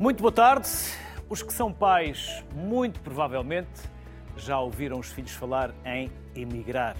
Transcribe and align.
Muito 0.00 0.22
boa 0.22 0.32
tarde. 0.32 0.66
Os 1.28 1.42
que 1.42 1.52
são 1.52 1.70
pais, 1.70 2.42
muito 2.54 2.98
provavelmente, 3.00 3.82
já 4.34 4.58
ouviram 4.58 4.98
os 4.98 5.08
filhos 5.08 5.32
falar 5.32 5.74
em 5.84 6.10
emigrar. 6.34 6.96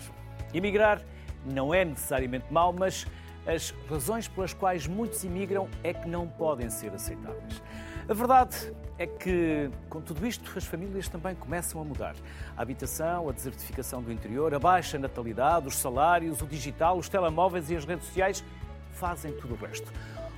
Emigrar 0.52 1.00
não 1.46 1.72
é 1.72 1.82
necessariamente 1.82 2.52
mau, 2.52 2.75
mas 2.75 3.07
as 3.46 3.71
razões 3.89 4.29
pelas 4.29 4.52
quais 4.52 4.86
muitos 4.86 5.25
imigram 5.25 5.66
é 5.82 5.94
que 5.94 6.07
não 6.07 6.29
podem 6.29 6.68
ser 6.68 6.93
aceitáveis. 6.93 7.62
A 8.07 8.12
verdade 8.12 8.71
é 8.98 9.07
que, 9.07 9.71
com 9.89 10.03
tudo 10.03 10.26
isto, 10.26 10.53
as 10.54 10.67
famílias 10.67 11.08
também 11.08 11.35
começam 11.35 11.80
a 11.80 11.85
mudar. 11.85 12.14
A 12.54 12.61
habitação, 12.61 13.30
a 13.30 13.32
desertificação 13.32 14.03
do 14.03 14.12
interior, 14.12 14.53
a 14.53 14.58
baixa 14.58 14.98
natalidade, 14.98 15.67
os 15.67 15.79
salários, 15.79 16.43
o 16.43 16.46
digital, 16.46 16.98
os 16.98 17.08
telemóveis 17.08 17.71
e 17.71 17.76
as 17.76 17.86
redes 17.86 18.04
sociais 18.04 18.44
fazem 18.93 19.32
tudo 19.32 19.54
o 19.54 19.57
resto. 19.57 19.90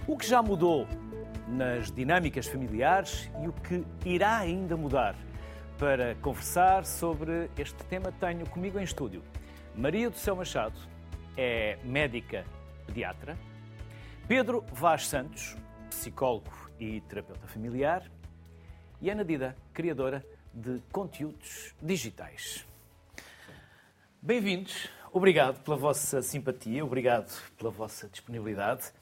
O 0.06 0.16
que 0.16 0.24
já 0.24 0.41
mudou 0.41 0.87
nas 1.48 1.91
dinâmicas 1.91 2.46
familiares 2.46 3.30
e 3.42 3.48
o 3.48 3.52
que 3.52 3.84
irá 4.04 4.38
ainda 4.38 4.77
mudar. 4.77 5.16
Para 5.78 6.14
conversar 6.16 6.84
sobre 6.84 7.50
este 7.58 7.82
tema, 7.84 8.12
tenho 8.12 8.48
comigo 8.48 8.78
em 8.78 8.84
estúdio 8.84 9.22
Maria 9.74 10.10
do 10.10 10.16
Céu 10.16 10.36
Machado, 10.36 10.78
é 11.36 11.78
médica 11.82 12.45
pediatra, 12.86 13.38
Pedro 14.28 14.64
Vaz 14.72 15.08
Santos, 15.08 15.56
psicólogo 15.88 16.52
e 16.78 17.00
terapeuta 17.02 17.46
familiar, 17.48 18.02
e 19.00 19.10
Ana 19.10 19.24
Dida, 19.24 19.56
criadora 19.72 20.24
de 20.52 20.80
conteúdos 20.92 21.74
digitais. 21.80 22.67
Bem-vindos, 24.20 24.91
obrigado 25.11 25.62
pela 25.64 25.77
vossa 25.77 26.20
simpatia, 26.20 26.84
obrigado 26.84 27.33
pela 27.56 27.70
vossa 27.70 28.08
disponibilidade. 28.08 28.92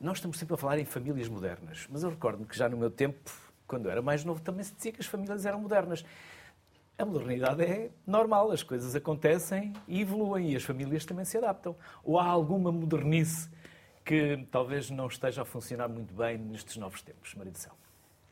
Nós 0.00 0.16
estamos 0.16 0.38
sempre 0.38 0.54
a 0.54 0.56
falar 0.56 0.78
em 0.78 0.86
famílias 0.86 1.28
modernas, 1.28 1.86
mas 1.90 2.02
eu 2.02 2.08
recordo-me 2.08 2.46
que 2.46 2.56
já 2.56 2.70
no 2.70 2.76
meu 2.76 2.90
tempo, 2.90 3.30
quando 3.66 3.84
eu 3.84 3.90
era 3.90 4.00
mais 4.00 4.24
novo, 4.24 4.40
também 4.40 4.64
se 4.64 4.74
dizia 4.74 4.92
que 4.92 5.00
as 5.00 5.06
famílias 5.06 5.44
eram 5.44 5.60
modernas. 5.60 6.02
A 6.96 7.04
modernidade 7.04 7.62
é 7.62 7.90
normal, 8.06 8.50
as 8.50 8.62
coisas 8.62 8.96
acontecem 8.96 9.74
e 9.86 10.00
evoluem 10.00 10.52
e 10.52 10.56
as 10.56 10.62
famílias 10.62 11.04
também 11.04 11.26
se 11.26 11.36
adaptam. 11.36 11.76
Ou 12.02 12.18
há 12.18 12.24
alguma 12.24 12.72
modernice 12.72 13.50
que 14.02 14.46
talvez 14.50 14.88
não 14.88 15.06
esteja 15.06 15.42
a 15.42 15.44
funcionar 15.44 15.88
muito 15.88 16.14
bem 16.14 16.38
nestes 16.38 16.78
novos 16.78 17.02
tempos, 17.02 17.34
Maria 17.34 17.52
do 17.52 17.58
Céu? 17.58 17.72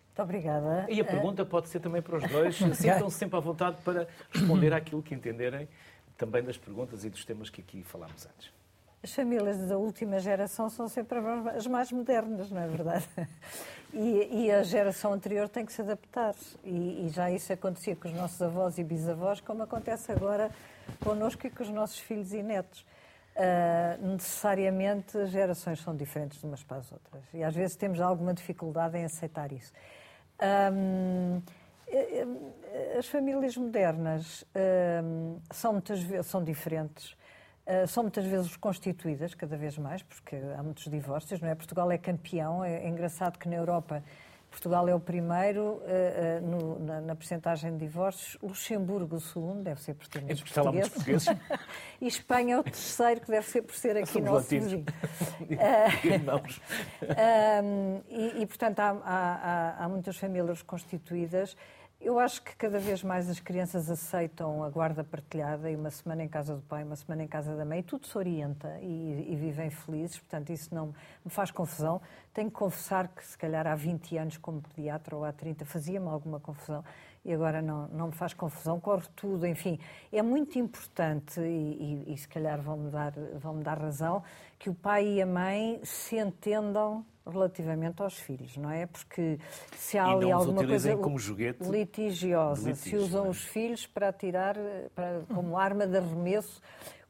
Muito 0.08 0.22
obrigada. 0.22 0.86
E 0.88 0.98
a 1.03 1.05
pergunta 1.05 1.44
pode 1.44 1.69
ser 1.69 1.80
também 1.80 2.00
para 2.00 2.16
os 2.16 2.30
dois. 2.30 2.56
Sintam-se 2.75 3.19
sempre 3.19 3.36
à 3.36 3.41
vontade 3.41 3.77
para 3.84 4.08
responder 4.30 4.72
àquilo 4.72 5.03
que 5.03 5.14
entenderem 5.14 5.69
também 6.16 6.42
das 6.42 6.56
perguntas 6.56 7.05
e 7.05 7.10
dos 7.10 7.27
temas 7.27 7.50
que 7.50 7.60
aqui 7.60 7.84
falámos 7.84 8.27
antes. 8.27 8.57
As 9.02 9.12
famílias 9.12 9.58
da 9.68 9.78
última 9.78 10.18
geração 10.18 10.68
são 10.68 10.88
sempre 10.88 11.18
as 11.54 11.66
mais 11.66 11.92
modernas, 11.92 12.50
não 12.50 12.60
é 12.60 12.66
verdade? 12.66 13.06
E, 13.94 14.44
e 14.44 14.50
a 14.50 14.62
geração 14.62 15.14
anterior 15.14 15.48
tem 15.48 15.64
que 15.64 15.72
se 15.72 15.80
adaptar. 15.80 16.34
E, 16.62 17.06
e, 17.06 17.08
já 17.08 17.30
isso 17.30 17.50
acontecia 17.52 17.96
com 17.96 18.06
os 18.06 18.12
nossos 18.14 18.41
avós 18.42 18.76
e 18.76 18.84
bisavós, 18.84 19.41
como 19.41 19.62
acontece 19.62 20.12
agora 20.12 20.50
connosco 21.00 21.46
e 21.46 21.50
com 21.50 21.62
os 21.62 21.70
nossos 21.70 21.98
filhos 21.98 22.34
e 22.34 22.42
netos. 22.42 22.84
Uh, 23.34 24.08
necessariamente 24.08 25.16
as 25.16 25.30
gerações 25.30 25.80
são 25.80 25.96
diferentes 25.96 26.38
de 26.38 26.44
umas 26.44 26.62
para 26.62 26.78
as 26.78 26.92
outras. 26.92 27.22
E 27.32 27.42
às 27.42 27.54
vezes 27.54 27.76
temos 27.76 27.98
alguma 28.00 28.34
dificuldade 28.34 28.98
em 28.98 29.04
aceitar 29.04 29.52
isso. 29.52 29.72
Um, 30.70 31.41
as 32.98 33.06
famílias 33.06 33.56
modernas 33.56 34.44
um, 35.02 35.38
são 35.50 35.72
muitas 35.72 36.02
vezes 36.02 36.26
são 36.26 36.44
diferentes 36.44 37.12
eh, 37.12 37.27
são 37.86 38.03
muitas 38.03 38.25
vezes 38.25 38.56
constituídas, 38.56 39.34
cada 39.34 39.56
vez 39.56 39.76
mais, 39.76 40.03
porque 40.03 40.37
há 40.56 40.62
muitos 40.62 40.84
divórcios, 40.84 41.41
não 41.41 41.48
é? 41.48 41.54
Portugal 41.54 41.91
é 41.91 41.98
campeão, 41.98 42.65
é, 42.65 42.84
é 42.84 42.88
engraçado 42.88 43.38
que 43.38 43.48
na 43.48 43.56
Europa 43.56 44.03
Portugal 44.50 44.88
é 44.88 44.94
o 44.94 45.00
primeiro 45.00 45.62
uh, 45.62 45.82
uh, 45.82 46.47
no, 46.47 46.78
na, 46.78 47.00
na 47.00 47.15
percentagem 47.15 47.72
de 47.72 47.78
divórcios, 47.78 48.38
Luxemburgo 48.42 49.16
o 49.16 49.20
segundo, 49.20 49.62
deve 49.62 49.81
ser 49.81 49.94
por 49.94 50.09
ter 50.09 50.22
muitos 50.22 50.42
portugueses. 50.42 50.91
portugueses. 50.91 51.28
e 52.00 52.06
Espanha 52.06 52.54
é 52.54 52.59
o 52.59 52.62
terceiro, 52.62 53.20
que 53.20 53.31
deve 53.31 53.47
ser 53.47 53.62
por 53.62 53.75
ser 53.75 53.97
aqui 53.97 54.21
nosso 54.21 54.48
vizinho. 54.48 54.84
uh, 57.03 58.04
e, 58.09 58.42
e, 58.42 58.47
portanto, 58.47 58.81
há, 58.81 58.91
há, 59.04 59.84
há 59.84 59.88
muitas 59.88 60.16
famílias 60.16 60.62
constituídas 60.62 61.56
eu 62.00 62.16
acho 62.19 62.42
que 62.42 62.54
cada 62.54 62.78
vez 62.78 63.03
mais 63.03 63.28
as 63.28 63.41
crianças 63.41 63.91
aceitam 63.91 64.62
a 64.62 64.70
guarda 64.70 65.03
partilhada 65.03 65.69
e 65.69 65.75
uma 65.75 65.91
semana 65.91 66.22
em 66.22 66.28
casa 66.28 66.54
do 66.54 66.62
pai, 66.62 66.84
uma 66.84 66.94
semana 66.94 67.25
em 67.25 67.26
casa 67.26 67.56
da 67.56 67.64
mãe, 67.64 67.81
e 67.81 67.82
tudo 67.82 68.06
se 68.06 68.16
orienta 68.16 68.78
e, 68.81 69.32
e, 69.32 69.36
vivem 69.36 69.69
felizes, 69.69 70.19
portanto 70.19 70.50
isso 70.50 70.72
não 70.72 70.94
me 71.25 71.31
faz 71.31 71.50
confusão. 71.50 72.00
Tenho 72.32 72.50
que 72.50 72.56
confessar 72.56 73.09
que 73.09 73.25
se 73.25 73.36
calhar 73.36 73.66
há 73.66 73.75
20 73.75 74.16
anos 74.16 74.36
como 74.36 74.62
pediatra 74.62 75.16
ou 75.16 75.25
há 75.25 75.32
30 75.32 75.64
fazia-me 75.64 76.06
alguma 76.06 76.38
confusão 76.38 76.84
e 77.25 77.32
agora 77.32 77.60
não, 77.60 77.88
não 77.88 78.06
me 78.06 78.12
faz 78.12 78.32
confusão, 78.32 78.78
corre 78.78 79.06
tudo, 79.16 79.44
enfim. 79.44 79.78
É 80.12 80.22
muito 80.22 80.56
importante 80.59 81.41
e, 81.41 82.04
e, 82.06 82.15
e 82.15 82.16
se 82.16 82.28
calhar 82.28 82.62
vão-me 82.62 82.91
dar, 82.91 83.12
vão 83.41 83.60
dar 83.60 83.76
razão 83.76 84.22
que 84.58 84.69
o 84.69 84.74
pai 84.74 85.06
e 85.06 85.22
a 85.22 85.26
mãe 85.26 85.80
se 85.84 86.16
entendam 86.16 87.04
relativamente 87.26 88.02
aos 88.02 88.19
filhos, 88.19 88.56
não 88.56 88.70
é? 88.70 88.86
Porque 88.86 89.38
se 89.76 89.98
há 89.98 90.06
ali 90.06 90.32
alguma 90.32 90.66
coisa 90.66 90.96
como 90.96 91.19
joguete 91.19 91.62
litigiosa, 91.64 92.74
se 92.74 92.97
usam 92.97 93.26
é? 93.26 93.28
os 93.28 93.44
filhos 93.44 93.86
para 93.86 94.12
tirar 94.12 94.56
para, 94.94 95.22
como 95.34 95.56
arma 95.58 95.86
de 95.86 95.98
arremesso 95.98 96.60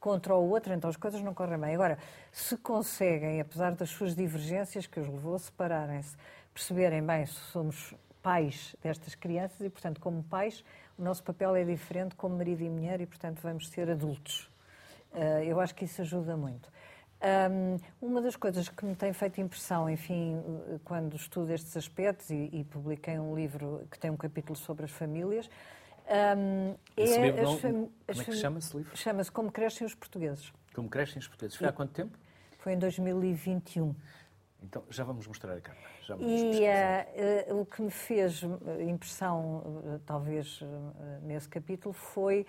contra 0.00 0.34
o 0.34 0.50
outro, 0.50 0.72
então 0.72 0.91
as 0.91 0.97
coisas 0.97 1.22
não 1.22 1.34
correm 1.34 1.58
bem. 1.58 1.75
Agora, 1.75 1.98
se 2.32 2.56
conseguem, 2.56 3.41
apesar 3.41 3.75
das 3.75 3.91
suas 3.91 4.14
divergências 4.14 4.87
que 4.87 5.00
os 5.00 5.08
levou 5.08 5.34
a 5.34 5.38
separarem-se, 5.38 6.16
perceberem 6.53 7.03
bem, 7.03 7.26
somos 7.26 7.94
pais 8.22 8.76
destas 8.82 9.14
crianças 9.14 9.60
e, 9.60 9.70
portanto, 9.70 10.00
como 10.00 10.22
pais, 10.22 10.64
o 10.98 11.03
nosso 11.03 11.22
papel 11.22 11.54
é 11.56 11.64
diferente 11.64 12.14
como 12.14 12.37
marido 12.37 12.62
e 12.62 12.69
mulher 12.69 13.00
e, 13.00 13.06
portanto, 13.06 13.41
vamos 13.41 13.69
ser 13.69 13.88
adultos. 13.91 14.50
Eh, 15.14 15.44
eu 15.47 15.60
acho 15.60 15.75
que 15.75 15.84
isso 15.84 16.03
ajuda 16.03 16.37
muito. 16.37 16.70
Um, 17.21 17.79
uma 18.01 18.23
das 18.23 18.37
coisas 18.37 18.69
que 18.69 18.84
me 18.84 18.95
tem 18.95 19.12
feito 19.12 19.41
impressão, 19.41 19.91
enfim, 19.91 20.41
quando 20.84 21.17
estudo 21.17 21.53
estes 21.53 21.77
aspectos 21.77 22.31
e, 22.31 22.49
e 22.53 22.65
publiquei 22.65 23.19
um 23.19 23.34
livro 23.34 23.87
que 23.91 23.99
tem 23.99 24.11
um 24.11 24.17
capítulo 24.17 24.56
sobre 24.56 24.84
as 24.84 24.91
famílias, 24.93 25.51
um, 26.09 26.75
é 26.97 27.21
livro 27.21 27.43
não, 27.43 27.59
Como 27.59 27.91
é 28.09 28.25
que 28.25 28.33
chama 28.33 28.59
esse 28.59 28.77
livro? 28.77 28.97
Chama-se 28.97 29.31
Como 29.31 29.53
Crescem 29.53 29.87
os 29.87 29.95
Portugueses. 29.95 30.53
Como 30.75 30.89
Crescem 30.89 31.19
os 31.19 31.29
Portugueses. 31.29 31.59
Foi 31.59 31.67
há 31.67 31.73
quanto 31.73 31.93
tempo? 31.93 32.17
Foi 32.59 32.73
em 32.73 32.79
2021. 32.79 33.95
Então, 34.62 34.83
já 34.89 35.05
vamos 35.05 35.27
mostrar 35.27 35.55
a 35.55 35.61
capa. 35.61 35.79
E 36.19 36.62
uh, 37.50 37.55
uh, 37.55 37.61
o 37.61 37.67
que 37.67 37.83
me 37.83 37.91
fez 37.91 38.43
impressão, 38.89 39.59
uh, 39.59 40.00
talvez, 40.06 40.61
nesse 41.23 41.49
capítulo, 41.49 41.93
foi, 41.93 42.47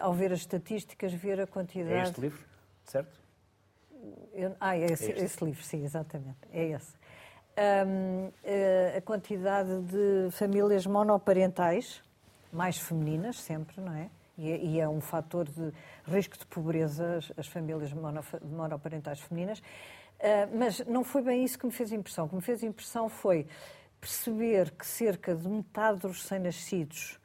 ao 0.00 0.14
ver 0.14 0.32
as 0.32 0.40
estatísticas, 0.40 1.12
ver 1.12 1.40
a 1.40 1.46
quantidade... 1.46 1.94
É 1.94 2.02
este 2.02 2.20
livro, 2.20 2.42
certo? 2.84 3.20
Eu, 4.32 4.56
ah, 4.60 4.76
é 4.76 4.86
esse, 4.86 5.12
é 5.12 5.18
esse, 5.18 5.44
livro, 5.44 5.62
sim, 5.62 5.84
exatamente. 5.84 6.38
É 6.52 6.68
esse. 6.68 6.94
Um, 7.86 8.30
a 8.96 9.00
quantidade 9.02 9.82
de 9.82 10.30
famílias 10.30 10.86
monoparentais, 10.86 12.02
mais 12.52 12.78
femininas 12.78 13.40
sempre, 13.40 13.80
não 13.80 13.92
é? 13.92 14.08
E, 14.38 14.50
é, 14.50 14.56
e 14.58 14.80
é 14.80 14.88
um 14.88 15.00
fator 15.00 15.46
de 15.46 15.72
risco 16.06 16.38
de 16.38 16.46
pobreza 16.46 17.18
as, 17.18 17.32
as 17.36 17.46
famílias 17.46 17.92
monoparentais 17.92 19.20
femininas. 19.20 19.58
Uh, 19.58 20.58
mas 20.58 20.80
não 20.86 21.04
foi 21.04 21.22
bem 21.22 21.44
isso 21.44 21.58
que 21.58 21.66
me 21.66 21.72
fez 21.72 21.92
impressão. 21.92 22.24
O 22.26 22.28
que 22.28 22.34
me 22.34 22.42
fez 22.42 22.62
impressão 22.62 23.08
foi 23.08 23.46
perceber 24.00 24.70
que 24.70 24.86
cerca 24.86 25.34
de 25.34 25.48
metade 25.48 25.98
dos 25.98 26.22
recém-nascidos 26.22 27.19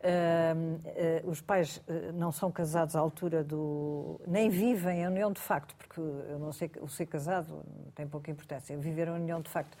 Uh, 0.00 1.26
uh, 1.26 1.28
os 1.28 1.40
pais 1.40 1.78
uh, 1.78 2.12
não 2.12 2.30
são 2.30 2.52
casados 2.52 2.94
à 2.94 3.00
altura 3.00 3.42
do. 3.42 4.20
nem 4.28 4.48
vivem 4.48 5.04
a 5.04 5.08
união 5.08 5.32
de 5.32 5.40
facto, 5.40 5.74
porque 5.74 6.00
eu 6.00 6.38
não 6.38 6.52
sei, 6.52 6.70
o 6.80 6.88
ser 6.88 7.06
casado 7.06 7.64
tem 7.96 8.06
pouca 8.06 8.30
importância, 8.30 8.78
viver 8.78 9.08
a 9.08 9.14
união 9.14 9.40
de 9.40 9.50
facto. 9.50 9.76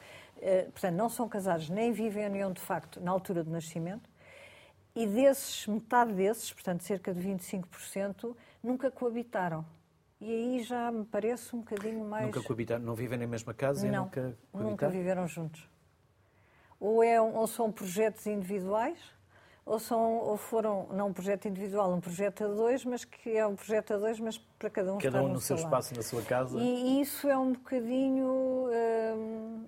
portanto, 0.72 0.96
não 0.96 1.08
são 1.08 1.28
casados 1.28 1.70
nem 1.70 1.92
vivem 1.92 2.24
a 2.24 2.28
união 2.28 2.52
de 2.52 2.60
facto 2.60 3.00
na 3.00 3.12
altura 3.12 3.44
do 3.44 3.50
nascimento, 3.52 4.10
e 4.92 5.06
desses, 5.06 5.68
metade 5.68 6.12
desses, 6.12 6.52
portanto, 6.52 6.82
cerca 6.82 7.14
de 7.14 7.20
25%, 7.20 8.34
nunca 8.60 8.90
coabitaram. 8.90 9.64
E 10.20 10.28
aí 10.28 10.62
já 10.64 10.90
me 10.90 11.04
parece 11.04 11.54
um 11.54 11.60
bocadinho 11.60 12.04
mais. 12.04 12.26
Nunca 12.26 12.42
coabitaram? 12.42 12.84
Não 12.84 12.96
vivem 12.96 13.16
na 13.16 13.26
mesma 13.28 13.54
casa 13.54 13.86
não, 13.86 13.92
e 13.92 13.98
nunca 13.98 14.20
coabitaram? 14.20 14.70
Nunca 14.70 14.88
viveram 14.88 15.28
juntos. 15.28 15.68
Ou, 16.80 17.04
é, 17.04 17.20
ou 17.20 17.46
são 17.46 17.70
projetos 17.70 18.26
individuais 18.26 18.98
ou, 19.68 19.78
são, 19.78 20.16
ou 20.16 20.36
foram, 20.38 20.88
não 20.92 21.08
um 21.08 21.12
projeto 21.12 21.46
individual, 21.46 21.92
um 21.92 22.00
projeto 22.00 22.42
a 22.42 22.48
dois, 22.48 22.84
mas 22.84 23.04
que 23.04 23.36
é 23.36 23.46
um 23.46 23.54
projeto 23.54 23.92
a 23.92 23.98
dois, 23.98 24.18
mas 24.18 24.38
para 24.58 24.70
cada 24.70 24.94
um 24.94 24.98
Cada 24.98 25.22
um 25.22 25.28
no, 25.28 25.34
no 25.34 25.40
seu 25.40 25.56
espaço, 25.56 25.94
na 25.94 26.02
sua 26.02 26.22
casa. 26.22 26.58
E, 26.58 27.00
isso 27.02 27.28
é 27.28 27.36
um 27.36 27.52
bocadinho, 27.52 28.70
hum, 29.14 29.66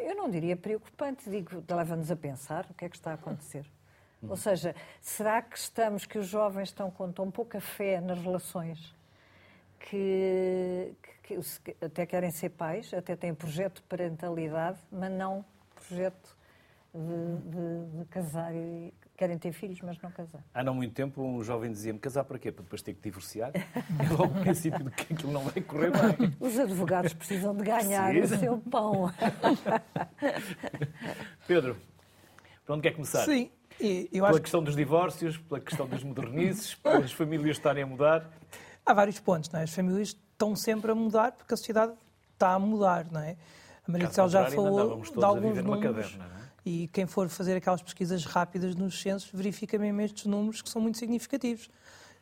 eu 0.00 0.14
não 0.14 0.28
diria 0.28 0.54
preocupante, 0.54 1.30
digo, 1.30 1.64
leva-nos 1.68 2.10
a 2.10 2.16
pensar 2.16 2.66
o 2.70 2.74
que 2.74 2.84
é 2.84 2.88
que 2.90 2.96
está 2.96 3.12
a 3.12 3.14
acontecer. 3.14 3.64
Ou 4.28 4.36
seja, 4.36 4.74
será 5.00 5.40
que 5.40 5.56
estamos, 5.56 6.04
que 6.04 6.18
os 6.18 6.26
jovens 6.26 6.68
estão 6.68 6.90
com 6.90 7.10
tão 7.10 7.30
pouca 7.30 7.60
fé 7.60 8.00
nas 8.00 8.18
relações 8.18 8.94
que, 9.78 10.92
que, 11.22 11.36
que 11.38 11.84
até 11.84 12.04
querem 12.04 12.30
ser 12.32 12.50
pais, 12.50 12.92
até 12.92 13.14
têm 13.14 13.32
projeto 13.32 13.76
de 13.76 13.82
parentalidade, 13.82 14.78
mas 14.90 15.10
não 15.12 15.44
projeto 15.74 16.36
de, 16.92 17.50
de, 17.50 17.98
de 17.98 18.04
casar 18.06 18.52
e 18.54 18.92
querem 19.18 19.36
ter 19.36 19.52
filhos, 19.52 19.80
mas 19.82 20.00
não 20.00 20.12
casar. 20.12 20.44
Há 20.54 20.62
não 20.62 20.72
muito 20.72 20.94
tempo 20.94 21.20
um 21.20 21.42
jovem 21.42 21.72
dizia-me 21.72 21.98
casar 21.98 22.22
para 22.22 22.38
quê? 22.38 22.52
Para 22.52 22.62
depois 22.62 22.80
ter 22.80 22.94
que 22.94 23.02
divorciar? 23.02 23.50
É 23.98 24.12
logo 24.12 24.38
o 24.38 24.40
princípio 24.40 24.84
de 24.84 24.90
que 24.92 25.12
aquilo 25.12 25.32
não 25.32 25.42
vai 25.42 25.60
correr 25.60 25.90
bem. 25.90 26.36
Os 26.38 26.56
advogados 26.58 27.12
precisam 27.12 27.54
de 27.56 27.64
ganhar 27.64 28.10
Precisa. 28.10 28.36
o 28.36 28.38
seu 28.38 28.58
pão. 28.58 29.12
Pedro, 31.48 31.76
para 32.64 32.74
onde 32.74 32.82
quer 32.82 32.92
começar? 32.92 33.24
Sim. 33.24 33.50
E, 33.80 34.08
eu 34.12 34.22
pela 34.22 34.30
acho 34.30 34.40
questão 34.40 34.60
que... 34.60 34.66
dos 34.66 34.76
divórcios, 34.76 35.36
pela 35.36 35.60
questão 35.60 35.86
dos 35.88 36.04
modernices, 36.04 36.74
pelas 36.82 37.10
famílias 37.10 37.56
estarem 37.56 37.82
a 37.82 37.86
mudar? 37.86 38.30
Há 38.86 38.94
vários 38.94 39.18
pontos, 39.18 39.50
não 39.50 39.58
é? 39.58 39.64
As 39.64 39.74
famílias 39.74 40.08
estão 40.08 40.54
sempre 40.54 40.92
a 40.92 40.94
mudar 40.94 41.32
porque 41.32 41.54
a 41.54 41.56
sociedade 41.56 41.92
está 42.34 42.52
a 42.52 42.58
mudar, 42.58 43.10
não 43.10 43.20
é? 43.20 43.36
A 43.86 43.90
Maria 43.90 44.10
Céu 44.10 44.28
já 44.28 44.48
falou 44.50 45.02
de 45.02 45.24
alguns 45.24 45.56
números. 45.56 45.82
Caverna, 45.82 46.24
é? 46.44 46.47
E 46.70 46.86
quem 46.88 47.06
for 47.06 47.30
fazer 47.30 47.56
aquelas 47.56 47.80
pesquisas 47.80 48.26
rápidas 48.26 48.74
nos 48.74 49.00
censos 49.00 49.30
verifica 49.32 49.78
mesmo 49.78 50.02
estes 50.02 50.26
números 50.26 50.60
que 50.60 50.68
são 50.68 50.82
muito 50.82 50.98
significativos, 50.98 51.70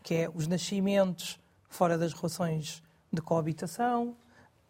que 0.04 0.14
é 0.14 0.30
os 0.32 0.46
nascimentos 0.46 1.36
fora 1.68 1.98
das 1.98 2.12
relações 2.12 2.80
de 3.12 3.20
coabitação, 3.20 4.16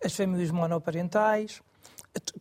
as 0.02 0.16
famílias 0.16 0.50
monoparentais, 0.50 1.60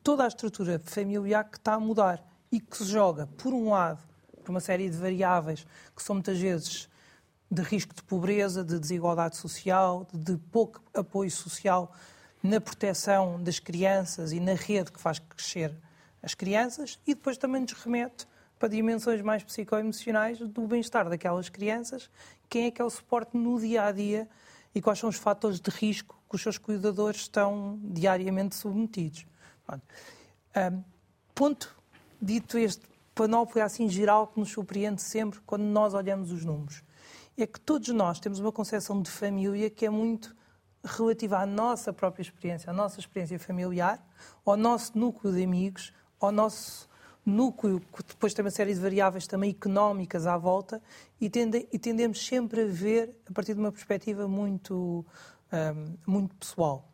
toda 0.01 0.23
a 0.23 0.29
estrutura 0.29 0.79
familiar 0.79 1.43
que 1.43 1.57
está 1.57 1.73
a 1.73 1.79
mudar 1.79 2.25
e 2.49 2.61
que 2.61 2.77
se 2.77 2.85
joga, 2.85 3.27
por 3.27 3.53
um 3.53 3.71
lado, 3.71 3.99
por 4.41 4.51
uma 4.51 4.61
série 4.61 4.89
de 4.89 4.95
variáveis 4.95 5.67
que 5.93 6.01
são 6.01 6.15
muitas 6.15 6.39
vezes 6.39 6.87
de 7.51 7.61
risco 7.63 7.93
de 7.93 8.03
pobreza, 8.03 8.63
de 8.63 8.79
desigualdade 8.79 9.35
social, 9.35 10.07
de 10.13 10.37
pouco 10.37 10.81
apoio 10.93 11.29
social 11.29 11.91
na 12.41 12.61
proteção 12.61 13.43
das 13.43 13.59
crianças 13.59 14.31
e 14.31 14.39
na 14.39 14.53
rede 14.53 14.89
que 14.89 15.01
faz 15.01 15.19
crescer 15.19 15.75
as 16.25 16.33
crianças 16.33 17.00
e 17.06 17.13
depois 17.13 17.38
também 17.38 17.62
nos 17.62 17.74
remete 17.74 18.27
para 18.57 18.68
dimensões 18.68 19.22
mais 19.22 19.44
psicoemocionais 19.44 20.39
do 20.39 20.66
bem-estar 20.66 21.07
daquelas 21.07 21.50
crianças, 21.50 22.10
quem 22.50 22.66
é 22.66 22.72
que 22.72 22.81
é 22.81 22.86
o 22.86 22.89
suporte 22.89 23.38
no 23.38 23.60
dia 23.60 23.83
a 23.83 23.92
dia 23.92 24.27
e 24.74 24.81
quais 24.81 24.98
são 24.98 25.07
os 25.07 25.18
fatores 25.18 25.60
de 25.60 25.69
risco 25.69 26.19
que 26.27 26.36
os 26.36 26.42
seus 26.42 26.57
cuidadores 26.57 27.22
estão 27.22 27.80
diariamente 27.83 28.56
submetidos. 28.56 29.27
Um, 29.69 30.83
ponto 31.36 31.75
dito 32.19 32.57
este 32.57 32.88
panóplia 33.13 33.63
assim 33.63 33.88
geral 33.88 34.25
que 34.25 34.39
nos 34.39 34.50
surpreende 34.50 35.04
sempre 35.04 35.39
quando 35.45 35.63
nós 35.63 35.94
olhamos 35.94 36.31
os 36.31 36.44
números. 36.44 36.81
É 37.38 37.45
que 37.45 37.60
todos 37.60 37.89
nós 37.89 38.19
temos 38.19 38.39
uma 38.39 38.51
concepção 38.51 39.00
de 39.00 39.12
família 39.12 39.69
que 39.69 39.86
é 39.86 39.92
muito 39.92 40.36
relativa 40.83 41.38
à 41.38 41.45
nossa 41.45 41.94
própria 41.94 42.24
experiência, 42.24 42.71
à 42.71 42.74
nossa 42.74 43.00
experiência 43.00 43.38
familiar, 43.38 44.04
ao 44.44 44.57
nosso 44.57 44.98
núcleo 44.98 45.31
de 45.31 45.44
amigos, 45.44 45.94
ao 46.19 46.31
nosso 46.31 46.88
núcleo, 47.25 47.79
que 47.79 48.03
depois 48.03 48.33
tem 48.33 48.45
uma 48.45 48.51
série 48.51 48.73
de 48.73 48.79
variáveis 48.79 49.25
também 49.25 49.50
económicas 49.50 50.27
à 50.27 50.38
volta, 50.38 50.81
e, 51.19 51.29
tende, 51.29 51.67
e 51.71 51.79
tendemos 51.79 52.23
sempre 52.25 52.62
a 52.62 52.65
ver 52.65 53.15
a 53.27 53.33
partir 53.33 53.53
de 53.53 53.59
uma 53.59 53.71
perspectiva 53.71 54.27
muito, 54.27 55.03
um, 55.51 55.95
muito 56.06 56.35
pessoal. 56.35 56.88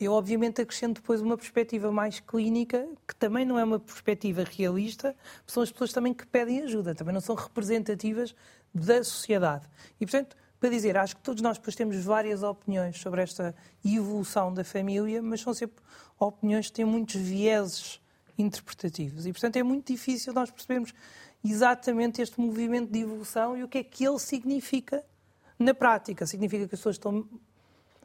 Eu, 0.00 0.12
obviamente, 0.12 0.62
acrescento 0.62 1.00
depois 1.00 1.20
uma 1.20 1.36
perspectiva 1.36 1.90
mais 1.90 2.20
clínica, 2.20 2.88
que 3.06 3.16
também 3.16 3.44
não 3.44 3.58
é 3.58 3.64
uma 3.64 3.80
perspectiva 3.80 4.44
realista, 4.44 5.14
são 5.44 5.62
as 5.62 5.72
pessoas 5.72 5.92
também 5.92 6.14
que 6.14 6.24
pedem 6.24 6.62
ajuda, 6.62 6.94
também 6.94 7.12
não 7.12 7.20
são 7.20 7.34
representativas 7.34 8.34
da 8.72 9.02
sociedade. 9.02 9.66
E, 10.00 10.06
portanto, 10.06 10.36
para 10.60 10.70
dizer, 10.70 10.96
acho 10.96 11.16
que 11.16 11.22
todos 11.22 11.42
nós 11.42 11.58
depois 11.58 11.74
temos 11.74 11.96
várias 12.04 12.42
opiniões 12.42 12.98
sobre 13.00 13.22
esta 13.22 13.54
evolução 13.84 14.54
da 14.54 14.64
família, 14.64 15.20
mas 15.20 15.40
são 15.40 15.52
sempre 15.52 15.82
opiniões 16.18 16.68
que 16.68 16.74
têm 16.74 16.84
muitos 16.84 17.16
vieses 17.16 18.00
interpretativos. 18.38 19.26
E, 19.26 19.32
portanto, 19.32 19.56
é 19.56 19.62
muito 19.62 19.92
difícil 19.92 20.32
nós 20.32 20.50
percebermos 20.50 20.94
exatamente 21.44 22.22
este 22.22 22.40
movimento 22.40 22.90
de 22.90 23.00
evolução 23.00 23.56
e 23.56 23.64
o 23.64 23.68
que 23.68 23.78
é 23.78 23.84
que 23.84 24.06
ele 24.06 24.18
significa 24.18 25.04
na 25.58 25.74
prática. 25.74 26.26
Significa 26.26 26.68
que 26.68 26.74
as 26.74 26.80
pessoas 26.80 26.94
estão 26.96 27.28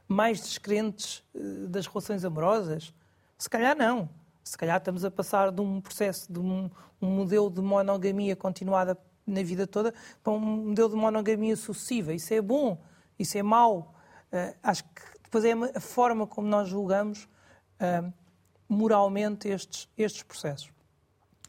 mais 0.07 0.41
descrentes 0.41 1.23
eh, 1.35 1.67
das 1.67 1.85
relações 1.85 2.25
amorosas? 2.25 2.93
Se 3.37 3.49
calhar 3.49 3.75
não. 3.75 4.09
Se 4.43 4.57
calhar 4.57 4.77
estamos 4.77 5.05
a 5.05 5.11
passar 5.11 5.51
de 5.51 5.61
um 5.61 5.79
processo, 5.79 6.31
de 6.31 6.39
um, 6.39 6.69
um 7.01 7.07
modelo 7.07 7.49
de 7.49 7.61
monogamia 7.61 8.35
continuada 8.35 8.97
na 9.25 9.41
vida 9.41 9.65
toda 9.65 9.93
para 10.21 10.33
um 10.33 10.39
modelo 10.39 10.89
de 10.89 10.95
monogamia 10.95 11.55
sucessiva. 11.55 12.13
Isso 12.13 12.33
é 12.33 12.41
bom, 12.41 12.81
isso 13.17 13.37
é 13.37 13.43
mau. 13.43 13.95
Uh, 14.31 14.53
acho 14.61 14.83
que 14.83 15.01
depois 15.23 15.45
é 15.45 15.53
a 15.75 15.79
forma 15.79 16.27
como 16.27 16.47
nós 16.47 16.67
julgamos 16.67 17.23
uh, 17.79 18.13
moralmente 18.73 19.47
estes, 19.47 19.87
estes 19.97 20.23
processos. 20.23 20.71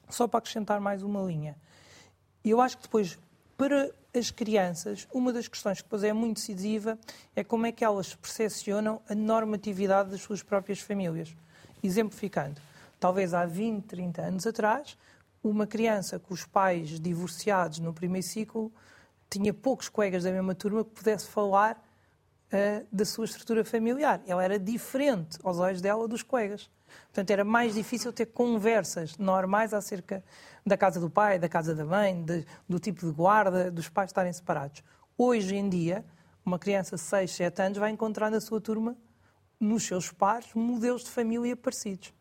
Só 0.08 0.28
para 0.28 0.38
acrescentar 0.38 0.80
mais 0.80 1.02
uma 1.02 1.22
linha. 1.22 1.56
Eu 2.44 2.60
acho 2.60 2.76
que 2.76 2.84
depois, 2.84 3.18
para 3.56 3.90
as 4.14 4.30
crianças, 4.30 5.08
uma 5.12 5.32
das 5.32 5.48
questões 5.48 5.78
que 5.78 5.84
depois 5.84 6.04
é 6.04 6.12
muito 6.12 6.36
decisiva 6.36 6.98
é 7.34 7.42
como 7.42 7.66
é 7.66 7.72
que 7.72 7.84
elas 7.84 8.14
percepcionam 8.14 9.00
a 9.08 9.14
normatividade 9.14 10.10
das 10.10 10.20
suas 10.20 10.42
próprias 10.42 10.80
famílias. 10.80 11.34
Exemplificando, 11.82 12.60
talvez 13.00 13.34
há 13.34 13.44
20, 13.44 13.84
30 13.84 14.22
anos 14.22 14.46
atrás, 14.46 14.96
uma 15.42 15.66
criança 15.66 16.18
com 16.18 16.32
os 16.32 16.44
pais 16.44 17.00
divorciados 17.00 17.78
no 17.78 17.92
primeiro 17.92 18.26
ciclo 18.26 18.72
tinha 19.28 19.52
poucos 19.52 19.88
colegas 19.88 20.22
da 20.22 20.30
mesma 20.30 20.54
turma 20.54 20.84
que 20.84 20.90
pudesse 20.90 21.26
falar 21.26 21.82
uh, 22.52 22.86
da 22.90 23.04
sua 23.04 23.24
estrutura 23.24 23.64
familiar. 23.64 24.22
Ela 24.26 24.44
era 24.44 24.58
diferente 24.58 25.38
aos 25.42 25.58
olhos 25.58 25.80
dela 25.80 26.06
dos 26.06 26.22
colegas. 26.22 26.70
Portanto, 27.06 27.30
era 27.30 27.44
mais 27.44 27.74
difícil 27.74 28.12
ter 28.12 28.26
conversas 28.26 29.16
normais 29.18 29.72
acerca 29.72 30.22
da 30.66 30.76
casa 30.76 30.98
do 30.98 31.10
pai, 31.10 31.38
da 31.38 31.48
casa 31.48 31.74
da 31.74 31.84
mãe, 31.84 32.22
de, 32.24 32.44
do 32.68 32.78
tipo 32.78 33.06
de 33.06 33.12
guarda, 33.12 33.70
dos 33.70 33.88
pais 33.88 34.10
estarem 34.10 34.32
separados. 34.32 34.82
Hoje 35.16 35.54
em 35.54 35.68
dia, 35.68 36.04
uma 36.44 36.58
criança 36.58 36.96
de 36.96 37.02
6, 37.02 37.30
7 37.30 37.62
anos 37.62 37.78
vai 37.78 37.90
encontrar 37.90 38.30
na 38.30 38.40
sua 38.40 38.60
turma, 38.60 38.96
nos 39.58 39.84
seus 39.84 40.10
pares, 40.10 40.52
modelos 40.54 41.04
de 41.04 41.10
família 41.10 41.56
parecidos. 41.56 42.12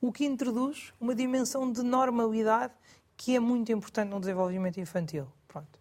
O 0.00 0.10
que 0.10 0.24
introduz 0.24 0.92
uma 1.00 1.14
dimensão 1.14 1.70
de 1.70 1.82
normalidade 1.82 2.72
que 3.16 3.36
é 3.36 3.40
muito 3.40 3.70
importante 3.70 4.08
no 4.08 4.18
desenvolvimento 4.18 4.80
infantil. 4.80 5.26
Pronto. 5.46 5.78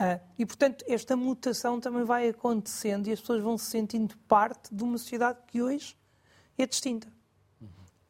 Uh, 0.00 0.20
e, 0.36 0.44
portanto, 0.44 0.84
esta 0.88 1.16
mutação 1.16 1.78
também 1.78 2.02
vai 2.02 2.28
acontecendo 2.28 3.06
e 3.06 3.12
as 3.12 3.20
pessoas 3.20 3.40
vão 3.40 3.56
se 3.56 3.66
sentindo 3.66 4.16
parte 4.26 4.74
de 4.74 4.82
uma 4.82 4.98
sociedade 4.98 5.38
que 5.46 5.62
hoje 5.62 5.96
é 6.58 6.66
distinta. 6.66 7.06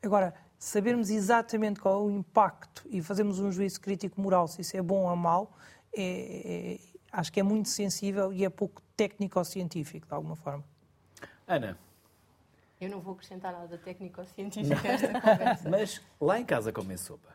Agora, 0.02 0.34
sabermos 0.58 1.10
exatamente 1.10 1.80
qual 1.80 2.00
é 2.00 2.02
o 2.04 2.10
impacto 2.10 2.84
e 2.90 3.00
fazermos 3.00 3.38
um 3.38 3.52
juízo 3.52 3.80
crítico 3.80 4.20
moral, 4.20 4.48
se 4.48 4.60
isso 4.60 4.76
é 4.76 4.82
bom 4.82 5.08
ou 5.08 5.16
mau, 5.16 5.56
é, 5.94 6.02
é, 6.02 6.78
acho 7.12 7.32
que 7.32 7.38
é 7.38 7.42
muito 7.42 7.68
sensível 7.68 8.32
e 8.32 8.44
é 8.44 8.50
pouco 8.50 8.82
técnico-científico, 8.96 10.06
de 10.06 10.14
alguma 10.14 10.34
forma. 10.34 10.64
Ana. 11.46 11.78
Eu 12.80 12.90
não 12.90 13.00
vou 13.00 13.14
acrescentar 13.14 13.52
nada 13.52 13.78
técnico-científico 13.78 14.80
a 14.86 14.90
esta 14.90 15.20
conversa. 15.20 15.70
Mas 15.70 16.00
lá 16.20 16.40
em 16.40 16.44
casa 16.44 16.72
comem 16.72 16.96
sopa. 16.96 17.28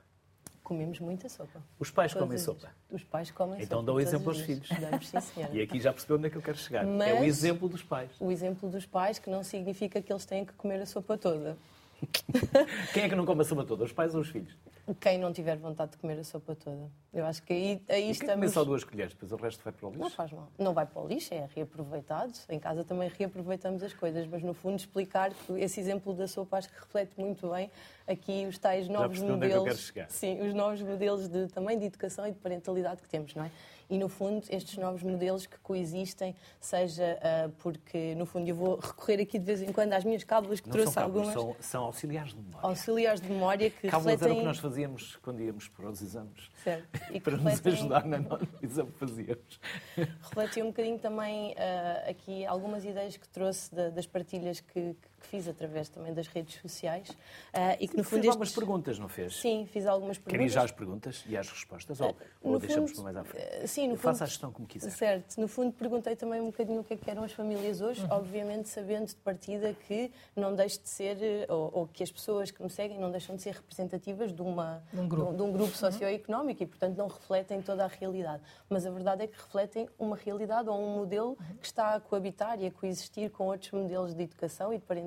Comemos 0.61 0.99
muita 0.99 1.29
sopa. 1.29 1.63
Os 1.79 1.89
pais 1.89 2.11
Todos 2.11 2.25
comem 2.25 2.37
sopa? 2.37 2.69
Os 2.91 3.01
pais 3.01 3.31
comem 3.31 3.61
então 3.61 3.79
sopa. 3.79 3.81
Então 3.81 3.85
dá 3.85 3.93
o 3.93 4.01
exemplo 4.01 4.29
aos 4.29 4.41
filhos. 4.41 4.67
Damos, 4.67 5.07
sim, 5.07 5.21
senhora. 5.21 5.55
E 5.55 5.61
aqui 5.61 5.79
já 5.79 5.93
percebeu 5.93 6.17
onde 6.17 6.27
é 6.27 6.29
que 6.29 6.35
eu 6.35 6.41
quero 6.41 6.57
chegar. 6.57 6.85
Mas, 6.85 7.07
é 7.07 7.13
o 7.13 7.23
exemplo 7.23 7.69
dos 7.69 7.81
pais. 7.81 8.11
O 8.19 8.29
exemplo 8.29 8.69
dos 8.69 8.85
pais, 8.85 9.17
que 9.17 9.29
não 9.29 9.41
significa 9.41 10.01
que 10.01 10.11
eles 10.11 10.25
têm 10.25 10.43
que 10.43 10.51
comer 10.51 10.81
a 10.81 10.85
sopa 10.85 11.17
toda. 11.17 11.57
Quem 12.93 13.03
é 13.03 13.09
que 13.09 13.15
não 13.15 13.25
come 13.25 13.41
a 13.41 13.45
sopa 13.45 13.63
toda? 13.63 13.83
Os 13.83 13.91
pais 13.91 14.13
ou 14.13 14.21
os 14.21 14.29
filhos? 14.29 14.55
Quem 14.99 15.17
não 15.17 15.33
tiver 15.33 15.57
vontade 15.57 15.91
de 15.91 15.97
comer 15.97 16.19
a 16.19 16.23
sopa 16.23 16.55
toda. 16.55 16.89
Eu 17.13 17.25
acho 17.25 17.41
que 17.43 17.51
aí, 17.51 17.81
aí 17.89 18.09
estamos... 18.09 18.51
só 18.51 18.63
duas 18.63 18.83
colheres, 18.83 19.13
depois 19.13 19.31
o 19.31 19.35
resto 19.35 19.63
vai 19.63 19.73
para 19.73 19.87
o 19.87 19.89
lixo? 19.89 20.03
Não 20.03 20.09
faz 20.09 20.31
mal. 20.31 20.51
Não 20.57 20.73
vai 20.73 20.85
para 20.85 21.01
o 21.01 21.07
lixo, 21.07 21.33
é 21.33 21.47
reaproveitado. 21.53 22.33
Em 22.49 22.59
casa 22.59 22.83
também 22.83 23.09
reaproveitamos 23.09 23.83
as 23.83 23.93
coisas, 23.93 24.27
mas 24.27 24.43
no 24.43 24.53
fundo 24.53 24.77
explicar 24.77 25.33
que 25.33 25.53
esse 25.53 25.79
exemplo 25.79 26.13
da 26.13 26.27
sopa 26.27 26.57
acho 26.57 26.69
que 26.69 26.79
reflete 26.79 27.19
muito 27.19 27.49
bem 27.49 27.69
aqui 28.07 28.45
os 28.47 28.57
tais 28.57 28.87
novos 28.87 29.19
modelos. 29.19 29.91
É 29.95 30.05
sim, 30.09 30.39
os 30.41 30.53
novos 30.53 30.81
modelos 30.81 31.27
de, 31.27 31.47
também 31.47 31.77
de 31.77 31.85
educação 31.85 32.25
e 32.27 32.31
de 32.31 32.39
parentalidade 32.39 33.01
que 33.01 33.09
temos, 33.09 33.35
não 33.35 33.43
é? 33.43 33.51
e, 33.89 33.97
no 33.97 34.09
fundo, 34.09 34.45
estes 34.49 34.77
novos 34.77 35.01
modelos 35.01 35.45
que 35.45 35.57
coexistem, 35.59 36.35
seja 36.59 37.17
uh, 37.17 37.49
porque, 37.59 38.15
no 38.15 38.25
fundo, 38.25 38.47
eu 38.47 38.55
vou 38.55 38.75
recorrer 38.77 39.21
aqui 39.21 39.39
de 39.39 39.45
vez 39.45 39.61
em 39.61 39.71
quando 39.71 39.93
às 39.93 40.03
minhas 40.03 40.23
cábulas, 40.23 40.59
que 40.59 40.67
Não 40.67 40.73
trouxe 40.73 40.93
são 40.93 41.03
cábulas, 41.03 41.35
algumas. 41.35 41.55
São, 41.57 41.81
são, 41.81 41.83
auxiliares 41.85 42.33
de 42.33 42.41
memória. 42.41 42.67
Auxiliares 42.67 43.21
de 43.21 43.29
memória 43.29 43.69
que 43.69 43.87
cábulas 43.87 44.13
refletem... 44.13 44.27
era 44.27 44.33
o 44.33 44.39
que 44.39 44.45
nós 44.45 44.59
fazíamos 44.59 45.15
quando 45.17 45.41
íamos 45.41 45.69
para 45.69 45.89
os 45.89 46.01
exames. 46.01 46.49
Certo. 46.63 46.87
E 47.11 47.21
para 47.21 47.37
refletem... 47.37 47.71
nos 47.71 47.79
ajudar 47.79 48.05
na 48.05 48.17
no 48.19 48.39
exame 48.61 48.91
que 48.91 48.99
fazíamos. 48.99 49.59
Refletiu 49.95 50.65
um 50.65 50.67
bocadinho 50.67 50.99
também 50.99 51.51
uh, 51.51 52.09
aqui 52.09 52.45
algumas 52.45 52.83
ideias 52.83 53.15
que 53.15 53.27
trouxe 53.29 53.73
de, 53.73 53.91
das 53.91 54.05
partilhas 54.05 54.59
que, 54.59 54.93
que 54.93 55.16
que 55.19 55.27
fiz 55.27 55.47
através 55.47 55.89
também 55.89 56.13
das 56.13 56.27
redes 56.27 56.59
sociais. 56.61 57.09
Uh, 57.09 57.77
e 57.79 57.87
que, 57.87 57.97
no 57.97 58.03
fundo, 58.03 58.21
fez 58.21 58.27
algumas 58.27 58.51
perguntas, 58.51 58.99
não 58.99 59.09
fez? 59.09 59.35
Sim, 59.35 59.67
fiz 59.71 59.85
algumas 59.85 60.17
perguntas. 60.17 60.31
Queria 60.31 60.49
já 60.49 60.63
as 60.63 60.71
perguntas 60.71 61.23
e 61.27 61.35
as 61.35 61.49
respostas? 61.49 61.99
Ou, 61.99 62.11
uh, 62.11 62.15
ou 62.43 62.59
deixamos 62.59 62.91
fundo, 62.91 63.03
mais 63.03 63.17
à 63.17 63.23
frente? 63.23 63.63
Uh, 63.63 63.67
sim, 63.67 63.87
no 63.87 63.95
fundo, 63.95 64.03
Faça 64.03 64.23
a 64.23 64.27
gestão 64.27 64.51
como 64.51 64.67
quiser. 64.67 64.91
Certo. 64.91 65.39
No 65.39 65.47
fundo, 65.47 65.73
perguntei 65.73 66.15
também 66.15 66.39
um 66.39 66.47
bocadinho 66.47 66.81
o 66.81 66.83
que, 66.83 66.93
é 66.93 66.97
que 66.97 67.09
eram 67.09 67.23
as 67.23 67.31
famílias 67.31 67.81
hoje, 67.81 68.01
uhum. 68.03 68.11
obviamente 68.11 68.69
sabendo 68.69 69.07
de 69.07 69.15
partida 69.15 69.73
que 69.87 70.11
não 70.35 70.55
deixe 70.55 70.79
de 70.79 70.89
ser, 70.89 71.17
ou, 71.49 71.71
ou, 71.73 71.87
que 71.87 72.03
as 72.03 72.11
pessoas 72.11 72.51
que 72.51 72.61
me 72.61 72.69
seguem 72.69 72.99
não 72.99 73.11
deixam 73.11 73.35
de 73.35 73.41
ser 73.41 73.55
representativas 73.55 74.31
de, 74.31 74.41
uma, 74.41 74.83
um 74.93 75.07
grupo. 75.07 75.33
De, 75.33 75.41
um, 75.41 75.51
grupo 75.51 75.71
uhum. 75.71 75.75
socioeconómico 75.75 76.63
e, 76.63 76.65
portanto, 76.65 76.95
não 76.95 77.07
refletem 77.07 77.61
toda 77.61 77.83
a 77.83 77.87
realidade. 77.87 78.41
Mas 78.69 78.85
a 78.85 78.91
verdade 78.91 79.23
é 79.23 79.27
que 79.27 79.35
refletem 79.35 79.89
uma 79.97 80.15
realidade 80.15 80.69
ou 80.69 80.79
um 80.79 80.95
modelo 80.95 81.29
uhum. 81.29 81.57
que 81.59 81.65
está 81.65 81.95
a 81.95 81.99
coabitar 81.99 82.61
e 82.61 82.67
a 82.67 82.71
coexistir 82.71 83.29
com 83.31 83.47
outros 83.47 83.71
modelos 83.71 84.13
de 84.13 84.23
educação 84.23 84.71
e 84.71 84.77
de 84.77 84.83
parentalidade 84.83 85.06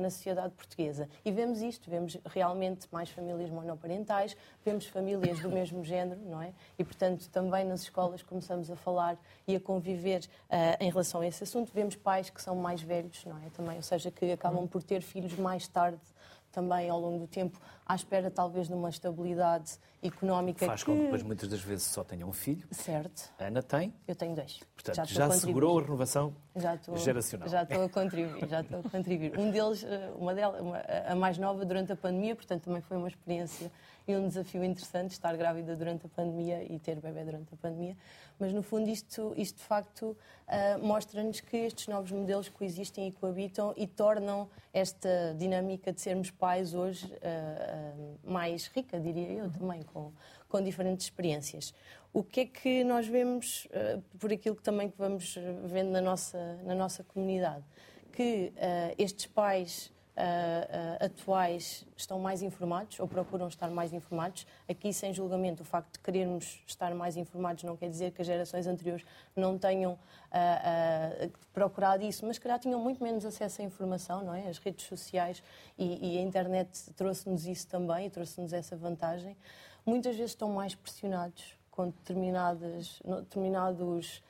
na 0.00 0.10
sociedade 0.10 0.54
portuguesa. 0.54 1.08
E 1.24 1.30
vemos 1.30 1.60
isto, 1.60 1.90
vemos 1.90 2.16
realmente 2.24 2.86
mais 2.90 3.10
famílias 3.10 3.50
monoparentais, 3.50 4.36
vemos 4.64 4.86
famílias 4.86 5.40
do 5.40 5.48
mesmo 5.48 5.84
género, 5.84 6.20
não 6.24 6.40
é? 6.40 6.52
E, 6.78 6.84
portanto, 6.84 7.28
também 7.30 7.64
nas 7.64 7.82
escolas 7.82 8.22
começamos 8.22 8.70
a 8.70 8.76
falar 8.76 9.16
e 9.46 9.56
a 9.56 9.60
conviver 9.60 10.20
uh, 10.20 10.76
em 10.80 10.90
relação 10.90 11.20
a 11.20 11.26
esse 11.26 11.42
assunto. 11.42 11.72
Vemos 11.72 11.96
pais 11.96 12.30
que 12.30 12.40
são 12.40 12.56
mais 12.56 12.80
velhos, 12.82 13.24
não 13.24 13.36
é? 13.38 13.50
Também, 13.50 13.76
ou 13.76 13.82
seja, 13.82 14.10
que 14.10 14.32
acabam 14.32 14.66
por 14.66 14.82
ter 14.82 15.00
filhos 15.02 15.34
mais 15.34 15.68
tarde 15.68 16.00
também 16.54 16.88
ao 16.88 17.00
longo 17.00 17.18
do 17.18 17.26
tempo, 17.26 17.60
à 17.84 17.94
espera 17.94 18.30
talvez 18.30 18.68
de 18.68 18.74
uma 18.74 18.88
estabilidade 18.88 19.72
económica. 20.02 20.64
Faz 20.64 20.82
que... 20.82 20.90
com 20.90 20.96
que 20.96 21.02
depois 21.04 21.22
muitas 21.22 21.48
das 21.48 21.60
vezes 21.60 21.86
só 21.86 22.04
tenham 22.04 22.28
um 22.28 22.32
filho. 22.32 22.66
Certo. 22.70 23.30
Ana 23.38 23.62
tem. 23.62 23.92
Eu 24.06 24.14
tenho 24.14 24.34
dois. 24.34 24.60
Portanto, 24.74 24.96
já, 24.96 25.04
já 25.04 25.26
assegurou 25.26 25.78
a 25.78 25.82
renovação 25.82 26.34
já 26.54 26.74
estou, 26.74 26.96
geracional. 26.96 27.48
Já 27.48 27.62
estou 27.64 27.84
a 27.84 27.88
contribuir, 27.88 28.48
já 28.48 28.60
estou 28.60 28.80
a 28.80 28.82
contribuir. 28.82 29.38
Um 29.38 29.50
deles, 29.50 29.84
eh, 29.84 30.12
uma 30.16 30.34
delas, 30.34 30.60
uma, 30.60 30.78
a 30.78 31.14
mais 31.14 31.36
nova 31.38 31.64
durante 31.64 31.92
a 31.92 31.96
pandemia, 31.96 32.36
portanto 32.36 32.64
também 32.64 32.80
foi 32.82 32.96
uma 32.96 33.08
experiência 33.08 33.70
e 34.06 34.14
um 34.16 34.28
desafio 34.28 34.62
interessante 34.62 35.12
estar 35.12 35.36
grávida 35.36 35.74
durante 35.76 36.06
a 36.06 36.08
pandemia 36.08 36.62
e 36.70 36.78
ter 36.78 37.00
bebê 37.00 37.24
durante 37.24 37.54
a 37.54 37.56
pandemia. 37.56 37.96
Mas 38.38 38.52
no 38.52 38.62
fundo 38.62 38.88
isto, 38.90 39.32
isto 39.36 39.58
de 39.58 39.64
facto 39.64 40.16
uh, 40.46 40.84
mostra-nos 40.84 41.40
que 41.40 41.56
estes 41.56 41.88
novos 41.88 42.10
modelos 42.10 42.48
coexistem 42.48 43.08
e 43.08 43.12
coabitam 43.12 43.72
e 43.76 43.86
tornam 43.86 44.48
esta 44.72 45.34
dinâmica 45.38 45.92
de 45.92 46.00
sermos 46.00 46.30
pais 46.30 46.74
hoje 46.74 47.06
uh, 47.06 47.16
uh, 47.16 48.30
mais 48.30 48.66
rica, 48.66 49.00
diria 49.00 49.30
eu 49.30 49.50
também, 49.50 49.82
com, 49.84 50.12
com 50.48 50.62
diferentes 50.62 51.06
experiências. 51.06 51.72
O 52.12 52.22
que 52.22 52.40
é 52.40 52.46
que 52.46 52.84
nós 52.84 53.08
vemos, 53.08 53.66
por 54.20 54.32
aquilo 54.32 54.54
que 54.54 54.62
também 54.62 54.88
que 54.88 54.96
vamos 54.96 55.36
vendo 55.64 55.90
na 55.90 56.00
nossa, 56.00 56.38
na 56.62 56.72
nossa 56.72 57.02
comunidade? 57.02 57.64
Que 58.12 58.52
estes 58.96 59.26
pais 59.26 59.92
uh, 60.16 61.04
atuais 61.04 61.84
estão 61.96 62.18
mais 62.18 62.42
informados 62.42 62.98
ou 63.00 63.08
procuram 63.08 63.48
estar 63.48 63.68
mais 63.70 63.92
informados. 63.92 64.46
Aqui, 64.68 64.92
sem 64.92 65.12
julgamento, 65.12 65.62
o 65.62 65.66
facto 65.66 65.94
de 65.94 65.98
querermos 66.00 66.62
estar 66.66 66.94
mais 66.94 67.16
informados 67.16 67.64
não 67.64 67.76
quer 67.76 67.88
dizer 67.88 68.12
que 68.12 68.20
as 68.20 68.26
gerações 68.26 68.66
anteriores 68.66 69.04
não 69.34 69.58
tenham 69.58 69.92
uh, 69.92 71.32
procurado 71.52 72.04
isso, 72.04 72.24
mas, 72.26 72.38
calhar, 72.38 72.58
tinham 72.58 72.80
muito 72.80 73.02
menos 73.02 73.24
acesso 73.24 73.62
à 73.62 73.64
informação, 73.64 74.24
não 74.24 74.34
é? 74.34 74.48
As 74.48 74.58
redes 74.58 74.86
sociais 74.86 75.42
e, 75.78 76.14
e 76.14 76.18
a 76.18 76.22
internet 76.22 76.92
trouxe-nos 76.92 77.46
isso 77.46 77.66
também 77.66 78.06
e 78.06 78.10
trouxe-nos 78.10 78.52
essa 78.52 78.76
vantagem. 78.76 79.36
Muitas 79.84 80.16
vezes 80.16 80.30
estão 80.30 80.48
mais 80.48 80.74
pressionados 80.74 81.56
com 81.70 81.86
determinadas, 81.86 83.02
determinados, 83.04 84.22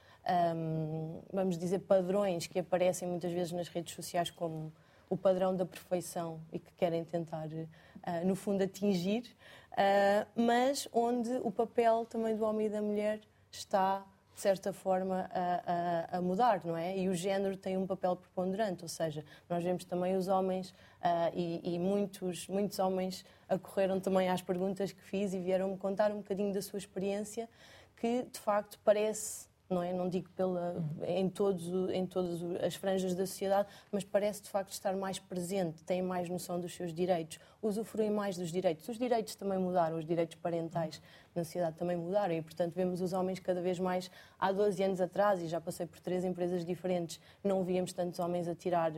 um, 0.56 1.20
vamos 1.30 1.58
dizer, 1.58 1.80
padrões 1.80 2.46
que 2.46 2.58
aparecem 2.58 3.06
muitas 3.06 3.30
vezes 3.30 3.52
nas 3.52 3.68
redes 3.68 3.94
sociais 3.94 4.30
como 4.30 4.72
o 5.14 5.16
padrão 5.16 5.54
da 5.54 5.64
perfeição 5.64 6.40
e 6.52 6.58
que 6.58 6.72
querem 6.74 7.04
tentar, 7.04 7.46
uh, 7.46 8.26
no 8.26 8.34
fundo, 8.34 8.62
atingir, 8.62 9.24
uh, 9.72 10.26
mas 10.34 10.88
onde 10.92 11.30
o 11.42 11.50
papel 11.50 12.04
também 12.04 12.36
do 12.36 12.44
homem 12.44 12.66
e 12.66 12.70
da 12.70 12.82
mulher 12.82 13.20
está 13.50 14.04
de 14.34 14.40
certa 14.40 14.72
forma, 14.72 15.30
a, 15.32 16.16
a, 16.16 16.18
a, 16.18 16.20
mudar, 16.20 16.64
não 16.64 16.76
é? 16.76 16.98
E 16.98 17.08
o 17.08 17.14
género 17.14 17.56
tem 17.56 17.76
um 17.76 17.86
papel 17.86 18.16
preponderante, 18.16 18.82
ou 18.82 18.88
seja, 18.88 19.24
nós 19.48 19.62
vemos 19.62 19.84
também 19.84 20.16
os 20.16 20.26
homens 20.26 20.70
uh, 20.70 21.30
e, 21.32 21.74
e, 21.74 21.78
muitos, 21.78 22.48
muitos 22.48 22.80
homens 22.80 23.24
acorreram 23.48 24.00
também 24.00 24.28
às 24.28 24.42
perguntas 24.42 24.90
que 24.90 25.02
fiz 25.02 25.32
e 25.32 25.38
vieram-me 25.38 25.76
contar 25.76 26.10
um 26.10 26.16
bocadinho 26.16 26.52
da 26.52 26.60
sua 26.60 26.78
experiência, 26.78 27.48
que 27.96 28.24
de 28.24 28.40
facto 28.40 28.76
parece 28.84 29.46
não 29.68 29.82
é? 29.82 29.92
Não 29.92 30.08
digo 30.08 30.28
pela, 30.30 30.84
em, 31.06 31.28
todos, 31.28 31.66
em 31.90 32.06
todas 32.06 32.42
as 32.62 32.74
franjas 32.74 33.14
da 33.14 33.26
sociedade, 33.26 33.68
mas 33.90 34.04
parece 34.04 34.42
de 34.42 34.50
facto 34.50 34.70
estar 34.72 34.94
mais 34.94 35.18
presente, 35.18 35.82
tem 35.84 36.02
mais 36.02 36.28
noção 36.28 36.60
dos 36.60 36.74
seus 36.74 36.92
direitos, 36.92 37.38
usufruem 37.62 38.10
mais 38.10 38.36
dos 38.36 38.50
direitos. 38.50 38.88
Os 38.88 38.98
direitos 38.98 39.34
também 39.34 39.58
mudaram, 39.58 39.96
os 39.96 40.04
direitos 40.04 40.36
parentais 40.36 41.00
na 41.34 41.44
sociedade 41.44 41.76
também 41.76 41.96
mudaram 41.96 42.34
e, 42.34 42.42
portanto, 42.42 42.74
vemos 42.74 43.00
os 43.00 43.12
homens 43.12 43.40
cada 43.40 43.60
vez 43.60 43.78
mais. 43.78 44.10
Há 44.38 44.52
12 44.52 44.82
anos 44.82 45.00
atrás, 45.00 45.40
e 45.42 45.48
já 45.48 45.60
passei 45.60 45.86
por 45.86 45.98
três 46.00 46.24
empresas 46.24 46.64
diferentes, 46.64 47.18
não 47.42 47.64
víamos 47.64 47.92
tantos 47.92 48.20
homens 48.20 48.46
a 48.46 48.54
tirar 48.54 48.92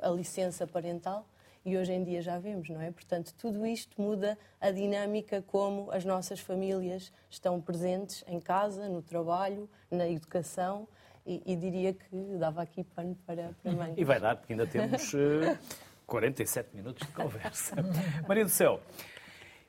a 0.00 0.08
licença 0.08 0.66
parental 0.66 1.26
e 1.64 1.76
hoje 1.76 1.92
em 1.92 2.02
dia 2.02 2.22
já 2.22 2.38
vemos, 2.38 2.68
não 2.68 2.80
é? 2.80 2.90
Portanto, 2.90 3.34
tudo 3.38 3.66
isto 3.66 4.00
muda 4.00 4.38
a 4.60 4.70
dinâmica 4.70 5.42
como 5.42 5.90
as 5.90 6.04
nossas 6.04 6.40
famílias 6.40 7.12
estão 7.28 7.60
presentes 7.60 8.24
em 8.26 8.40
casa, 8.40 8.88
no 8.88 9.02
trabalho, 9.02 9.68
na 9.90 10.08
educação 10.08 10.88
e, 11.26 11.42
e 11.44 11.56
diria 11.56 11.92
que 11.92 12.16
dava 12.38 12.62
aqui 12.62 12.82
pano 12.82 13.16
para, 13.26 13.50
para 13.62 13.72
mãe. 13.72 13.94
E 13.98 14.04
vai 14.04 14.18
dar, 14.18 14.36
porque 14.36 14.52
ainda 14.52 14.66
temos 14.66 15.12
uh, 15.12 15.58
47 16.06 16.74
minutos 16.74 17.06
de 17.06 17.12
conversa. 17.12 17.76
Maria 18.26 18.44
do 18.44 18.50
Céu, 18.50 18.80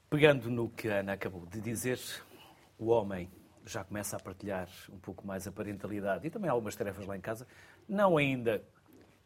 pegando 0.10 0.50
no 0.50 0.70
que 0.70 0.88
a 0.90 1.00
Ana 1.00 1.14
acabou 1.14 1.46
de 1.46 1.60
dizer, 1.60 2.00
o 2.78 2.88
homem 2.88 3.30
já 3.66 3.84
começa 3.84 4.16
a 4.16 4.20
partilhar 4.20 4.70
um 4.90 4.98
pouco 4.98 5.28
mais 5.28 5.46
a 5.46 5.52
parentalidade 5.52 6.26
e 6.26 6.30
também 6.30 6.50
algumas 6.50 6.76
tarefas 6.76 7.06
lá 7.06 7.16
em 7.16 7.22
casa, 7.22 7.46
não 7.88 8.18
ainda 8.18 8.64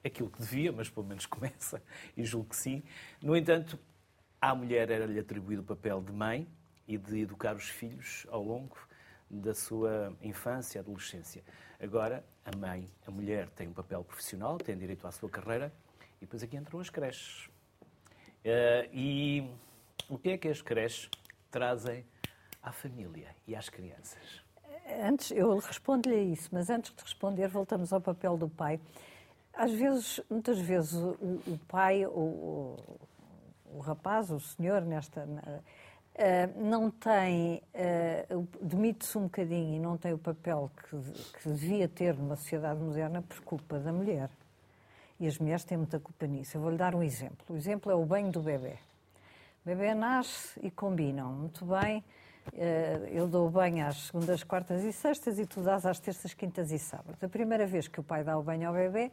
aquilo 0.04 0.30
que 0.30 0.40
devia, 0.40 0.72
mas 0.72 0.90
pelo 0.90 1.06
menos 1.06 1.26
começa, 1.28 1.82
e 2.16 2.24
julgo 2.24 2.50
que 2.50 2.56
sim. 2.56 2.84
No 3.22 3.36
entanto, 3.36 3.80
à 4.42 4.54
mulher 4.54 4.90
era-lhe 4.90 5.20
atribuído 5.20 5.62
o 5.62 5.66
papel 5.66 6.02
de 6.02 6.12
mãe 6.12 6.48
e 6.88 6.98
de 6.98 7.22
educar 7.22 7.56
os 7.56 7.70
filhos 7.70 8.28
ao 8.30 8.44
longo 8.44 8.78
da 9.30 9.54
sua 9.54 10.16
infância 10.22 10.78
e 10.78 10.80
adolescência. 10.80 11.44
Agora, 11.80 12.24
a 12.46 12.56
mãe, 12.56 12.88
a 13.08 13.12
mulher, 13.12 13.50
tem 13.50 13.68
um 13.68 13.74
papel 13.74 14.04
profissional, 14.04 14.58
tem 14.58 14.78
direito 14.78 15.08
à 15.08 15.12
sua 15.12 15.30
carreira, 15.30 15.74
e 16.18 16.22
depois 16.22 16.44
aqui 16.44 16.56
entram 16.56 16.80
as 16.80 16.90
creches. 16.90 17.48
Uh, 18.46 18.88
e 18.92 19.50
o 20.10 20.18
que 20.18 20.30
é 20.30 20.38
que 20.38 20.50
as 20.50 20.62
creches 20.62 21.10
trazem 21.50 22.06
à 22.62 22.72
família 22.72 23.36
e 23.48 23.56
às 23.56 23.70
crianças? 23.70 24.44
Antes, 25.02 25.32
eu 25.32 25.58
respondo-lhe 25.58 26.16
a 26.16 26.22
isso, 26.22 26.50
mas 26.52 26.70
antes 26.70 26.94
de 26.94 27.02
responder, 27.02 27.48
voltamos 27.48 27.94
ao 27.94 28.02
papel 28.02 28.38
do 28.38 28.50
pai. 28.50 28.80
Às 29.54 29.72
vezes, 29.72 30.20
muitas 30.30 30.60
vezes, 30.60 30.94
o, 30.94 31.12
o 31.48 31.60
pai, 31.68 32.06
o, 32.06 32.76
o, 33.76 33.80
rapaz, 33.80 34.32
o 34.32 34.40
senhor, 34.40 34.82
nesta. 34.82 35.24
Uh, 35.24 36.64
não 36.64 36.92
tem, 36.92 37.62
uh, 37.74 38.48
demite-se 38.62 39.18
um 39.18 39.24
bocadinho 39.24 39.76
e 39.76 39.80
não 39.80 39.98
tem 39.98 40.14
o 40.14 40.18
papel 40.18 40.70
que, 40.78 41.40
que 41.40 41.50
devia 41.50 41.88
ter 41.88 42.16
numa 42.16 42.36
sociedade 42.36 42.80
moderna 42.80 43.22
por 43.22 43.42
culpa 43.42 43.80
da 43.80 43.92
mulher. 43.92 44.30
E 45.20 45.28
as 45.28 45.40
mulheres 45.40 45.64
têm 45.64 45.78
muita 45.78 46.00
culpa 46.00 46.28
nisso. 46.28 46.58
Eu 46.58 46.62
vou-lhe 46.62 46.78
dar 46.78 46.94
um 46.94 47.02
exemplo. 47.02 47.46
O 47.50 47.56
exemplo 47.56 47.92
é 47.92 47.96
o 47.96 48.06
banho 48.06 48.32
do 48.32 48.42
bebê. 48.42 48.78
O 49.64 49.70
bebê 49.70 49.94
nasce 49.96 50.60
e 50.62 50.70
combinam 50.70 51.32
muito 51.32 51.66
bem. 51.66 52.04
Uh, 52.52 53.08
eu 53.12 53.28
dou 53.28 53.50
banho 53.50 53.88
às 53.88 54.08
segundas, 54.08 54.44
quartas 54.44 54.84
e 54.84 54.92
sextas 54.92 55.40
e 55.40 55.46
tu 55.46 55.62
dás 55.62 55.86
às 55.86 56.00
terças, 56.00 56.34
quintas 56.34 56.72
e 56.72 56.78
sábados. 56.78 57.24
A 57.24 57.30
primeira 57.30 57.66
vez 57.66 57.88
que 57.88 58.00
o 58.00 58.04
pai 58.04 58.24
dá 58.24 58.38
o 58.38 58.44
banho 58.44 58.68
ao 58.68 58.74
bebê, 58.74 59.12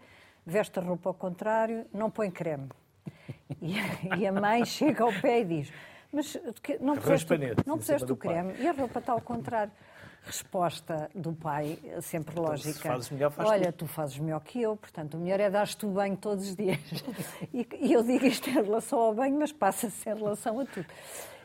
veste 0.50 0.78
a 0.78 0.83
roupa 0.83 1.11
ao 1.11 1.14
contrário, 1.14 1.87
não 1.92 2.11
põe 2.11 2.30
creme. 2.30 2.69
E, 3.61 3.75
e 4.19 4.26
a 4.26 4.33
mãe 4.33 4.64
chega 4.64 5.04
ao 5.04 5.12
pé 5.12 5.40
e 5.40 5.45
diz: 5.45 5.73
Mas 6.12 6.37
não 6.80 6.97
puseste, 6.97 7.33
não 7.66 7.78
puseste 7.78 8.12
o 8.12 8.16
creme 8.16 8.54
e 8.59 8.66
a 8.66 8.73
roupa 8.73 8.99
está 8.99 9.12
ao 9.12 9.21
contrário. 9.21 9.73
Resposta 10.23 11.11
do 11.14 11.33
pai, 11.33 11.78
sempre 12.02 12.33
então, 12.33 12.45
lógica. 12.45 12.73
Se 12.75 12.83
fazes 12.83 13.11
melhor, 13.11 13.30
faz 13.30 13.49
Olha, 13.49 13.73
tu. 13.73 13.78
tu 13.78 13.87
fazes 13.87 14.19
melhor 14.19 14.40
que 14.40 14.61
eu, 14.61 14.76
portanto, 14.76 15.14
o 15.14 15.21
melhor 15.21 15.40
é 15.40 15.49
dar-te 15.49 15.87
o 15.87 15.88
banho 15.88 16.16
todos 16.16 16.49
os 16.49 16.57
dias. 16.57 16.78
E, 17.54 17.66
e 17.80 17.92
eu 17.92 18.02
digo 18.02 18.26
isto 18.26 18.50
em 18.50 18.52
relação 18.52 18.99
ao 18.99 19.14
banho, 19.14 19.38
mas 19.38 19.50
passa-se 19.50 20.09
em 20.09 20.14
relação 20.14 20.61
a 20.61 20.66
tudo. 20.66 20.87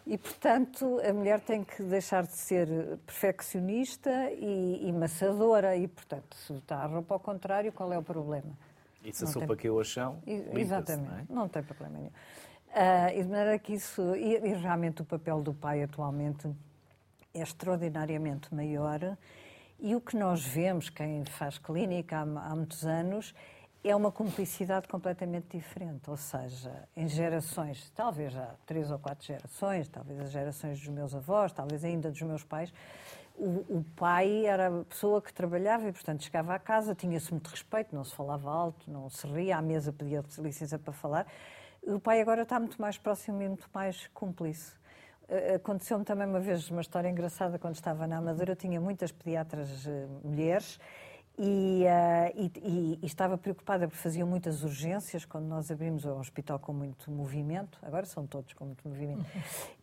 E, 0.05 0.17
portanto, 0.17 1.01
a 1.03 1.13
mulher 1.13 1.39
tem 1.39 1.63
que 1.63 1.81
deixar 1.81 2.23
de 2.23 2.33
ser 2.33 2.67
perfeccionista 3.07 4.11
e, 4.33 4.87
e 4.87 4.91
maçadora. 4.91 5.75
E, 5.75 5.87
portanto, 5.87 6.35
se 6.35 6.53
está 6.53 6.77
a 6.77 6.85
roupa 6.85 7.15
ao 7.15 7.19
contrário, 7.19 7.71
qual 7.71 7.91
é 7.91 7.97
o 7.97 8.03
problema? 8.03 8.55
E 9.05 9.13
se 9.13 9.23
a 9.23 9.27
sopa 9.27 9.55
tem... 9.55 9.69
ao 9.69 9.83
chão, 9.83 10.21
Exatamente, 10.25 11.09
não, 11.09 11.17
é? 11.17 11.25
não, 11.29 11.49
tem 11.49 11.63
problema 11.63 11.97
nenhum. 11.97 12.09
Uh, 12.09 13.19
e 13.19 13.23
de 13.23 13.29
maneira 13.29 13.59
que 13.59 13.73
isso, 13.73 14.01
e, 14.15 14.35
e, 14.35 14.53
realmente 14.53 15.01
o 15.01 15.05
papel 15.05 15.41
do 15.41 15.53
pai 15.53 15.81
atualmente 15.83 16.53
é 17.33 17.41
extraordinariamente 17.41 18.53
maior. 18.53 19.17
E 19.79 19.95
o 19.95 20.01
que 20.01 20.17
nós 20.17 20.43
vemos, 20.43 20.89
quem 20.89 21.23
faz 21.25 21.57
clínica 21.57 22.17
há, 22.17 22.21
há 22.21 22.55
muitos 22.55 22.85
anos, 22.85 23.33
é 23.83 23.95
uma 23.95 24.11
cumplicidade 24.11 24.87
completamente 24.87 25.57
diferente. 25.57 26.09
Ou 26.09 26.17
seja, 26.17 26.87
em 26.97 27.07
gerações, 27.07 27.91
talvez 27.95 28.33
já 28.33 28.55
três 28.65 28.89
ou 28.89 28.97
quatro 28.97 29.25
gerações, 29.25 29.87
talvez 29.87 30.19
as 30.19 30.31
gerações 30.31 30.79
dos 30.79 30.89
meus 30.89 31.13
avós, 31.13 31.53
talvez 31.53 31.83
ainda 31.83 32.09
dos 32.09 32.21
meus 32.23 32.43
pais, 32.43 32.73
o, 33.37 33.77
o 33.77 33.85
pai 33.95 34.45
era 34.45 34.67
a 34.67 34.83
pessoa 34.85 35.21
que 35.21 35.33
trabalhava 35.33 35.87
e, 35.87 35.91
portanto, 35.91 36.23
chegava 36.23 36.53
à 36.53 36.59
casa, 36.59 36.95
tinha-se 36.95 37.31
muito 37.31 37.47
respeito, 37.47 37.95
não 37.95 38.03
se 38.03 38.15
falava 38.15 38.49
alto, 38.49 38.89
não 38.89 39.09
se 39.09 39.27
ria, 39.27 39.57
à 39.57 39.61
mesa 39.61 39.91
pedia 39.91 40.23
licença 40.39 40.79
para 40.79 40.93
falar. 40.93 41.27
O 41.83 41.99
pai 41.99 42.21
agora 42.21 42.43
está 42.43 42.59
muito 42.59 42.81
mais 42.81 42.97
próximo 42.97 43.41
e 43.41 43.47
muito 43.47 43.69
mais 43.73 44.07
cúmplice. 44.07 44.73
Eh, 45.27 45.55
aconteceu-me 45.55 46.05
também 46.05 46.27
uma 46.27 46.39
vez 46.39 46.69
uma 46.69 46.81
história 46.81 47.09
engraçada 47.09 47.59
quando 47.59 47.75
estava 47.75 48.07
na 48.07 48.17
Amadora. 48.17 48.53
Eu 48.53 48.55
tinha 48.55 48.79
muitas 48.79 49.11
pediatras 49.11 49.85
uh, 49.85 50.09
mulheres 50.23 50.79
e, 51.37 51.83
uh, 51.83 52.51
e, 52.63 52.99
e, 53.01 53.05
estava 53.05 53.37
preocupada 53.37 53.87
porque 53.87 54.01
faziam 54.01 54.27
muitas 54.27 54.63
urgências 54.63 55.25
quando 55.25 55.45
nós 55.45 55.69
abrimos 55.69 56.05
o 56.05 56.15
hospital 56.17 56.57
com 56.59 56.71
muito 56.71 57.11
movimento. 57.11 57.77
Agora 57.81 58.05
são 58.05 58.25
todos 58.25 58.53
com 58.53 58.65
muito 58.65 58.87
movimento. 58.87 59.25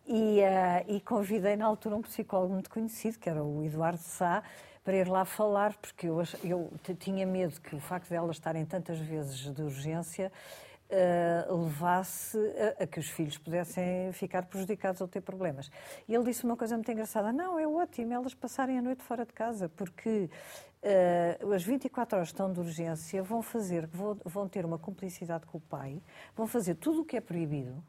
E, 0.05 0.39
uh, 0.41 0.95
e 0.95 0.99
convidei 0.99 1.55
na 1.55 1.65
altura 1.65 1.95
um 1.95 2.01
psicólogo 2.01 2.53
muito 2.53 2.69
conhecido, 2.69 3.17
que 3.19 3.29
era 3.29 3.43
o 3.43 3.63
Eduardo 3.63 4.01
Sá, 4.01 4.43
para 4.83 4.97
ir 4.97 5.07
lá 5.07 5.23
falar, 5.23 5.75
porque 5.77 6.07
eu, 6.07 6.21
eu 6.43 6.69
tinha 6.99 7.25
medo 7.25 7.61
que 7.61 7.75
o 7.75 7.79
facto 7.79 8.09
de 8.09 8.15
elas 8.15 8.35
estarem 8.35 8.65
tantas 8.65 8.99
vezes 8.99 9.53
de 9.53 9.61
urgência 9.61 10.31
uh, 10.89 11.63
levasse 11.63 12.37
a, 12.79 12.83
a, 12.83 12.87
que 12.87 12.99
os 12.99 13.09
filhos 13.09 13.37
pudessem 13.37 14.11
ficar 14.11 14.43
prejudicados 14.45 15.01
ou 15.01 15.07
ter 15.07 15.21
problemas. 15.21 15.71
E 16.07 16.13
ele 16.13 16.23
disse 16.25 16.43
uma 16.43 16.57
coisa 16.57 16.75
muito 16.75 16.91
engraçada: 16.91 17.31
não, 17.31 17.57
é 17.57 17.67
ótimo 17.67 18.13
elas 18.13 18.33
passarem 18.33 18.77
a 18.77 18.81
noite 18.81 19.03
fora 19.03 19.25
de 19.25 19.33
casa, 19.33 19.69
porque 19.69 20.29
uh, 20.83 21.53
as 21.53 21.63
24 21.63 22.17
horas 22.17 22.29
estão 22.29 22.51
de 22.51 22.59
urgência, 22.59 23.23
vão 23.23 23.41
fazer, 23.41 23.87
vão, 23.87 24.17
vão 24.23 24.47
ter 24.47 24.65
uma 24.65 24.77
cumplicidade 24.77 25.45
com 25.45 25.57
o 25.57 25.61
pai, 25.61 26.01
vão 26.35 26.45
fazer 26.45 26.75
tudo 26.75 27.01
o 27.01 27.05
que 27.05 27.17
é 27.17 27.21
proibido, 27.21 27.83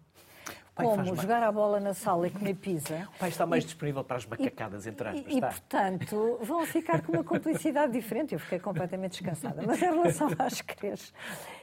como 0.75 1.15
jogar 1.15 1.43
a 1.43 1.53
bola 1.53 1.79
na 1.79 1.95
sala 1.95 2.27
e 2.27 2.31
comer 2.31 2.55
pizza. 2.55 3.09
O 3.15 3.19
pai 3.19 3.29
está 3.29 3.47
mais 3.47 3.63
e, 3.63 3.67
disponível 3.67 4.03
para 4.03 4.17
as 4.17 4.27
macacadas, 4.27 4.87
entre 4.87 5.09
aspas. 5.09 5.33
E, 5.33 5.39
e, 5.39 5.41
portanto, 5.41 6.39
vão 6.43 6.67
ficar 6.67 7.01
com 7.03 7.13
uma 7.13 7.23
cumplicidade 7.23 7.93
diferente. 7.93 8.35
Eu 8.35 8.41
fiquei 8.41 8.59
completamente 8.59 9.13
descansada. 9.13 9.63
Mas 9.65 9.81
em 9.81 9.85
relação 9.85 10.29
às 10.37 10.61
creches, 10.61 11.15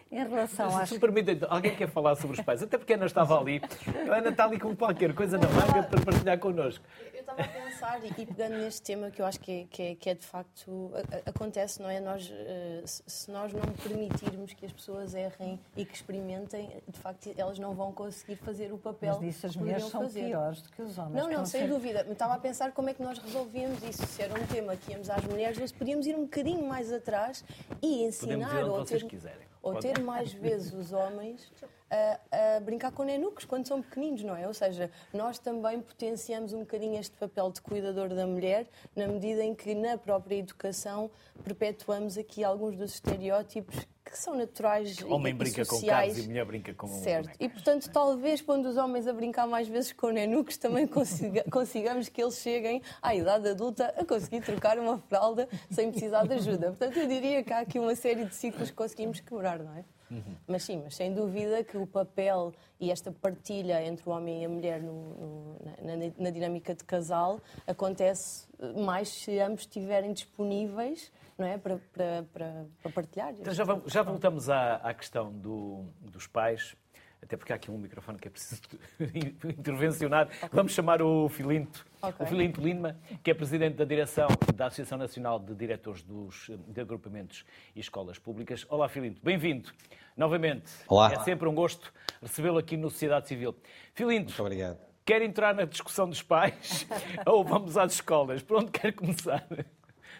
em 0.09 0.27
relação 0.27 0.77
às... 0.77 0.87
Se 0.87 0.95
me 0.95 1.01
permitem, 1.01 1.39
alguém 1.49 1.75
quer 1.75 1.89
falar 1.89 2.15
sobre 2.15 2.39
os 2.39 2.45
pais? 2.45 2.63
Até 2.63 2.77
porque 2.77 2.93
a 2.93 2.95
Ana 2.95 3.05
estava 3.05 3.37
ali. 3.37 3.61
A 4.09 4.15
Ana 4.15 4.29
está 4.29 4.45
ali 4.45 4.57
com 4.57 4.73
qualquer 4.75 5.13
coisa 5.13 5.37
na 5.37 5.47
manga 5.49 5.83
para 5.83 6.01
partilhar 6.01 6.39
connosco. 6.39 6.85
Eu 7.21 7.33
estava 7.33 7.43
a 7.43 7.47
pensar, 7.47 8.03
e, 8.03 8.25
pegando 8.25 8.57
neste 8.57 8.81
tema 8.81 9.11
que 9.11 9.21
eu 9.21 9.25
acho 9.27 9.39
que 9.39 9.51
é, 9.51 9.67
que 9.69 9.83
é, 9.83 9.95
que 9.95 10.09
é 10.09 10.15
de 10.15 10.25
facto... 10.25 10.91
acontece, 11.23 11.79
não 11.79 11.87
é? 11.87 11.99
Nós, 11.99 12.31
eh, 12.33 12.81
se 12.85 13.29
nós 13.29 13.53
não 13.53 13.61
permitirmos 13.83 14.53
que 14.53 14.65
as 14.65 14.71
pessoas 14.71 15.13
errem 15.13 15.59
e 15.77 15.85
que 15.85 15.95
experimentem, 15.95 16.81
de 16.87 16.99
facto, 16.99 17.31
elas 17.37 17.59
não 17.59 17.75
vão 17.75 17.91
conseguir 17.91 18.37
fazer 18.37 18.73
o 18.73 18.77
papel 18.79 19.17
Mas 19.19 19.19
disso 19.19 19.45
as 19.45 19.55
mulheres 19.55 19.83
são 19.83 20.01
fazer. 20.01 20.25
piores 20.25 20.63
do 20.63 20.69
que 20.69 20.81
os 20.81 20.97
homens. 20.97 21.15
Não, 21.15 21.29
não, 21.29 21.45
sem 21.45 21.61
ser... 21.61 21.67
dúvida. 21.67 22.07
Estava 22.09 22.33
a 22.33 22.39
pensar 22.39 22.71
como 22.71 22.89
é 22.89 22.93
que 22.95 23.03
nós 23.03 23.19
resolvíamos 23.19 23.83
isso. 23.83 24.03
Se 24.07 24.23
era 24.23 24.33
um 24.33 24.47
tema 24.47 24.75
que 24.75 24.91
íamos 24.91 25.07
às 25.07 25.23
mulheres, 25.23 25.59
nós 25.59 25.71
podíamos 25.71 26.07
ir 26.07 26.15
um 26.15 26.23
bocadinho 26.23 26.65
mais 26.67 26.91
atrás 26.91 27.45
e 27.83 28.03
ensinar... 28.03 28.63
Vocês 28.65 29.03
ter... 29.03 29.07
quiserem 29.07 29.51
ou 29.61 29.75
ter 29.75 29.99
mais 29.99 30.33
vezes 30.33 30.73
os 30.73 30.91
homens 30.91 31.51
a, 31.91 32.55
a, 32.55 32.59
brincar 32.61 32.91
com 32.91 33.03
nenucos 33.03 33.43
quando 33.43 33.67
são 33.67 33.81
pequeninos, 33.81 34.23
não 34.23 34.35
é? 34.35 34.47
Ou 34.47 34.53
seja, 34.53 34.89
nós 35.13 35.37
também 35.37 35.81
potenciamos 35.81 36.53
um 36.53 36.59
bocadinho 36.59 36.99
este 36.99 37.15
papel 37.17 37.51
de 37.51 37.61
cuidador 37.61 38.09
da 38.09 38.25
mulher, 38.25 38.67
na 38.95 39.07
medida 39.07 39.43
em 39.43 39.53
que 39.53 39.75
na 39.75 39.97
própria 39.97 40.37
educação 40.37 41.11
perpetuamos 41.43 42.17
aqui 42.17 42.43
alguns 42.43 42.77
dos 42.77 42.93
estereótipos 42.93 43.85
que 44.03 44.17
são 44.17 44.35
naturais 44.35 45.01
Homem 45.03 45.33
e, 45.33 45.37
brinca 45.37 45.63
sociais. 45.63 45.79
com 45.79 45.87
carros 45.87 46.17
e 46.17 46.27
mulher 46.27 46.45
brinca 46.45 46.73
com 46.73 46.87
Certo. 46.87 47.29
E, 47.39 47.47
portanto, 47.47 47.89
talvez 47.91 48.41
quando 48.41 48.65
os 48.65 48.75
homens 48.75 49.07
a 49.07 49.13
brincar 49.13 49.47
mais 49.47 49.67
vezes 49.67 49.93
com 49.93 50.09
nenucos, 50.09 50.57
também 50.57 50.85
consiga, 50.85 51.45
consigamos 51.49 52.09
que 52.09 52.21
eles 52.21 52.37
cheguem 52.37 52.81
à 53.01 53.15
idade 53.15 53.47
adulta 53.47 53.93
a 53.97 54.03
conseguir 54.03 54.41
trocar 54.41 54.77
uma 54.77 54.97
fralda 54.97 55.47
sem 55.69 55.91
precisar 55.91 56.27
de 56.27 56.33
ajuda. 56.33 56.67
Portanto, 56.67 56.97
eu 56.97 57.07
diria 57.07 57.43
que 57.43 57.53
há 57.53 57.59
aqui 57.59 57.79
uma 57.79 57.95
série 57.95 58.25
de 58.25 58.35
ciclos 58.35 58.69
que 58.69 58.75
conseguimos 58.75 59.21
quebrar, 59.21 59.59
não 59.59 59.75
é? 59.75 59.85
Uhum. 60.11 60.35
Mas 60.45 60.63
sim, 60.63 60.81
mas 60.83 60.95
sem 60.95 61.13
dúvida 61.13 61.63
que 61.63 61.77
o 61.77 61.87
papel 61.87 62.53
e 62.79 62.91
esta 62.91 63.13
partilha 63.13 63.81
entre 63.81 64.07
o 64.07 64.11
homem 64.11 64.41
e 64.41 64.45
a 64.45 64.49
mulher 64.49 64.83
no, 64.83 64.93
no, 64.93 65.57
na, 65.81 66.23
na, 66.25 66.29
dinâmica 66.29 66.75
de 66.75 66.83
casal 66.83 67.39
acontece 67.65 68.45
mais 68.83 69.07
se 69.07 69.39
ambos 69.39 69.61
estiverem 69.61 70.11
disponíveis 70.11 71.11
não 71.37 71.47
é? 71.47 71.57
para, 71.57 71.77
para, 71.93 72.25
para, 72.33 72.65
para 72.83 72.91
partilhar. 72.91 73.33
Então 73.39 73.53
já, 73.53 73.63
vamos, 73.63 73.91
já 73.91 74.03
voltamos 74.03 74.49
à, 74.49 74.75
à 74.75 74.93
questão 74.93 75.31
do, 75.31 75.85
dos 76.01 76.27
pais 76.27 76.75
até 77.21 77.37
porque 77.37 77.53
há 77.53 77.55
aqui 77.55 77.69
um 77.69 77.77
microfone 77.77 78.17
que 78.17 78.27
é 78.27 78.31
preciso 78.31 78.61
intervencionar. 79.45 80.27
Okay. 80.27 80.49
Vamos 80.51 80.73
chamar 80.73 81.01
o 81.01 81.29
Filinto, 81.29 81.85
okay. 82.01 82.25
o 82.25 82.27
Filinto 82.27 82.59
Lima, 82.59 82.97
que 83.23 83.29
é 83.29 83.33
presidente 83.33 83.75
da 83.75 83.85
direção 83.85 84.27
da 84.55 84.67
Associação 84.67 84.97
Nacional 84.97 85.39
de 85.39 85.53
Diretores 85.53 86.01
dos, 86.01 86.49
de 86.67 86.81
Agrupamentos 86.81 87.45
e 87.75 87.79
Escolas 87.79 88.17
Públicas. 88.17 88.65
Olá, 88.69 88.89
Filinto, 88.89 89.21
bem-vindo 89.23 89.71
novamente. 90.17 90.71
Olá. 90.87 91.13
É 91.13 91.19
sempre 91.19 91.47
um 91.47 91.53
gosto 91.53 91.93
recebê-lo 92.21 92.57
aqui 92.57 92.75
no 92.75 92.89
Sociedade 92.89 93.27
Civil. 93.27 93.55
Filinto, 93.93 94.29
Muito 94.29 94.41
obrigado. 94.41 94.79
quer 95.05 95.21
entrar 95.21 95.53
na 95.53 95.65
discussão 95.65 96.09
dos 96.09 96.23
pais 96.23 96.87
ou 97.25 97.43
vamos 97.43 97.77
às 97.77 97.93
escolas? 97.93 98.41
Por 98.41 98.57
onde 98.57 98.71
quer 98.71 98.93
começar? 98.93 99.47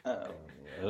Ah, 0.06 0.30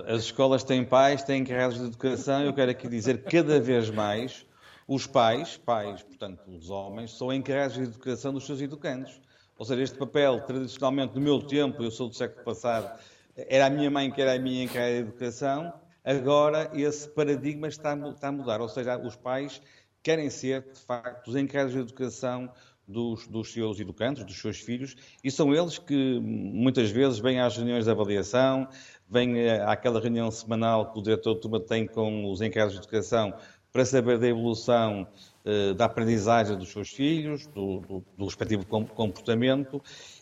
as 0.07 0.23
escolas 0.23 0.63
têm 0.63 0.83
pais, 0.83 1.23
têm 1.23 1.41
encarregados 1.41 1.79
de 1.79 1.85
educação. 1.85 2.43
Eu 2.43 2.53
quero 2.53 2.71
aqui 2.71 2.87
dizer 2.87 3.23
cada 3.23 3.59
vez 3.59 3.89
mais 3.89 4.45
os 4.93 5.07
pais, 5.07 5.55
pais, 5.55 6.03
portanto, 6.03 6.41
os 6.51 6.69
homens, 6.69 7.13
são 7.13 7.31
encarregados 7.31 7.77
de 7.77 7.83
educação 7.83 8.33
dos 8.33 8.45
seus 8.45 8.59
educandos. 8.59 9.21
Ou 9.57 9.63
seja, 9.63 9.81
este 9.83 9.97
papel, 9.97 10.41
tradicionalmente, 10.41 11.15
no 11.15 11.21
meu 11.21 11.41
tempo, 11.41 11.81
eu 11.81 11.89
sou 11.89 12.09
do 12.09 12.13
século 12.13 12.43
passado, 12.43 12.99
era 13.33 13.67
a 13.67 13.69
minha 13.69 13.89
mãe 13.89 14.11
que 14.11 14.21
era 14.21 14.33
a 14.33 14.37
minha 14.37 14.65
encarregada 14.65 15.03
de 15.03 15.09
educação, 15.09 15.73
agora 16.03 16.69
esse 16.73 17.07
paradigma 17.07 17.69
está, 17.69 17.93
a 17.93 18.31
mudar. 18.33 18.59
Ou 18.59 18.67
seja, 18.67 18.97
os 18.97 19.15
pais 19.15 19.61
querem 20.03 20.29
ser, 20.29 20.69
de 20.73 20.79
facto, 20.81 21.29
os 21.29 21.37
encarregados 21.37 21.71
de 21.71 21.79
educação 21.79 22.51
dos, 22.85 23.25
dos, 23.27 23.53
seus 23.53 23.79
educandos, 23.79 24.25
dos 24.25 24.37
seus 24.37 24.59
filhos, 24.59 24.97
e 25.23 25.31
são 25.31 25.55
eles 25.55 25.77
que 25.77 26.19
muitas 26.19 26.91
vezes 26.91 27.17
vêm 27.17 27.39
às 27.39 27.55
reuniões 27.55 27.85
de 27.85 27.91
avaliação, 27.91 28.67
vêm 29.09 29.39
eh, 29.39 29.63
àquela 29.63 30.01
reunião 30.01 30.29
semanal 30.29 30.91
que 30.91 30.99
o 30.99 31.01
diretor 31.01 31.35
de 31.35 31.39
turma 31.39 31.61
tem 31.61 31.87
com 31.87 32.29
os 32.29 32.41
encarregados 32.41 32.73
de 32.73 32.79
educação 32.79 33.33
para 33.71 33.85
saber 33.85 34.17
da 34.19 34.27
evolução 34.27 35.07
uh, 35.45 35.73
da 35.73 35.85
aprendizagem 35.85 36.57
dos 36.57 36.69
seus 36.69 36.89
filhos, 36.89 37.47
do, 37.47 37.79
do, 37.79 38.03
do 38.17 38.25
respectivo 38.25 38.65
comportamento 38.65 39.81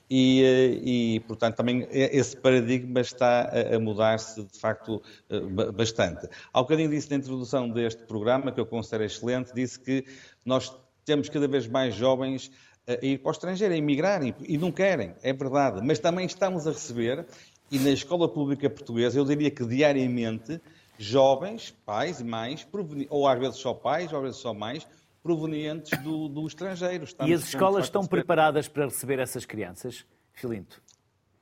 e, 0.09 0.41
uh, 0.41 0.87
e, 0.87 1.19
portanto, 1.21 1.55
também 1.55 1.87
esse 1.91 2.35
paradigma 2.37 3.01
está 3.01 3.49
a, 3.75 3.79
mudar-se, 3.79 4.43
de 4.43 4.59
facto, 4.59 5.01
uh, 5.29 5.71
bastante. 5.71 6.27
Há 6.53 6.61
bocadinho 6.61 6.89
disse 6.89 7.09
na 7.09 7.17
introdução 7.17 7.69
deste 7.69 8.03
programa, 8.03 8.51
que 8.51 8.59
eu 8.59 8.65
considero 8.65 9.03
excelente, 9.03 9.53
disse 9.53 9.79
que 9.79 10.05
nós 10.45 10.75
temos 11.05 11.29
cada 11.29 11.47
vez 11.47 11.67
mais 11.67 11.95
jovens 11.95 12.51
a 12.87 13.05
ir 13.05 13.19
para 13.19 13.29
o 13.29 13.31
estrangeiro, 13.31 13.73
a 13.73 13.77
emigrar, 13.77 14.21
e 14.23 14.57
não 14.57 14.71
querem, 14.71 15.13
é 15.21 15.31
verdade, 15.31 15.79
mas 15.83 15.99
também 15.99 16.25
estamos 16.25 16.65
a 16.65 16.71
receber, 16.71 17.25
e 17.71 17.77
na 17.77 17.91
escola 17.91 18.27
pública 18.27 18.67
portuguesa, 18.67 19.19
eu 19.19 19.25
diria 19.25 19.51
que 19.51 19.63
diariamente, 19.63 20.59
jovens, 20.99 21.71
pais 21.85 22.19
e 22.19 22.25
mães, 22.25 22.67
ou 23.09 23.25
às 23.25 23.39
vezes 23.39 23.55
só 23.55 23.73
pais, 23.73 24.11
ou 24.11 24.19
às 24.19 24.23
vezes 24.25 24.41
só 24.41 24.53
mães, 24.53 24.85
provenientes 25.23 25.97
do, 26.03 26.27
do 26.27 26.45
estrangeiro. 26.45 27.05
Estamos 27.05 27.31
e 27.31 27.33
as 27.33 27.45
escolas 27.45 27.85
estão 27.85 28.05
preparadas 28.05 28.67
para 28.67 28.85
receber 28.85 29.17
essas 29.19 29.45
crianças, 29.45 30.05
Filinto? 30.33 30.81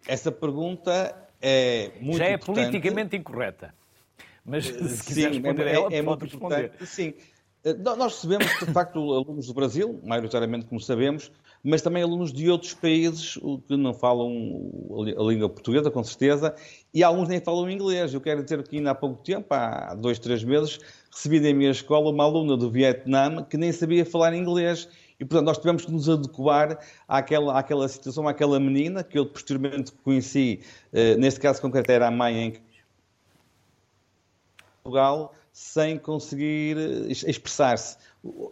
Essa 0.07 0.31
pergunta 0.31 1.15
é 1.41 1.91
muito 1.99 2.19
Já 2.19 2.25
é 2.25 2.33
importante. 2.33 2.65
politicamente 2.67 3.15
incorreta. 3.17 3.73
Mas 4.45 4.67
se 4.67 5.03
quiser 5.03 5.33
Sim, 5.33 5.41
responder 5.41 5.67
é, 5.67 5.73
ela, 5.73 5.91
é, 5.91 5.97
é 5.97 6.01
muito 6.01 6.23
responder. 6.23 6.65
Importante. 6.65 6.85
Sim. 6.85 7.13
Eh, 7.63 7.73
nós 7.73 8.13
recebemos, 8.13 8.47
de 8.59 8.71
facto, 8.71 8.99
alunos 9.11 9.47
do 9.47 9.53
Brasil, 9.53 9.99
maioritariamente, 10.03 10.67
como 10.67 10.79
sabemos, 10.79 11.31
mas 11.67 11.81
também 11.81 12.01
alunos 12.01 12.31
de 12.31 12.49
outros 12.49 12.73
países 12.73 13.37
que 13.67 13.75
não 13.75 13.93
falam 13.93 14.31
a 15.17 15.23
língua 15.23 15.49
portuguesa, 15.49 15.91
com 15.91 16.01
certeza, 16.01 16.55
e 16.93 17.03
alguns 17.03 17.27
nem 17.27 17.41
falam 17.41 17.69
inglês. 17.69 18.13
Eu 18.13 18.21
quero 18.21 18.41
dizer 18.41 18.65
que 18.65 18.77
ainda 18.77 18.91
há 18.91 18.95
pouco 18.95 19.21
tempo, 19.21 19.53
há 19.53 19.93
dois, 19.93 20.17
três 20.17 20.45
meses, 20.45 20.79
recebi 21.11 21.41
na 21.41 21.53
minha 21.53 21.71
escola 21.71 22.09
uma 22.09 22.23
aluna 22.23 22.55
do 22.55 22.71
Vietnã 22.71 23.43
que 23.43 23.57
nem 23.57 23.73
sabia 23.73 24.05
falar 24.05 24.33
inglês. 24.33 24.87
E, 25.19 25.25
portanto, 25.25 25.47
nós 25.47 25.57
tivemos 25.57 25.83
que 25.83 25.91
nos 25.91 26.07
adequar 26.07 26.79
àquela, 27.05 27.59
àquela 27.59 27.87
situação, 27.89 28.27
àquela 28.29 28.59
menina, 28.61 29.03
que 29.03 29.19
eu 29.19 29.25
posteriormente 29.25 29.91
conheci, 30.03 30.61
eh, 30.93 31.17
neste 31.17 31.39
caso 31.39 31.59
concreto 31.59 31.91
era 31.91 32.07
a 32.07 32.11
mãe 32.11 32.37
em 32.37 32.53
Portugal, 34.83 35.33
sem 35.51 35.97
conseguir 35.97 36.77
eh, 36.77 37.07
expressar-se. 37.09 37.97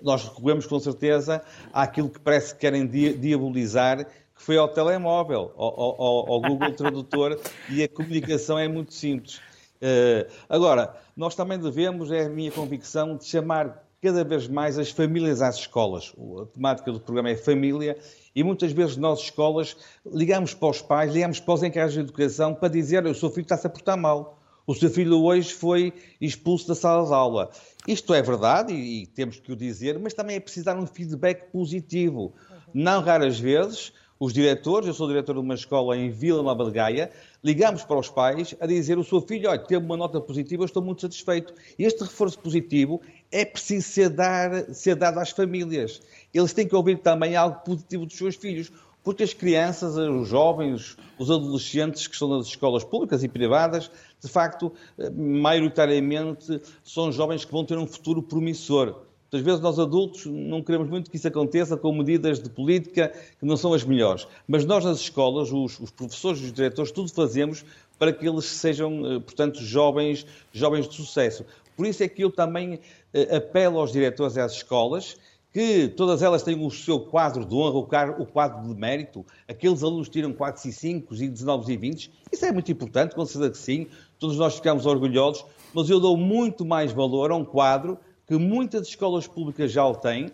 Nós 0.02 0.24
recorremos 0.24 0.66
com 0.66 0.80
certeza 0.80 1.42
àquilo 1.74 2.10
que 2.10 2.20
parece 2.20 2.54
que 2.54 2.62
querem 2.62 2.88
diabolizar, 2.88 4.06
que 4.06 4.42
foi 4.42 4.58
ao 4.58 4.68
telemóvel, 4.68 5.54
ao, 5.56 5.80
ao, 5.80 6.34
ao 6.34 6.42
Google 6.42 6.72
Tradutor, 6.76 7.40
e 7.70 7.84
a 7.84 7.88
comunicação 7.88 8.60
é 8.60 8.68
muito 8.68 8.94
simples. 8.94 9.38
Uh, 9.76 10.30
agora, 10.50 10.96
nós 11.16 11.36
também 11.36 11.60
devemos, 11.60 12.12
é 12.12 12.26
a 12.26 12.30
minha 12.30 12.52
convicção, 12.52 13.18
de 13.18 13.26
chamar 13.26 13.86
cada 14.02 14.24
vez 14.24 14.48
mais 14.48 14.78
as 14.78 14.92
famílias 14.92 15.42
às 15.42 15.56
escolas. 15.56 16.14
A 16.42 16.46
temática 16.46 16.92
do 16.92 17.00
programa 17.00 17.30
é 17.30 17.36
família 17.36 17.98
e 18.36 18.44
muitas 18.44 18.72
vezes 18.72 18.98
nós, 18.98 19.20
escolas, 19.22 19.76
ligamos 20.06 20.54
para 20.54 20.70
os 20.70 20.82
pais, 20.82 21.12
ligamos 21.12 21.40
para 21.40 21.54
os 21.54 21.64
encarregados 21.64 21.94
de 21.94 22.02
educação 22.02 22.54
para 22.54 22.70
dizer 22.70 23.06
o 23.06 23.16
seu 23.16 23.30
filho 23.30 23.44
está-se 23.44 23.66
a 23.66 23.70
portar 23.70 23.98
mal. 23.98 24.35
O 24.68 24.74
seu 24.74 24.90
filho 24.90 25.22
hoje 25.22 25.54
foi 25.54 25.94
expulso 26.20 26.68
da 26.68 26.74
sala 26.74 27.06
de 27.06 27.14
aula. 27.14 27.52
Isto 27.88 28.16
é 28.16 28.22
verdade 28.22 28.74
e, 28.74 29.04
e 29.04 29.06
temos 29.06 29.40
que 29.40 29.52
o 29.52 29.56
dizer, 29.56 30.00
mas 30.00 30.14
também 30.14 30.38
é 30.38 30.40
preciso 30.40 30.66
dar 30.66 30.78
um 30.78 30.88
feedback 30.88 31.52
positivo. 31.52 32.34
Não 32.74 33.00
raras 33.02 33.40
vezes, 33.40 33.94
os 34.20 34.34
diretores, 34.34 34.88
eu 34.88 34.94
sou 34.94 35.08
diretor 35.08 35.34
de 35.34 35.42
uma 35.42 35.54
escola 35.54 35.96
em 35.96 36.10
Vila 36.10 36.42
Nova 36.42 36.66
de 36.66 36.72
Gaia, 36.72 37.12
ligamos 37.44 37.84
para 37.84 38.00
os 38.00 38.10
pais 38.10 38.56
a 38.60 38.66
dizer 38.66 38.98
o 38.98 39.04
seu 39.04 39.22
filho, 39.22 39.50
olha, 39.50 39.60
teve 39.60 39.86
uma 39.86 39.96
nota 39.96 40.20
positiva, 40.20 40.64
eu 40.64 40.66
estou 40.66 40.82
muito 40.82 41.02
satisfeito. 41.02 41.54
Este 41.78 42.04
reforço 42.04 42.40
positivo 42.40 43.02
é 43.32 43.46
preciso 43.46 43.88
ser, 43.88 44.10
dar, 44.10 44.74
ser 44.74 44.96
dado 44.96 45.20
às 45.20 45.30
famílias. 45.30 46.02
Eles 46.34 46.54
têm 46.54 46.68
que 46.68 46.76
ouvir 46.76 46.98
também 47.00 47.36
algo 47.36 47.60
positivo 47.64 48.06
dos 48.06 48.18
seus 48.18 48.36
filhos, 48.36 48.72
porque 49.06 49.22
as 49.24 49.36
crianças, 49.36 49.96
os 49.96 50.28
jovens, 50.28 50.98
os 51.20 51.30
adolescentes 51.30 52.08
que 52.08 52.14
estão 52.14 52.28
nas 52.28 52.48
escolas 52.48 52.84
públicas 52.84 53.24
e 53.24 53.28
privadas, 53.28 53.90
de 54.20 54.28
facto, 54.28 54.74
maioritariamente 55.16 56.60
são 56.84 57.12
jovens 57.12 57.46
que 57.46 57.52
vão 57.52 57.64
ter 57.64 57.78
um 57.78 57.86
futuro 57.86 58.24
promissor. 58.24 59.04
Às 59.32 59.42
vezes 59.42 59.60
nós 59.60 59.78
adultos 59.78 60.26
não 60.26 60.64
queremos 60.64 60.90
muito 60.90 61.12
que 61.12 61.18
isso 61.18 61.28
aconteça 61.28 61.78
com 61.78 61.94
medidas 61.94 62.40
de 62.40 62.50
política 62.50 63.14
que 63.40 63.46
não 63.46 63.56
são 63.56 63.74
as 63.74 63.84
melhores. 63.84 64.28
Mas 64.48 64.66
nós 64.66 64.84
nas 64.84 65.00
escolas, 65.02 65.52
os, 65.52 65.80
os 65.80 65.92
professores 65.92 66.42
e 66.42 66.46
os 66.46 66.54
diretores, 66.54 66.92
tudo 66.92 67.10
fazemos 67.10 67.64
para 68.00 68.12
que 68.12 68.28
eles 68.28 68.46
sejam, 68.46 69.06
eh, 69.06 69.20
portanto, 69.20 69.60
jovens, 69.62 70.26
jovens 70.52 70.88
de 70.88 70.96
sucesso. 70.96 71.46
Por 71.76 71.86
isso 71.86 72.02
é 72.02 72.08
que 72.08 72.24
eu 72.24 72.32
também 72.32 72.80
eh, 73.14 73.36
apelo 73.36 73.80
aos 73.80 73.92
diretores 73.92 74.36
e 74.36 74.40
às 74.40 74.54
escolas 74.54 75.18
que 75.56 75.88
todas 75.88 76.22
elas 76.22 76.44
têm 76.44 76.62
o 76.62 76.70
seu 76.70 77.00
quadro 77.00 77.46
de 77.46 77.56
honra, 77.56 77.78
o 78.20 78.26
quadro 78.26 78.68
de 78.68 78.78
mérito. 78.78 79.26
Aqueles 79.48 79.84
alunos 79.84 80.10
tiram 80.10 80.34
4 80.34 80.68
e 80.68 80.74
5 80.74 81.16
e 81.16 81.30
19 81.30 81.72
e 81.72 81.78
20. 81.78 82.12
Isso 82.30 82.46
é 82.46 82.52
muito 82.52 82.70
importante, 82.74 83.16
com 83.16 83.26
certeza 83.26 83.52
que 83.52 83.58
sim. 83.58 83.88
Todos 84.20 84.36
nós 84.36 84.56
ficamos 84.56 84.86
orgulhosos. 84.86 85.46
Mas 85.74 85.90
eu 85.90 85.98
dou 85.98 86.18
muito 86.18 86.66
mais 86.66 86.92
valor 86.92 87.32
a 87.32 87.38
um 87.38 87.46
quadro 87.46 87.98
que 88.28 88.36
muitas 88.36 88.86
escolas 88.90 89.28
públicas 89.28 89.72
já 89.72 89.88
o 89.88 89.96
têm 89.96 90.30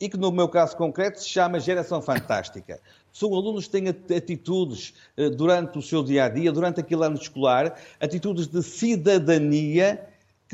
e 0.00 0.08
que, 0.08 0.16
no 0.16 0.32
meu 0.32 0.48
caso 0.48 0.76
concreto, 0.76 1.20
se 1.20 1.28
chama 1.28 1.60
Geração 1.60 2.02
Fantástica. 2.02 2.80
São 3.12 3.32
alunos 3.32 3.66
que 3.66 3.78
têm 3.78 3.88
atitudes 3.88 4.92
eh, 5.16 5.30
durante 5.30 5.78
o 5.78 5.82
seu 5.82 6.02
dia 6.02 6.24
a 6.24 6.28
dia, 6.28 6.50
durante 6.50 6.80
aquele 6.80 7.04
ano 7.04 7.14
escolar, 7.14 7.78
atitudes 8.00 8.48
de 8.48 8.60
cidadania 8.60 10.04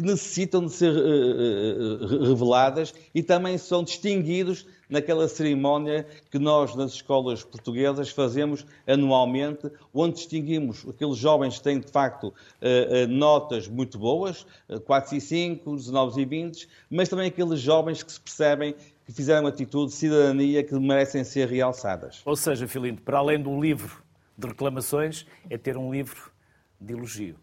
que 0.01 0.07
necessitam 0.07 0.65
de 0.65 0.73
ser 0.73 0.93
uh, 0.93 2.05
uh, 2.05 2.29
reveladas 2.29 2.95
e 3.15 3.23
também 3.23 3.59
são 3.59 3.85
distinguidos 3.85 4.67
naquela 4.89 5.29
cerimónia 5.29 6.07
que 6.31 6.39
nós, 6.39 6.75
nas 6.75 6.95
escolas 6.95 7.45
portuguesas, 7.45 8.09
fazemos 8.09 8.67
anualmente, 8.87 9.71
onde 9.95 10.17
distinguimos 10.17 10.85
aqueles 10.89 11.17
jovens 11.17 11.59
que 11.59 11.65
têm, 11.65 11.79
de 11.79 11.93
facto, 11.93 12.29
uh, 12.29 13.07
notas 13.09 13.69
muito 13.69 13.99
boas, 13.99 14.47
4 14.87 15.17
e 15.17 15.21
5, 15.21 15.77
19 15.77 16.23
e 16.23 16.25
20, 16.25 16.69
mas 16.91 17.09
também 17.09 17.29
aqueles 17.29 17.61
jovens 17.61 18.03
que 18.03 18.11
se 18.11 18.21
percebem 18.21 18.75
que 19.05 19.13
fizeram 19.13 19.47
atitude 19.47 19.93
de 19.93 19.99
cidadania 19.99 20.65
que 20.65 20.75
merecem 20.75 21.25
ser 21.25 21.49
realçadas. 21.49 22.23
Ou 22.25 22.37
seja, 22.37 22.67
Filipe, 22.67 23.03
para 23.03 23.19
além 23.19 23.41
do 23.41 23.61
livro 23.61 24.03
de 24.37 24.49
reclamações, 24.49 25.27
é 25.51 25.59
ter 25.59 25.77
um 25.77 25.93
livro 25.93 26.31
de 26.81 26.95
elogio. 26.95 27.37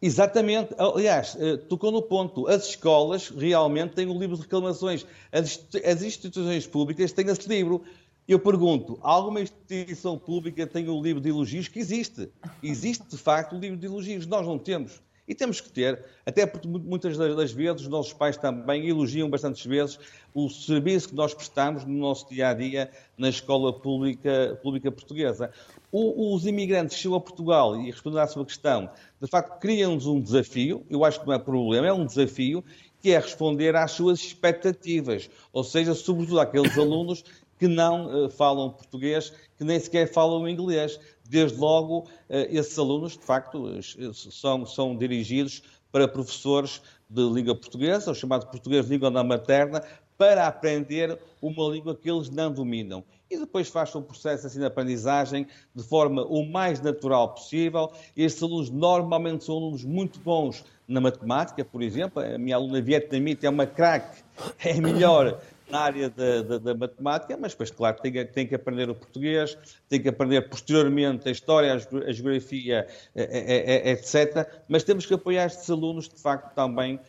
Exatamente. 0.00 0.74
Aliás, 0.78 1.36
eh, 1.38 1.56
tocou 1.56 1.90
no 1.90 2.02
ponto. 2.02 2.46
As 2.46 2.68
escolas 2.68 3.30
realmente 3.30 3.94
têm 3.94 4.06
o 4.08 4.18
livro 4.18 4.36
de 4.36 4.42
reclamações. 4.42 5.06
As 5.32 6.02
instituições 6.02 6.66
públicas 6.66 7.12
têm 7.12 7.28
esse 7.28 7.48
livro. 7.48 7.82
Eu 8.28 8.40
pergunto, 8.40 8.98
alguma 9.02 9.40
instituição 9.40 10.18
pública 10.18 10.66
tem 10.66 10.88
o 10.88 11.00
livro 11.00 11.20
de 11.20 11.28
elogios 11.28 11.68
que 11.68 11.78
existe? 11.78 12.28
Existe, 12.62 13.06
de 13.08 13.16
facto, 13.16 13.54
o 13.54 13.58
livro 13.58 13.78
de 13.78 13.86
elogios. 13.86 14.26
Nós 14.26 14.44
não 14.46 14.58
temos. 14.58 15.00
E 15.28 15.34
temos 15.34 15.60
que 15.60 15.68
ter, 15.68 16.04
até 16.24 16.46
porque 16.46 16.68
muitas 16.68 17.16
das 17.16 17.52
vezes 17.52 17.82
os 17.82 17.88
nossos 17.88 18.12
pais 18.12 18.36
também 18.36 18.88
elogiam 18.88 19.28
bastantes 19.28 19.64
vezes 19.66 19.98
o 20.32 20.48
serviço 20.48 21.08
que 21.08 21.14
nós 21.14 21.34
prestamos 21.34 21.84
no 21.84 21.94
nosso 21.98 22.28
dia 22.28 22.48
a 22.48 22.54
dia 22.54 22.90
na 23.18 23.28
escola 23.28 23.72
pública, 23.72 24.58
pública 24.62 24.92
portuguesa. 24.92 25.50
O, 25.90 26.34
os 26.34 26.46
imigrantes 26.46 26.96
chegam 26.96 27.16
a 27.16 27.20
Portugal, 27.20 27.80
e 27.80 27.90
respondendo 27.90 28.20
à 28.20 28.26
sua 28.26 28.44
questão, 28.44 28.88
de 29.20 29.28
facto 29.28 29.58
criam-nos 29.58 30.06
um 30.06 30.20
desafio, 30.20 30.84
eu 30.88 31.04
acho 31.04 31.20
que 31.20 31.26
não 31.26 31.34
é 31.34 31.38
problema, 31.38 31.86
é 31.86 31.92
um 31.92 32.06
desafio, 32.06 32.62
que 33.00 33.10
é 33.10 33.18
responder 33.18 33.74
às 33.76 33.92
suas 33.92 34.20
expectativas, 34.20 35.30
ou 35.52 35.64
seja, 35.64 35.94
sobretudo 35.94 36.40
àqueles 36.40 36.76
alunos 36.76 37.24
que 37.58 37.66
não 37.66 38.26
uh, 38.26 38.30
falam 38.30 38.70
português, 38.70 39.32
que 39.56 39.64
nem 39.64 39.78
sequer 39.80 40.12
falam 40.12 40.48
inglês. 40.48 40.98
Desde 41.28 41.58
logo, 41.58 42.00
uh, 42.00 42.06
esses 42.28 42.78
alunos, 42.78 43.12
de 43.12 43.24
facto, 43.24 43.68
são, 44.14 44.64
são 44.66 44.96
dirigidos 44.96 45.62
para 45.90 46.08
professores 46.08 46.82
de 47.08 47.22
língua 47.22 47.54
portuguesa, 47.54 48.10
o 48.10 48.14
chamado 48.14 48.46
português 48.46 48.86
de 48.86 48.92
língua 48.92 49.10
materna, 49.22 49.82
para 50.18 50.46
aprender 50.46 51.18
uma 51.40 51.68
língua 51.68 51.94
que 51.94 52.10
eles 52.10 52.30
não 52.30 52.52
dominam. 52.52 53.04
E 53.30 53.38
depois 53.38 53.68
faz 53.68 53.94
um 53.94 54.02
processo 54.02 54.46
assim 54.46 54.58
de 54.58 54.64
aprendizagem 54.64 55.46
de 55.74 55.82
forma 55.82 56.24
o 56.24 56.44
mais 56.44 56.80
natural 56.80 57.34
possível. 57.34 57.90
Estes 58.16 58.42
alunos 58.42 58.70
normalmente 58.70 59.44
são 59.44 59.56
alunos 59.56 59.84
muito 59.84 60.18
bons 60.20 60.64
na 60.86 61.00
matemática, 61.00 61.64
por 61.64 61.82
exemplo. 61.82 62.22
A 62.22 62.38
minha 62.38 62.56
aluna 62.56 62.80
vietnamita 62.80 63.46
é 63.46 63.50
uma 63.50 63.66
craque, 63.66 64.22
é 64.64 64.80
melhor 64.80 65.40
na 65.70 65.80
área 65.80 66.08
da, 66.08 66.42
da, 66.42 66.58
da, 66.58 66.74
matemática, 66.74 67.36
mas 67.36 67.52
depois, 67.52 67.70
claro, 67.70 67.96
tem, 68.00 68.24
tem, 68.26 68.46
que 68.46 68.54
aprender 68.54 68.88
o 68.88 68.94
português, 68.94 69.56
tem 69.88 70.00
que 70.00 70.08
aprender 70.08 70.48
posteriormente 70.48 71.28
a 71.28 71.32
história, 71.32 71.74
a 71.74 72.12
geografia, 72.12 72.86
etc. 73.14 74.48
Mas 74.68 74.84
temos 74.84 75.06
que 75.06 75.14
apoiar 75.14 75.46
estes 75.46 75.68
alunos, 75.68 76.08
de 76.08 76.20
facto, 76.20 76.54
também 76.54 77.00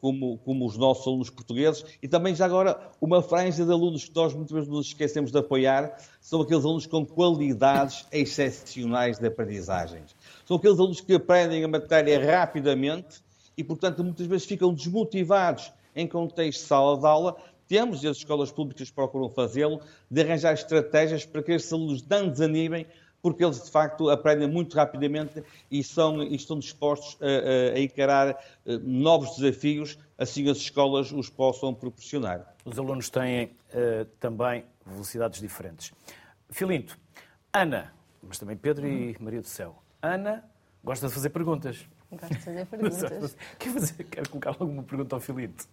como, 0.00 0.38
como 0.38 0.66
os 0.66 0.76
nossos 0.76 1.06
alunos 1.06 1.30
portugueses, 1.30 1.84
e 2.02 2.06
também 2.06 2.34
já 2.34 2.46
agora 2.46 2.78
uma 3.00 3.20
franja 3.20 3.64
de 3.64 3.72
alunos 3.72 4.04
que 4.04 4.14
nós 4.14 4.32
muitas 4.32 4.52
vezes 4.52 4.68
nos 4.68 4.86
esquecemos 4.86 5.32
de 5.32 5.38
apoiar, 5.38 5.96
são 6.20 6.40
aqueles 6.40 6.64
alunos 6.64 6.86
com 6.86 7.04
qualidades 7.04 8.06
excepcionais 8.12 9.18
de 9.18 9.26
aprendizagens. 9.26 10.14
São 10.46 10.56
aqueles 10.56 10.78
alunos 10.78 11.00
que 11.00 11.14
aprendem 11.14 11.64
a 11.64 11.68
matéria 11.68 12.24
rapidamente 12.24 13.22
e, 13.56 13.64
portanto, 13.64 14.04
muitas 14.04 14.26
vezes 14.26 14.46
ficam 14.46 14.72
desmotivados 14.72 15.72
em 15.94 16.06
contexto 16.06 16.60
de 16.60 16.66
sala 16.66 16.98
de 16.98 17.06
aula. 17.06 17.36
Temos, 17.66 18.02
e 18.02 18.08
as 18.08 18.18
escolas 18.18 18.52
públicas 18.52 18.90
procuram 18.90 19.28
fazê-lo, 19.28 19.80
de 20.10 20.20
arranjar 20.20 20.54
estratégias 20.54 21.24
para 21.24 21.42
que 21.42 21.52
estes 21.52 21.72
alunos 21.72 22.06
não 22.06 22.28
desanimem, 22.28 22.86
porque 23.24 23.42
eles 23.42 23.62
de 23.62 23.70
facto 23.70 24.10
aprendem 24.10 24.46
muito 24.46 24.76
rapidamente 24.76 25.42
e, 25.70 25.82
são, 25.82 26.22
e 26.22 26.34
estão 26.34 26.58
dispostos 26.58 27.16
a, 27.22 27.74
a, 27.74 27.80
encarar 27.80 28.38
eh, 28.66 28.78
novos 28.82 29.38
desafios, 29.38 29.98
assim 30.18 30.50
as 30.50 30.58
escolas 30.58 31.10
os 31.10 31.30
possam 31.30 31.72
proporcionar. 31.72 32.54
Os 32.66 32.78
alunos 32.78 33.08
têm 33.08 33.46
uh, 33.46 34.04
também 34.20 34.66
velocidades 34.84 35.40
diferentes. 35.40 35.90
Filinto, 36.50 36.98
Ana, 37.50 37.94
mas 38.22 38.38
também 38.38 38.58
Pedro 38.58 38.86
e 38.86 39.16
Maria 39.18 39.40
do 39.40 39.48
Céu. 39.48 39.82
Ana 40.02 40.44
gosta 40.82 41.08
de 41.08 41.14
fazer 41.14 41.30
perguntas. 41.30 41.88
Gosto 42.10 42.28
de 42.28 42.40
fazer 42.40 42.66
perguntas. 42.68 43.36
Quer, 43.58 43.72
fazer, 43.72 44.04
quer 44.04 44.28
colocar 44.28 44.50
alguma 44.50 44.82
pergunta 44.82 45.16
ao 45.16 45.20
Filinto? 45.20 45.66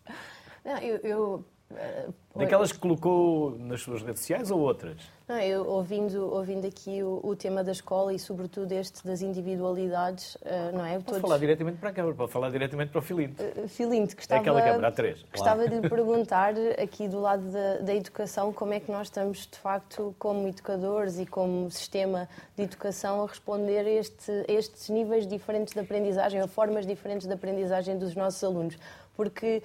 Não, 0.63 0.77
eu, 0.77 0.97
eu 0.99 1.45
Daquelas 2.36 2.72
que 2.72 2.80
colocou 2.80 3.58
nas 3.60 3.82
suas 3.82 4.02
redes 4.02 4.22
sociais 4.22 4.52
ou 4.52 4.60
outras? 4.60 4.98
Não, 5.28 5.38
eu, 5.40 5.66
ouvindo, 5.68 6.34
ouvindo 6.34 6.66
aqui 6.66 7.04
o, 7.04 7.20
o, 7.24 7.36
tema 7.36 7.64
da 7.64 7.72
escola 7.72 8.14
e, 8.14 8.20
sobretudo, 8.20 8.72
este 8.72 9.06
das 9.06 9.22
individualidades, 9.22 10.36
uh, 10.36 10.76
não 10.76 10.86
é? 10.86 10.94
Pode 10.94 11.06
Todos... 11.06 11.22
falar 11.22 11.38
diretamente 11.38 11.78
para 11.78 11.90
a 11.90 11.94
câmara, 11.94 12.16
pode 12.16 12.32
falar 12.32 12.50
diretamente 12.50 12.92
para 12.92 13.00
o 13.00 13.02
Filinto. 13.02 13.44
Uh, 13.44 13.68
Filinto, 13.68 14.16
que 14.16 14.22
estava... 14.22 14.40
É 14.40 14.42
aquela 14.42 14.62
câmara, 14.62 14.88
há 14.88 14.92
três. 14.92 15.24
Gostava 15.32 15.68
de 15.68 15.80
lhe 15.80 15.88
perguntar, 15.90 16.54
aqui 16.82 17.08
do 17.08 17.20
lado 17.20 17.44
da, 17.50 17.78
da 17.78 17.96
educação, 17.96 18.52
como 18.54 18.74
é 18.74 18.80
que 18.80 18.90
nós 18.90 19.08
estamos, 19.08 19.48
de 19.48 19.58
facto, 19.58 20.16
como 20.18 20.48
educadores 20.48 21.20
e 21.20 21.26
como 21.26 21.70
sistema 21.70 22.30
de 22.56 22.64
educação, 22.64 23.24
a 23.24 23.28
responder 23.28 23.86
a, 23.86 23.90
este, 23.90 24.32
a 24.32 24.52
estes 24.52 24.90
níveis 24.90 25.28
diferentes 25.28 25.74
de 25.74 25.80
aprendizagem, 25.80 26.40
a 26.40 26.48
formas 26.48 26.86
diferentes 26.86 27.28
de 27.28 27.34
aprendizagem 27.34 27.98
dos 27.98 28.16
nossos 28.16 28.42
alunos. 28.44 28.78
Porque 29.16 29.62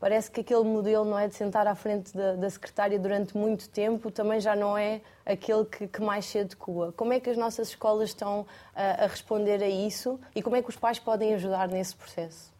Parece 0.00 0.30
que 0.30 0.40
aquele 0.40 0.62
modelo 0.62 1.04
não 1.04 1.18
é 1.18 1.26
de 1.26 1.34
sentar 1.34 1.66
à 1.66 1.74
frente 1.74 2.16
da, 2.16 2.34
da 2.34 2.48
secretária 2.48 2.98
durante 2.98 3.36
muito 3.36 3.68
tempo, 3.68 4.10
também 4.12 4.40
já 4.40 4.54
não 4.54 4.78
é 4.78 5.00
aquele 5.26 5.64
que, 5.64 5.88
que, 5.88 6.00
mais 6.00 6.24
se 6.24 6.38
adequa. 6.38 6.92
Como 6.96 7.12
é 7.12 7.18
que 7.18 7.28
as 7.28 7.36
nossas 7.36 7.70
escolas 7.70 8.10
estão 8.10 8.46
a, 8.74 9.04
a 9.04 9.06
responder 9.08 9.60
a 9.62 9.68
isso 9.68 10.18
e 10.36 10.42
como 10.42 10.54
é 10.54 10.62
que 10.62 10.70
os 10.70 10.76
pais 10.76 11.00
podem 11.00 11.34
ajudar 11.34 11.68
nesse 11.68 11.96
processo? 11.96 12.52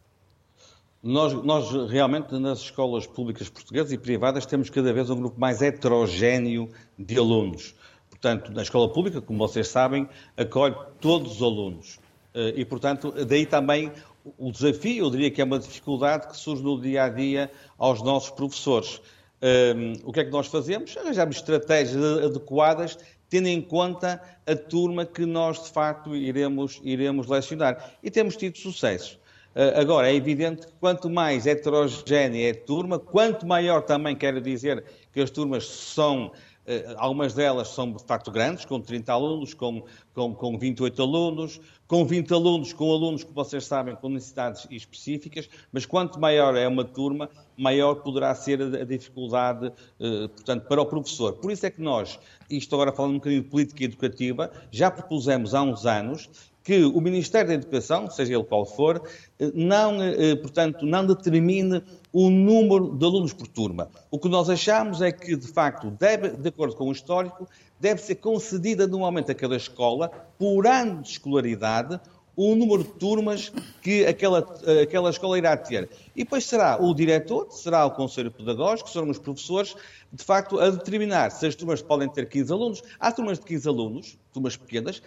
Nós, 1.00 1.32
nós, 1.32 1.70
realmente, 1.88 2.34
nas 2.40 2.58
escolas 2.58 3.06
públicas 3.06 3.48
portuguesas 3.48 3.92
e 3.92 3.98
privadas, 3.98 4.44
temos 4.44 4.68
cada 4.68 4.92
vez 4.92 5.08
um 5.08 5.16
grupo 5.16 5.38
mais 5.38 5.62
heterogéneo 5.62 6.68
de 6.98 7.16
alunos. 7.16 7.76
Portanto, 8.10 8.50
na 8.50 8.62
escola 8.62 8.92
pública, 8.92 9.20
como 9.20 9.38
vocês 9.38 9.68
sabem, 9.68 10.08
acolhe 10.36 10.74
todos 11.00 11.36
os 11.36 11.42
alunos. 11.42 12.00
E, 12.34 12.64
portanto, 12.64 13.12
daí 13.24 13.46
também 13.46 13.92
o 14.36 14.52
desafio, 14.52 15.06
eu 15.06 15.10
diria 15.10 15.30
que 15.30 15.40
é 15.40 15.44
uma 15.44 15.58
dificuldade 15.58 16.28
que 16.28 16.36
surge 16.36 16.62
no 16.62 16.80
dia 16.80 17.04
a 17.04 17.08
dia 17.08 17.50
aos 17.78 18.02
nossos 18.02 18.30
professores. 18.30 19.00
Um, 19.40 19.92
o 20.04 20.12
que 20.12 20.20
é 20.20 20.24
que 20.24 20.30
nós 20.30 20.48
fazemos? 20.48 20.96
Arranjamos 20.96 21.36
estratégias 21.36 22.02
adequadas, 22.24 22.98
tendo 23.28 23.46
em 23.46 23.60
conta 23.60 24.20
a 24.46 24.56
turma 24.56 25.06
que 25.06 25.24
nós, 25.24 25.62
de 25.62 25.70
facto, 25.70 26.16
iremos, 26.16 26.80
iremos 26.82 27.28
lecionar. 27.28 27.94
E 28.02 28.10
temos 28.10 28.36
tido 28.36 28.58
sucesso. 28.58 29.18
Uh, 29.54 29.80
agora, 29.80 30.10
é 30.10 30.14
evidente 30.14 30.66
que 30.66 30.72
quanto 30.74 31.08
mais 31.08 31.46
heterogénea 31.46 32.48
é 32.48 32.50
a 32.50 32.54
turma, 32.54 32.98
quanto 32.98 33.46
maior 33.46 33.82
também 33.82 34.16
quero 34.16 34.40
dizer 34.40 34.84
que 35.12 35.20
as 35.20 35.30
turmas 35.30 35.66
são 35.66 36.32
eh, 36.68 36.94
algumas 36.98 37.32
delas 37.32 37.68
são 37.68 37.90
de 37.90 38.04
facto 38.04 38.30
grandes, 38.30 38.66
com 38.66 38.78
30 38.78 39.10
alunos, 39.10 39.54
com, 39.54 39.82
com, 40.12 40.34
com 40.34 40.58
28 40.58 41.00
alunos, 41.00 41.58
com 41.88 42.04
20 42.04 42.32
alunos, 42.34 42.72
com 42.74 42.92
alunos 42.92 43.24
que 43.24 43.32
vocês 43.32 43.64
sabem 43.64 43.96
com 43.96 44.10
necessidades 44.10 44.66
específicas, 44.70 45.48
mas 45.72 45.86
quanto 45.86 46.20
maior 46.20 46.54
é 46.54 46.68
uma 46.68 46.84
turma, 46.84 47.30
maior 47.56 47.94
poderá 47.96 48.34
ser 48.34 48.60
a 48.60 48.84
dificuldade, 48.84 49.72
eh, 49.98 50.28
portanto, 50.28 50.68
para 50.68 50.82
o 50.82 50.86
professor. 50.86 51.32
Por 51.32 51.50
isso 51.50 51.64
é 51.64 51.70
que 51.70 51.80
nós, 51.80 52.20
isto 52.50 52.74
agora 52.74 52.92
falando 52.92 53.12
um 53.12 53.18
bocadinho 53.18 53.42
de 53.42 53.48
política 53.48 53.84
educativa, 53.84 54.52
já 54.70 54.90
propusemos 54.90 55.54
há 55.54 55.62
uns 55.62 55.86
anos 55.86 56.28
que 56.68 56.84
o 56.84 57.00
Ministério 57.00 57.48
da 57.48 57.54
Educação, 57.54 58.10
seja 58.10 58.34
ele 58.34 58.44
qual 58.44 58.66
for, 58.66 59.02
eh, 59.40 59.50
não, 59.54 60.02
eh, 60.02 60.36
portanto, 60.36 60.84
não 60.84 61.06
determine 61.06 61.82
o 62.12 62.28
número 62.28 62.94
de 62.94 63.06
alunos 63.06 63.32
por 63.32 63.48
turma. 63.48 63.88
O 64.10 64.18
que 64.18 64.28
nós 64.28 64.50
achamos 64.50 65.00
é 65.00 65.10
que, 65.10 65.34
de 65.34 65.48
facto, 65.48 65.90
deve, 65.90 66.28
de 66.28 66.48
acordo 66.50 66.76
com 66.76 66.90
o 66.90 66.92
histórico, 66.92 67.48
deve 67.80 68.02
ser 68.02 68.16
concedida 68.16 68.84
anualmente 68.84 69.32
a 69.32 69.34
cada 69.34 69.56
escola, 69.56 70.10
por 70.38 70.66
ano 70.66 71.00
de 71.00 71.08
escolaridade, 71.08 71.98
o 72.36 72.54
número 72.54 72.84
de 72.84 72.90
turmas 72.90 73.50
que 73.80 74.04
aquela, 74.04 74.46
eh, 74.66 74.82
aquela 74.82 75.08
escola 75.08 75.38
irá 75.38 75.56
ter. 75.56 75.88
E 76.14 76.22
depois 76.22 76.44
será 76.44 76.76
o 76.78 76.92
diretor, 76.94 77.50
será 77.50 77.86
o 77.86 77.92
conselho 77.92 78.30
pedagógico, 78.30 78.90
serão 78.90 79.08
os 79.08 79.18
professores, 79.18 79.74
de 80.12 80.22
facto, 80.22 80.60
a 80.60 80.68
determinar 80.68 81.30
se 81.30 81.46
as 81.46 81.54
turmas 81.54 81.80
podem 81.80 82.10
ter 82.10 82.28
15 82.28 82.52
alunos. 82.52 82.82
Há 83.00 83.10
turmas 83.10 83.38
de 83.38 83.46
15 83.46 83.68
alunos, 83.68 84.18
turmas 84.32 84.54
pequenas, 84.54 85.02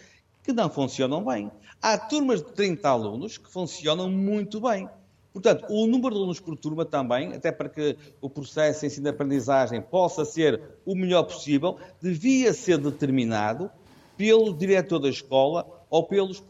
que 0.51 0.61
não 0.61 0.69
funcionam 0.69 1.23
bem. 1.23 1.51
Há 1.81 1.97
turmas 1.97 2.41
de 2.41 2.51
30 2.51 2.87
alunos 2.87 3.37
que 3.37 3.51
funcionam 3.51 4.09
muito 4.09 4.59
bem. 4.59 4.87
Portanto, 5.33 5.65
o 5.69 5.87
número 5.87 6.13
de 6.13 6.17
alunos 6.17 6.39
por 6.41 6.57
turma 6.57 6.83
também, 6.83 7.33
até 7.33 7.51
para 7.51 7.69
que 7.69 7.97
o 8.19 8.29
processo 8.29 8.81
de 8.81 8.87
ensino-aprendizagem 8.87 9.81
possa 9.81 10.25
ser 10.25 10.61
o 10.85 10.93
melhor 10.93 11.23
possível, 11.23 11.77
devia 12.01 12.53
ser 12.53 12.77
determinado 12.77 13.71
pelo 14.17 14.53
diretor 14.53 14.99
da 14.99 15.09
escola 15.09 15.65
ou 15.91 16.03
pelos, 16.03 16.41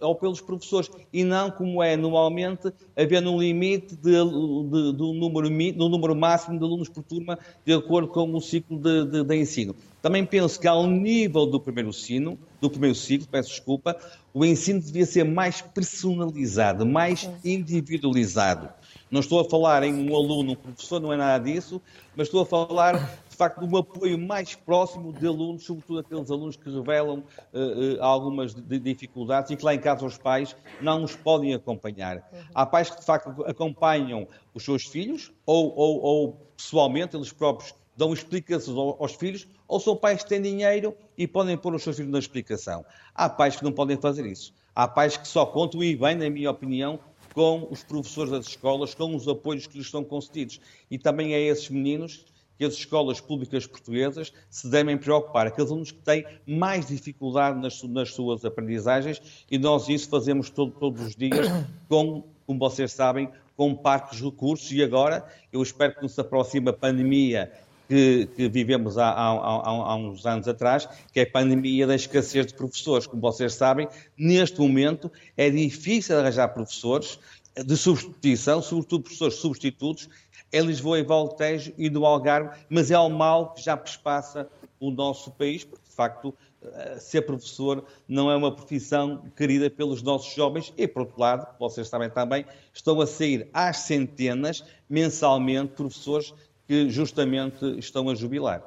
ou 0.00 0.14
pelos 0.14 0.42
professores, 0.42 0.90
e 1.10 1.24
não 1.24 1.50
como 1.50 1.82
é 1.82 1.96
normalmente, 1.96 2.70
havendo 2.94 3.32
um 3.32 3.40
limite 3.40 3.96
de, 3.96 4.12
de, 4.12 4.92
do, 4.92 5.14
número, 5.14 5.48
do 5.72 5.88
número 5.88 6.14
máximo 6.14 6.58
de 6.58 6.64
alunos 6.64 6.90
por 6.90 7.02
turma, 7.02 7.38
de 7.64 7.72
acordo 7.72 8.08
com 8.08 8.30
o 8.34 8.40
ciclo 8.42 8.78
de, 8.78 9.06
de, 9.06 9.24
de 9.24 9.36
ensino. 9.36 9.74
Também 10.02 10.26
penso 10.26 10.60
que 10.60 10.68
ao 10.68 10.86
nível 10.86 11.46
do 11.46 11.58
primeiro 11.58 11.88
ensino, 11.88 12.38
do 12.60 12.68
primeiro 12.68 12.94
ciclo, 12.94 13.26
peço 13.26 13.48
desculpa, 13.48 13.96
o 14.34 14.44
ensino 14.44 14.80
devia 14.80 15.06
ser 15.06 15.24
mais 15.24 15.62
personalizado, 15.62 16.84
mais 16.84 17.28
individualizado. 17.42 18.68
Não 19.10 19.20
estou 19.20 19.40
a 19.40 19.44
falar 19.44 19.82
em 19.82 20.10
um 20.10 20.14
aluno, 20.14 20.52
um 20.52 20.56
professor, 20.56 21.00
não 21.00 21.10
é 21.10 21.16
nada 21.16 21.42
disso, 21.42 21.80
mas 22.14 22.28
estou 22.28 22.42
a 22.42 22.46
falar 22.46 23.18
facto, 23.40 23.66
de 23.66 23.74
um 23.74 23.76
apoio 23.78 24.18
mais 24.18 24.54
próximo 24.54 25.12
de 25.12 25.26
alunos, 25.26 25.64
sobretudo 25.64 26.00
aqueles 26.00 26.30
alunos 26.30 26.56
que 26.56 26.70
revelam 26.70 27.24
uh, 27.52 27.96
uh, 27.96 28.02
algumas 28.02 28.54
dificuldades 28.54 29.50
e 29.50 29.56
que 29.56 29.64
lá 29.64 29.74
em 29.74 29.80
casa 29.80 30.04
os 30.04 30.18
pais 30.18 30.54
não 30.80 31.02
os 31.02 31.16
podem 31.16 31.54
acompanhar. 31.54 32.22
Há 32.54 32.66
pais 32.66 32.90
que, 32.90 33.00
de 33.00 33.04
facto, 33.04 33.42
acompanham 33.46 34.28
os 34.54 34.64
seus 34.64 34.84
filhos 34.84 35.32
ou, 35.46 35.74
ou, 35.74 36.02
ou 36.02 36.32
pessoalmente 36.56 37.16
eles 37.16 37.32
próprios 37.32 37.74
dão 37.96 38.12
explicações 38.14 38.76
aos 38.98 39.14
filhos, 39.14 39.46
ou 39.68 39.78
são 39.78 39.94
pais 39.94 40.22
que 40.22 40.28
têm 40.30 40.40
dinheiro 40.40 40.94
e 41.18 41.26
podem 41.26 41.56
pôr 41.56 41.74
os 41.74 41.82
seus 41.82 41.96
filhos 41.96 42.10
na 42.10 42.18
explicação. 42.18 42.84
Há 43.14 43.28
pais 43.28 43.56
que 43.56 43.64
não 43.64 43.72
podem 43.72 43.96
fazer 43.98 44.24
isso. 44.24 44.54
Há 44.74 44.88
pais 44.88 45.16
que 45.18 45.28
só 45.28 45.44
contam, 45.44 45.82
e 45.82 45.94
bem, 45.94 46.14
na 46.14 46.30
minha 46.30 46.50
opinião, 46.50 46.98
com 47.34 47.68
os 47.70 47.82
professores 47.82 48.30
das 48.30 48.46
escolas, 48.46 48.94
com 48.94 49.14
os 49.14 49.28
apoios 49.28 49.66
que 49.66 49.76
lhes 49.76 49.86
estão 49.86 50.02
concedidos. 50.02 50.60
E 50.90 50.98
também 50.98 51.34
é 51.34 51.40
esses 51.40 51.68
meninos 51.68 52.24
que 52.60 52.66
as 52.66 52.74
escolas 52.74 53.18
públicas 53.22 53.66
portuguesas 53.66 54.34
se 54.50 54.68
devem 54.68 54.98
preocupar, 54.98 55.46
aqueles 55.46 55.70
alunos 55.70 55.92
que 55.92 56.00
têm 56.00 56.26
mais 56.46 56.88
dificuldade 56.88 57.58
nas, 57.58 57.82
nas 57.84 58.12
suas 58.12 58.44
aprendizagens, 58.44 59.46
e 59.50 59.56
nós 59.56 59.88
isso 59.88 60.10
fazemos 60.10 60.50
todo, 60.50 60.70
todos 60.70 61.00
os 61.00 61.16
dias, 61.16 61.46
com, 61.88 62.22
como 62.46 62.58
vocês 62.58 62.92
sabem, 62.92 63.30
com 63.56 63.74
parques 63.74 64.20
recursos, 64.20 64.70
e 64.72 64.82
agora 64.82 65.24
eu 65.50 65.62
espero 65.62 65.94
que 65.94 66.02
nos 66.02 66.18
aproxime 66.18 66.68
a 66.68 66.74
pandemia 66.74 67.50
que, 67.88 68.28
que, 68.36 68.46
vivemos 68.46 68.98
há, 68.98 69.08
há, 69.08 69.30
há, 69.30 69.70
há, 69.92 69.96
uns 69.96 70.26
anos 70.26 70.46
atrás, 70.46 70.86
que 71.14 71.20
é 71.20 71.22
a 71.22 71.30
pandemia 71.30 71.86
da 71.86 71.94
escassez 71.94 72.46
de 72.46 72.54
professores. 72.54 73.06
Como 73.06 73.22
vocês 73.22 73.54
sabem, 73.54 73.88
neste 74.18 74.60
momento 74.60 75.10
é 75.34 75.48
difícil 75.48 76.18
arranjar 76.18 76.48
professores 76.48 77.18
de 77.56 77.76
substituição, 77.76 78.62
sobretudo 78.62 79.04
professores 79.04 79.34
substitutos, 79.34 80.08
em 80.52 80.62
Lisboa 80.62 80.98
e 80.98 81.02
Valtejo 81.02 81.72
e 81.78 81.88
no 81.88 82.04
Algarve, 82.04 82.58
mas 82.68 82.90
é 82.90 82.98
um 82.98 83.10
mal 83.10 83.52
que 83.52 83.62
já 83.62 83.76
perspassa 83.76 84.48
o 84.80 84.90
nosso 84.90 85.30
país, 85.32 85.64
porque 85.64 85.88
de 85.88 85.94
facto 85.94 86.34
eh, 86.62 86.98
ser 86.98 87.22
professor 87.22 87.84
não 88.08 88.30
é 88.30 88.36
uma 88.36 88.50
profissão 88.50 89.24
querida 89.36 89.70
pelos 89.70 90.02
nossos 90.02 90.34
jovens 90.34 90.72
e, 90.76 90.88
por 90.88 91.02
outro 91.02 91.20
lado, 91.20 91.46
vocês 91.58 91.88
sabem 91.88 92.10
também, 92.10 92.44
estão 92.72 93.00
a 93.00 93.06
sair 93.06 93.48
às 93.52 93.78
centenas 93.78 94.64
mensalmente 94.88 95.74
professores 95.74 96.34
que 96.66 96.88
justamente 96.88 97.78
estão 97.78 98.08
a 98.08 98.14
jubilar. 98.14 98.62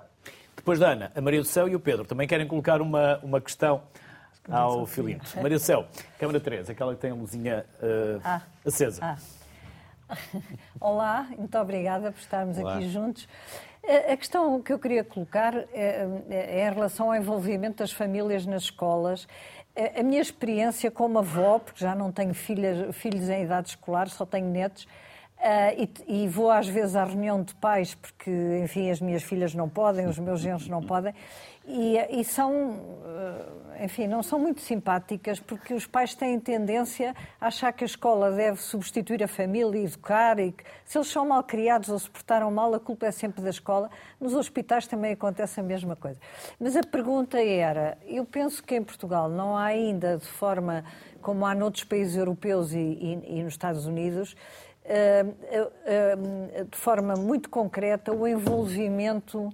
Depois 0.56 0.80
da 0.80 0.91
Ana, 0.91 1.12
a 1.15 1.22
Maria 1.22 1.41
do 1.41 1.48
Céu 1.48 1.67
e 1.67 1.76
o 1.76 1.80
Pedro 1.80 2.06
também 2.06 2.28
querem 2.28 2.48
colocar 2.48 2.82
uma, 2.82 3.19
uma 3.24 3.41
questão 3.41 3.82
ao 4.49 4.86
Filipe. 4.86 5.25
Maria 5.36 5.58
do 5.58 5.63
Céu, 5.63 5.88
Câmara 6.19 6.39
3, 6.39 6.69
aquela 6.69 6.93
que 6.95 7.01
tem 7.01 7.12
a 7.12 7.15
luzinha 7.15 7.65
uh, 7.82 8.21
ah. 8.23 8.41
acesa. 8.65 8.99
Ah. 9.01 9.17
Olá, 10.79 11.27
muito 11.38 11.58
obrigada 11.58 12.12
por 12.12 12.19
estarmos 12.19 12.58
Olá. 12.58 12.75
aqui 12.75 12.89
juntos. 12.89 13.27
A 14.10 14.15
questão 14.15 14.62
que 14.62 14.71
eu 14.71 14.79
queria 14.79 15.03
colocar 15.03 15.53
é, 15.73 16.08
é 16.29 16.69
em 16.69 16.73
relação 16.73 17.08
ao 17.08 17.15
envolvimento 17.15 17.79
das 17.79 17.91
famílias 17.91 18.45
nas 18.45 18.63
escolas. 18.63 19.27
A 19.75 20.01
minha 20.01 20.21
experiência 20.21 20.89
como 20.89 21.19
avó, 21.19 21.60
porque 21.60 21.84
já 21.84 21.93
não 21.93 22.10
tenho 22.10 22.34
filhas, 22.34 22.95
filhos 22.95 23.27
em 23.27 23.43
idade 23.43 23.69
escolar, 23.69 24.08
só 24.08 24.25
tenho 24.25 24.47
netos, 24.47 24.88
Uh, 25.43 25.89
e, 26.08 26.23
e, 26.23 26.27
vou 26.29 26.49
às 26.49 26.69
vezes 26.69 26.95
à 26.95 27.03
reunião 27.03 27.43
de 27.43 27.53
pais, 27.56 27.95
porque, 27.95 28.32
enfim, 28.63 28.89
as 28.89 29.01
minhas 29.01 29.23
filhas 29.23 29.53
não 29.53 29.67
podem, 29.67 30.08
os 30.08 30.17
meus 30.17 30.39
genros 30.39 30.69
não 30.69 30.82
podem, 30.82 31.13
e, 31.65 31.97
e, 32.10 32.23
são, 32.25 32.77
eh, 33.06 33.86
enfim, 33.86 34.06
não 34.06 34.21
são 34.21 34.38
muito 34.38 34.60
simpáticas 34.60 35.39
porque 35.39 35.73
os 35.73 35.88
pais 35.88 36.13
têm 36.13 36.38
tendência 36.38 37.15
a 37.39 37.47
achar 37.47 37.71
que 37.71 37.86
a 37.86 37.88
escola 37.88 38.32
deve 38.32 38.62
substituir 38.62 39.23
a 39.23 39.29
família 39.29 39.79
e 39.79 39.86
educar 39.86 40.39
e 40.39 40.51
que 40.51 40.63
se 40.84 40.97
eles 40.97 41.08
são 41.08 41.25
mal 41.25 41.41
criados 41.41 41.88
ou 41.88 41.97
se 41.97 42.10
portaram 42.10 42.51
mal, 42.51 42.73
a 42.73 42.82
culpa 42.82 43.06
é 43.06 43.12
sempre 43.12 43.41
da 43.41 43.49
escola. 43.49 43.89
Nos 44.19 44.34
hospitais 44.34 44.88
também 44.88 45.13
acontece 45.13 45.62
a 45.62 45.63
mesma 45.63 45.95
coisa. 45.95 46.19
Mas 46.60 46.75
a 46.75 46.84
pergunta 46.84 47.41
era, 47.41 47.97
eu 48.06 48.25
penso 48.25 48.62
que 48.62 48.75
em 48.75 48.84
Portugal 48.84 49.29
não 49.29 49.56
há 49.56 49.65
ainda, 49.65 50.17
de 50.17 50.27
forma 50.27 50.84
como 51.21 51.45
há 51.45 51.56
noutros 51.56 51.86
países 51.86 52.17
europeus 52.17 52.73
e, 52.73 53.21
e, 53.25 53.41
nos 53.41 53.53
Estados 53.53 53.86
Unidos, 53.86 54.36
de 56.69 56.78
forma 56.78 57.15
muito 57.15 57.50
concreta, 57.50 58.12
o 58.12 58.28
envolvimento 58.28 59.50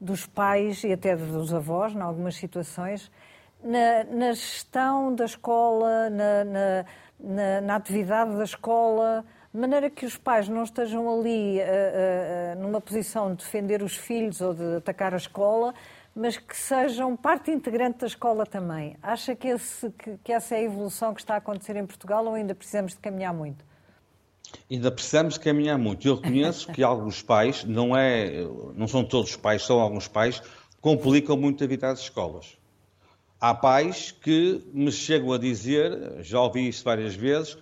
dos 0.00 0.26
pais 0.26 0.84
e 0.84 0.92
até 0.92 1.16
dos 1.16 1.54
avós, 1.54 1.94
em 1.94 2.00
algumas 2.00 2.36
situações, 2.36 3.10
na, 3.62 4.04
na 4.04 4.32
gestão 4.32 5.14
da 5.14 5.24
escola, 5.24 6.10
na, 6.10 6.44
na, 7.18 7.60
na, 7.62 7.76
atividade 7.76 8.36
da 8.36 8.44
escola, 8.44 9.24
de 9.52 9.58
maneira 9.58 9.88
que 9.88 10.04
os 10.04 10.18
pais 10.18 10.48
não 10.48 10.62
estejam 10.64 11.08
ali 11.10 11.58
uh, 11.58 11.62
uh, 11.62 12.62
numa 12.62 12.80
posição 12.80 13.30
de 13.30 13.36
defender 13.36 13.82
os 13.82 13.96
filhos 13.96 14.40
ou 14.40 14.52
de 14.52 14.76
atacar 14.76 15.14
a 15.14 15.16
escola, 15.16 15.72
mas 16.14 16.36
que 16.36 16.56
sejam 16.56 17.16
parte 17.16 17.50
integrante 17.50 18.00
da 18.00 18.06
escola 18.06 18.44
também. 18.44 18.96
Acha 19.02 19.34
que, 19.34 19.48
esse, 19.48 19.90
que, 19.92 20.18
que 20.22 20.32
essa 20.32 20.54
é 20.54 20.58
a 20.58 20.62
evolução 20.62 21.14
que 21.14 21.20
está 21.20 21.34
a 21.34 21.38
acontecer 21.38 21.76
em 21.76 21.86
Portugal 21.86 22.24
ou 22.26 22.34
ainda 22.34 22.54
precisamos 22.54 22.92
de 22.92 22.98
caminhar 22.98 23.32
muito? 23.32 23.64
Ainda 24.70 24.90
precisamos 24.90 25.38
caminhar 25.38 25.78
muito. 25.78 26.06
Eu 26.06 26.16
reconheço 26.16 26.72
que 26.72 26.82
alguns 26.82 27.22
pais, 27.22 27.64
não, 27.64 27.96
é, 27.96 28.46
não 28.74 28.88
são 28.88 29.04
todos 29.04 29.30
os 29.30 29.36
pais, 29.36 29.62
são 29.62 29.80
alguns 29.80 30.08
pais, 30.08 30.42
complicam 30.80 31.36
muito 31.36 31.62
a 31.62 31.66
vida 31.66 31.88
das 31.88 32.00
escolas. 32.00 32.56
Há 33.40 33.54
pais 33.54 34.10
que 34.10 34.62
me 34.72 34.90
chegam 34.90 35.32
a 35.32 35.38
dizer, 35.38 36.22
já 36.22 36.40
ouvi 36.40 36.68
isso 36.68 36.82
várias 36.84 37.14
vezes, 37.14 37.58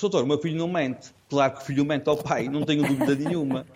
doutor, 0.00 0.24
meu 0.24 0.38
filho 0.38 0.56
não 0.56 0.68
mente. 0.68 1.10
Claro 1.28 1.54
que 1.54 1.62
o 1.62 1.64
filho 1.64 1.84
mente 1.84 2.08
ao 2.08 2.16
pai, 2.16 2.48
não 2.48 2.64
tenho 2.64 2.86
dúvida 2.86 3.14
nenhuma. 3.14 3.66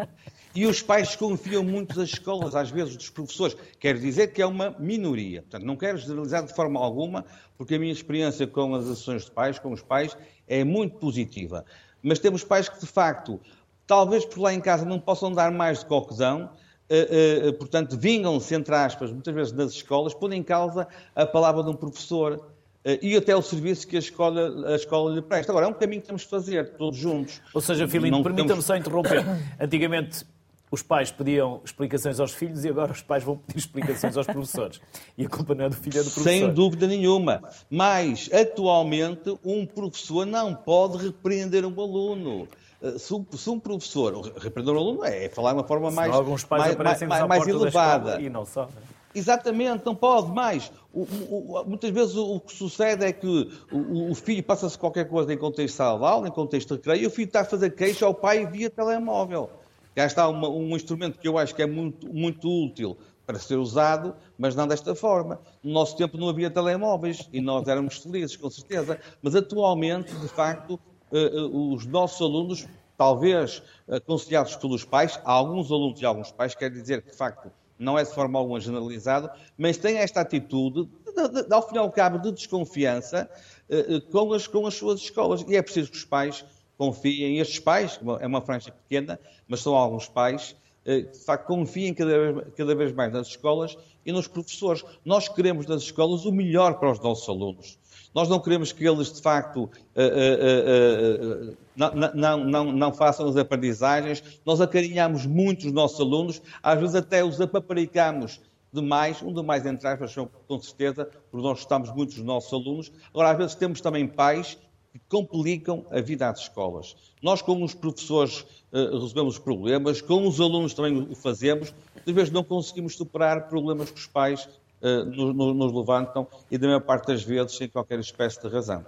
E 0.55 0.67
os 0.67 0.83
pais 0.83 1.17
confiam 1.17 1.65
muito 1.65 1.97
das 1.97 2.11
escolas, 2.11 2.55
às 2.55 2.71
vezes 2.71 2.97
dos 2.97 3.09
professores. 3.09 3.57
Quero 3.81 3.99
dizer 3.99 4.33
que 4.33 4.43
é 4.43 4.47
uma 4.47 4.77
minoria. 4.79 5.41
Portanto, 5.43 5.65
não 5.65 5.77
quero 5.77 5.97
generalizar 5.97 6.45
de 6.45 6.55
forma 6.55 6.79
alguma, 6.79 7.25
porque 7.57 7.75
a 7.75 7.79
minha 7.79 7.93
experiência 7.93 8.47
com 8.47 8.75
as 8.75 8.87
ações 8.87 9.25
de 9.25 9.31
pais, 9.31 9.59
com 9.59 9.73
os 9.73 9.83
pais, 9.83 10.17
é 10.47 10.63
muito 10.63 10.99
positiva. 10.99 11.65
Mas 12.03 12.19
temos 12.19 12.43
pais 12.43 12.69
que, 12.69 12.81
de 12.81 12.87
facto, 12.87 13.41
talvez 13.87 14.25
por 14.25 14.41
lá 14.41 14.53
em 14.53 14.61
casa 14.61 14.85
não 14.85 14.99
possam 14.99 15.33
dar 15.33 15.51
mais 15.51 15.81
de 15.81 15.87
coquezão, 15.87 16.51
uh, 16.91 17.49
uh, 17.49 17.53
portanto, 17.55 17.97
vingam-se, 17.97 18.55
entre 18.55 18.75
aspas, 18.75 19.13
muitas 19.13 19.35
vezes 19.35 19.53
nas 19.53 19.73
escolas, 19.73 20.15
pondo 20.15 20.35
em 20.35 20.43
causa 20.43 20.89
a 21.15 21.27
palavra 21.27 21.63
de 21.63 21.71
um 21.71 21.75
professor, 21.75 22.53
Uh, 22.85 22.99
e 23.01 23.17
até 23.17 23.35
o 23.37 23.41
serviço 23.41 23.87
que 23.87 23.95
a 23.95 24.01
escola, 24.01 24.73
a 24.73 24.75
escola 24.75 25.15
lhe 25.15 25.23
presta. 25.23 25.53
Agora, 25.53 25.67
é 25.67 25.69
um 25.69 25.73
caminho 25.73 26.01
que 26.01 26.09
temos 26.09 26.23
de 26.23 26.29
fazer, 26.29 26.71
todos 26.71 26.99
juntos. 26.99 27.41
Ou 27.55 27.61
seja, 27.61 27.87
Filipe, 27.87 28.23
permita-me 28.25 28.61
só 28.61 28.75
interromper. 28.75 29.25
Antigamente, 29.61 30.27
os 30.73 30.83
pais 30.83 31.11
pediam 31.11 31.61
explicações 31.63 32.19
aos 32.19 32.33
filhos 32.33 32.65
e 32.65 32.69
agora 32.71 32.93
os 32.93 33.03
pais 33.03 33.23
vão 33.23 33.37
pedir 33.37 33.59
explicações 33.59 34.17
aos 34.17 34.27
professores. 34.27 34.81
E 35.19 35.27
a 35.27 35.29
culpa 35.29 35.55
não 35.55 35.67
é 35.67 35.69
do 35.69 35.77
filho, 35.77 36.01
é 36.01 36.03
do 36.03 36.11
professor. 36.11 36.23
Sem 36.23 36.51
dúvida 36.51 36.87
nenhuma. 36.87 37.43
Mas, 37.69 38.31
atualmente, 38.33 39.39
um 39.45 39.67
professor 39.67 40.25
não 40.25 40.55
pode 40.55 40.97
repreender 40.97 41.67
um 41.67 41.79
aluno. 41.79 42.49
Eh, 42.81 42.99
se 42.99 43.13
um, 43.51 43.61
professor, 43.61 44.15
repreender 44.39 44.75
um 44.75 44.79
aluno 44.79 45.05
é 45.05 45.29
falar 45.29 45.51
de 45.51 45.59
uma 45.59 45.65
forma 45.65 45.91
mais, 45.91 46.11
alguns 46.11 46.43
pais 46.43 46.75
mais, 46.75 47.03
mais, 47.03 47.27
mais 47.29 47.47
elevada. 47.47 48.19
E 48.19 48.31
não 48.31 48.47
só. 48.47 48.65
Né? 48.65 48.73
Exatamente, 49.15 49.85
não 49.85 49.95
pode 49.95 50.33
mais. 50.33 50.73
O, 50.91 51.03
o, 51.03 51.65
muitas 51.67 51.91
vezes 51.91 52.15
o, 52.15 52.37
o, 52.37 52.41
que 52.41 52.55
sucede 52.55 53.05
é 53.05 53.13
que 53.13 53.51
o, 53.71 54.15
filho 54.15 54.43
passa-se 54.43 54.79
qualquer 54.79 55.07
coisa 55.07 55.35
em 55.35 55.37
contexto 55.37 55.77
de 55.77 55.83
aula, 55.83 56.29
em 56.29 56.31
contexto 56.31 56.69
de 56.71 56.75
recreio, 56.77 57.03
e 57.03 57.07
o 57.07 57.11
filho 57.11 57.27
está 57.27 57.43
a 57.43 57.45
fazer 57.45 57.75
queixa 57.75 58.07
ao 58.07 58.15
pai 58.15 58.47
via 58.47 58.71
telemóvel. 58.71 59.51
Já 59.97 60.07
está 60.07 60.29
uma, 60.29 60.49
um 60.49 60.75
instrumento 60.75 61.19
que 61.19 61.29
eu 61.29 61.37
acho 61.39 61.55
que 61.55 61.63
é 61.63 61.67
muito, 61.67 62.13
muito 62.13 62.49
útil 62.49 62.97
para 63.27 63.39
ser 63.39 63.57
usado, 63.57 64.15
mas 64.37 64.55
não 64.55 64.67
desta 64.67 64.95
forma. 64.95 65.41
No 65.63 65.73
nosso 65.73 65.97
tempo 65.97 66.17
não 66.19 66.29
havia 66.29 66.51
telemóveis 66.51 67.29
e 67.33 67.41
nós 67.41 67.67
éramos 67.69 67.99
felizes, 67.99 68.37
com 68.37 68.51
certeza. 68.51 68.99
Mas 69.23 69.35
atualmente, 69.35 70.13
de 70.15 70.29
facto, 70.29 70.79
eh, 71.13 71.31
eh, 71.33 71.41
os 71.53 71.87
nossos 71.87 72.21
alunos, 72.21 72.67
talvez 72.97 73.63
aconselhados 73.89 74.57
pelos 74.57 74.85
pais, 74.85 75.21
há 75.25 75.33
alguns 75.33 75.71
alunos 75.71 76.01
e 76.01 76.05
alguns 76.05 76.33
pais, 76.33 76.55
quer 76.55 76.71
dizer 76.71 77.03
que, 77.03 77.11
de 77.11 77.17
facto, 77.17 77.51
não 77.79 77.99
é 77.99 78.05
de 78.05 78.11
forma 78.11 78.39
alguma 78.39 78.61
generalizado, 78.61 79.31
mas 79.57 79.77
têm 79.77 79.99
esta 79.99 80.21
atitude, 80.21 80.89
de, 81.15 81.43
de, 81.43 81.55
ao 81.55 81.69
fim 81.69 81.77
e 81.77 81.79
ao 81.79 81.91
cabo, 81.91 82.19
de 82.19 82.33
desconfiança 82.33 83.29
eh, 83.69 84.01
com, 84.11 84.33
as, 84.33 84.47
com 84.47 84.67
as 84.67 84.75
suas 84.75 85.01
escolas. 85.01 85.45
E 85.47 85.57
é 85.57 85.63
preciso 85.63 85.91
que 85.91 85.97
os 85.97 86.05
pais 86.05 86.45
confiem, 86.83 87.39
estes 87.39 87.61
pais, 87.61 88.01
é 88.19 88.27
uma 88.27 88.41
franja 88.41 88.73
pequena, 88.73 89.21
mas 89.47 89.61
são 89.61 89.73
alguns 89.73 90.09
pais, 90.09 90.57
eh, 90.85 91.03
de 91.03 91.19
facto 91.21 91.47
confiem 91.47 91.95
cada 91.95 92.11
vez, 92.33 92.47
cada 92.57 92.75
vez 92.75 92.93
mais 92.93 93.13
nas 93.13 93.29
escolas 93.29 93.79
e 94.05 94.11
nos 94.11 94.27
professores. 94.27 94.85
Nós 95.05 95.29
queremos 95.29 95.65
nas 95.69 95.83
escolas 95.83 96.25
o 96.25 96.33
melhor 96.33 96.81
para 96.81 96.91
os 96.91 96.99
nossos 96.99 97.29
alunos. 97.29 97.79
Nós 98.13 98.29
não 98.29 98.41
queremos 98.41 98.73
que 98.73 98.85
eles, 98.85 99.13
de 99.13 99.23
facto, 99.23 99.71
uh, 99.95 101.57
não, 101.77 101.95
não, 102.15 102.37
não, 102.45 102.73
não, 102.73 102.93
façam 102.93 103.29
as 103.29 103.37
aprendizagens. 103.37 104.41
Nós 104.45 104.61
acarinhamos 104.61 105.25
muito 105.25 105.69
os 105.69 105.73
nossos 105.73 106.01
alunos, 106.01 106.43
às 106.63 106.81
vezes 106.81 106.97
até 106.97 107.25
os 107.25 107.41
apaparicamos 107.41 108.41
demais, 108.73 109.23
um 109.23 109.33
demais 109.33 109.65
entre 109.65 109.87
aspas, 109.87 110.15
com 110.49 110.61
certeza, 110.61 111.09
porque 111.31 111.47
nós 111.47 111.59
gostamos 111.59 111.95
muito 111.95 112.17
dos 112.17 112.25
nossos 112.25 112.53
alunos. 112.53 112.93
Agora, 113.15 113.31
às 113.31 113.39
vezes 113.39 113.55
temos 113.55 113.81
também 113.81 114.07
pais 114.07 114.59
que 114.93 115.01
complicam 115.09 115.87
a 115.91 116.01
vida 116.01 116.29
às 116.29 116.41
escolas. 116.41 116.95
Nós, 117.23 117.41
como 117.41 117.65
os 117.65 117.75
professores, 117.75 118.41
uh, 118.73 118.93
resolvemos 118.93 119.39
problemas, 119.39 120.03
como 120.03 120.29
os 120.29 120.39
alunos 120.39 120.75
também 120.75 121.09
o 121.11 121.15
fazemos, 121.15 121.75
às 122.07 122.15
vezes 122.15 122.31
não 122.31 122.45
conseguimos 122.45 122.97
superar 122.97 123.49
problemas 123.49 123.91
que 123.91 123.99
os 123.99 124.07
pais 124.07 124.49
uh, 124.83 125.05
nos, 125.05 125.73
levantam 125.73 126.27
e, 126.51 126.59
da 126.59 126.67
maior 126.67 126.81
parte 126.81 127.07
das 127.07 127.23
vezes, 127.23 127.57
sem 127.57 127.69
qualquer 127.69 127.99
espécie 128.01 128.41
de 128.43 128.49
razão. 128.49 128.85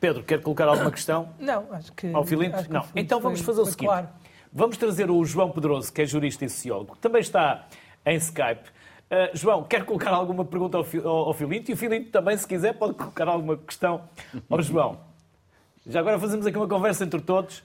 Pedro, 0.00 0.22
quer 0.24 0.40
colocar 0.40 0.66
alguma 0.66 0.90
questão? 0.90 1.28
Não, 1.38 1.72
acho 1.72 1.92
que. 1.92 2.12
Ao 2.12 2.24
Filipe? 2.24 2.56
Não. 2.68 2.84
Então 2.94 3.20
vamos 3.20 3.40
fazer 3.40 3.60
o 3.60 3.66
seguinte. 3.66 3.86
Claro. 3.86 4.08
Vamos 4.52 4.76
trazer 4.76 5.10
o 5.10 5.24
João 5.24 5.50
Pedroso, 5.50 5.92
que 5.92 6.02
é 6.02 6.06
jurista 6.06 6.44
e 6.44 6.48
sociólogo, 6.48 6.94
que 6.94 7.00
também 7.00 7.20
está 7.20 7.66
em 8.06 8.16
Skype. 8.16 8.70
Uh, 9.10 9.34
João, 9.34 9.64
quer 9.64 9.84
colocar 9.84 10.10
alguma 10.10 10.44
pergunta 10.44 10.76
ao, 10.76 10.86
ao, 11.04 11.28
ao 11.28 11.34
Filinto? 11.34 11.70
E 11.70 11.74
o 11.74 11.76
Filinto 11.76 12.10
também, 12.10 12.36
se 12.36 12.46
quiser, 12.46 12.74
pode 12.74 12.94
colocar 12.94 13.26
alguma 13.26 13.56
questão 13.56 14.02
ao 14.48 14.60
João. 14.60 15.00
Já 15.86 16.00
agora 16.00 16.18
fazemos 16.18 16.46
aqui 16.46 16.56
uma 16.58 16.68
conversa 16.68 17.04
entre 17.04 17.20
todos. 17.20 17.62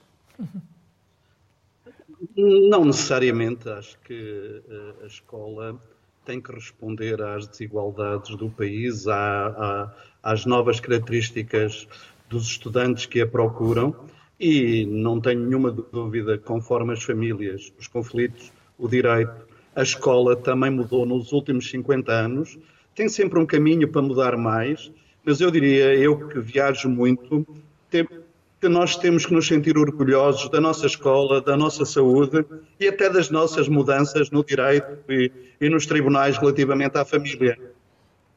Não 2.34 2.84
necessariamente. 2.86 3.68
Acho 3.68 3.98
que 4.00 4.62
uh, 4.66 5.04
a 5.04 5.06
escola 5.06 5.78
tem 6.24 6.40
que 6.40 6.50
responder 6.52 7.20
às 7.20 7.46
desigualdades 7.46 8.34
do 8.36 8.48
país, 8.48 9.06
à, 9.06 9.46
à, 9.46 9.94
às 10.22 10.46
novas 10.46 10.80
características 10.80 11.86
dos 12.28 12.46
estudantes 12.46 13.04
que 13.04 13.20
a 13.20 13.26
procuram 13.26 13.94
e 14.40 14.86
não 14.86 15.20
tenho 15.20 15.40
nenhuma 15.40 15.70
dúvida, 15.70 16.38
conforme 16.38 16.92
as 16.92 17.02
famílias, 17.02 17.72
os 17.78 17.86
conflitos, 17.86 18.52
o 18.78 18.88
direito, 18.88 19.46
a 19.74 19.82
escola 19.82 20.36
também 20.36 20.70
mudou 20.70 21.04
nos 21.04 21.32
últimos 21.32 21.68
50 21.70 22.12
anos, 22.12 22.58
tem 22.94 23.08
sempre 23.08 23.38
um 23.38 23.46
caminho 23.46 23.88
para 23.88 24.02
mudar 24.02 24.36
mais, 24.36 24.90
mas 25.24 25.40
eu 25.40 25.50
diria, 25.50 25.94
eu 25.94 26.28
que 26.28 26.38
viajo 26.38 26.88
muito, 26.88 27.46
que 27.90 28.68
nós 28.68 28.96
temos 28.96 29.26
que 29.26 29.34
nos 29.34 29.46
sentir 29.46 29.76
orgulhosos 29.76 30.48
da 30.48 30.60
nossa 30.60 30.86
escola, 30.86 31.40
da 31.40 31.56
nossa 31.56 31.84
saúde 31.84 32.44
e 32.80 32.88
até 32.88 33.10
das 33.10 33.30
nossas 33.30 33.68
mudanças 33.68 34.30
no 34.30 34.44
direito 34.44 34.98
e, 35.08 35.30
e 35.60 35.68
nos 35.68 35.86
tribunais 35.86 36.38
relativamente 36.38 36.96
à 36.96 37.04
família. 37.04 37.58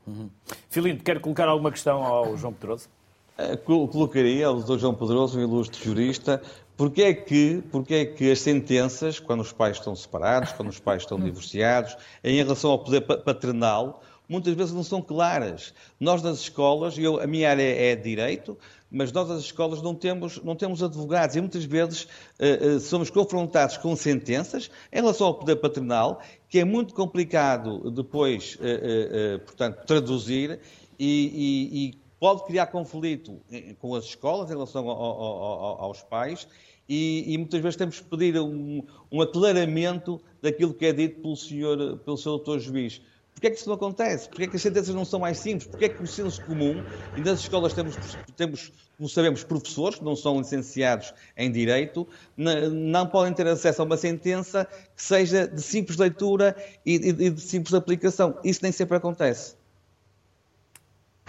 Uhum. 0.06 0.30
Filipe, 0.70 1.04
quer 1.04 1.20
colocar 1.20 1.48
alguma 1.48 1.72
questão 1.72 2.04
ao 2.04 2.36
João 2.38 2.54
Pedroso? 2.54 2.90
Eh, 3.38 3.56
colocaria 3.56 4.48
ao 4.48 4.60
Dr. 4.62 4.80
João 4.80 4.96
Pedroso, 4.96 5.38
um 5.38 5.44
ilustre 5.44 5.84
jurista, 5.84 6.42
porque 6.78 7.02
é, 7.02 7.14
que, 7.14 7.64
é 7.90 8.06
que 8.06 8.32
as 8.32 8.40
sentenças, 8.40 9.20
quando 9.20 9.42
os 9.42 9.52
pais 9.52 9.78
estão 9.78 9.96
separados, 9.96 10.52
quando 10.52 10.70
os 10.70 10.80
pais 10.80 11.02
estão 11.02 11.20
divorciados, 11.20 11.98
em 12.24 12.38
relação 12.38 12.70
ao 12.70 12.80
poder 12.80 13.02
paternal, 13.02 14.04
muitas 14.30 14.54
vezes 14.54 14.74
não 14.74 14.84
são 14.84 15.02
claras. 15.02 15.74
Nós 16.00 16.22
nas 16.22 16.40
escolas, 16.40 16.96
eu, 16.98 17.20
a 17.20 17.26
minha 17.26 17.50
área 17.50 17.64
é 17.64 17.96
direito, 17.96 18.56
mas 18.92 19.12
nós 19.12 19.28
nas 19.28 19.42
escolas 19.42 19.82
não 19.82 19.96
temos, 19.96 20.42
não 20.44 20.56
temos 20.56 20.84
advogados 20.84 21.36
e 21.36 21.42
muitas 21.42 21.66
vezes 21.66 22.04
uh, 22.04 22.76
uh, 22.76 22.80
somos 22.80 23.10
confrontados 23.10 23.76
com 23.78 23.96
sentenças 23.96 24.70
em 24.94 24.98
relação 24.98 25.28
ao 25.28 25.34
poder 25.34 25.58
paternal, 25.58 26.22
que 26.48 26.60
é 26.60 26.64
muito 26.64 26.94
complicado 26.94 27.92
depois, 27.92 28.56
uh, 28.56 29.40
portanto, 29.40 29.84
traduzir 29.86 30.60
e, 31.00 31.08
e, 31.08 31.88
e 31.88 32.07
pode 32.20 32.46
criar 32.46 32.68
conflito 32.68 33.40
com 33.80 33.96
as 33.96 34.06
escolas 34.06 34.50
em 34.50 34.54
relação 34.54 34.90
ao, 34.90 35.02
ao, 35.02 35.82
aos 35.84 36.02
pais 36.02 36.48
e, 36.90 37.34
e, 37.34 37.38
muitas 37.38 37.62
vezes 37.62 37.76
temos 37.76 38.00
que 38.00 38.06
pedir 38.06 38.40
um, 38.40 38.82
um, 39.12 39.22
aclaramento 39.22 40.22
daquilo 40.42 40.74
que 40.74 40.86
é 40.86 40.94
dito 40.94 41.22
pelo 41.22 41.36
senhor, 41.36 41.98
pelo 42.00 42.18
seu 42.18 42.34
doutor 42.34 42.60
juiz. 42.60 43.02
Porquê 43.34 43.48
é 43.48 43.50
que 43.52 43.58
isso 43.58 43.68
não 43.68 43.76
acontece? 43.76 44.30
Porquê 44.30 44.46
é 44.46 44.48
que 44.48 44.56
as 44.56 44.62
sentenças 44.62 44.96
não 44.96 45.04
são 45.06 45.20
mais 45.20 45.38
simples? 45.38 45.68
Porquê 45.68 45.86
é 45.86 45.90
que 45.90 46.02
o 46.02 46.08
senso 46.08 46.44
comum, 46.46 46.82
e 47.16 47.22
nas 47.22 47.42
escolas 47.42 47.74
temos, 47.74 47.96
temos 48.36 48.72
como 48.98 49.08
sabemos, 49.08 49.44
professores 49.44 50.00
que 50.00 50.04
não 50.04 50.16
são 50.16 50.40
licenciados 50.40 51.14
em 51.36 51.52
Direito, 51.52 52.08
não 52.36 53.06
podem 53.06 53.32
ter 53.32 53.46
acesso 53.46 53.84
a 53.84 53.86
uma 53.86 53.96
sentença 53.96 54.66
que 54.96 55.04
seja 55.04 55.48
de 55.48 55.62
simples 55.62 55.98
leitura 55.98 56.56
e 56.84 56.98
de 56.98 57.40
simples 57.40 57.76
aplicação. 57.76 58.40
Isso 58.44 58.62
nem 58.64 58.72
sempre 58.72 58.98
acontece. 58.98 59.56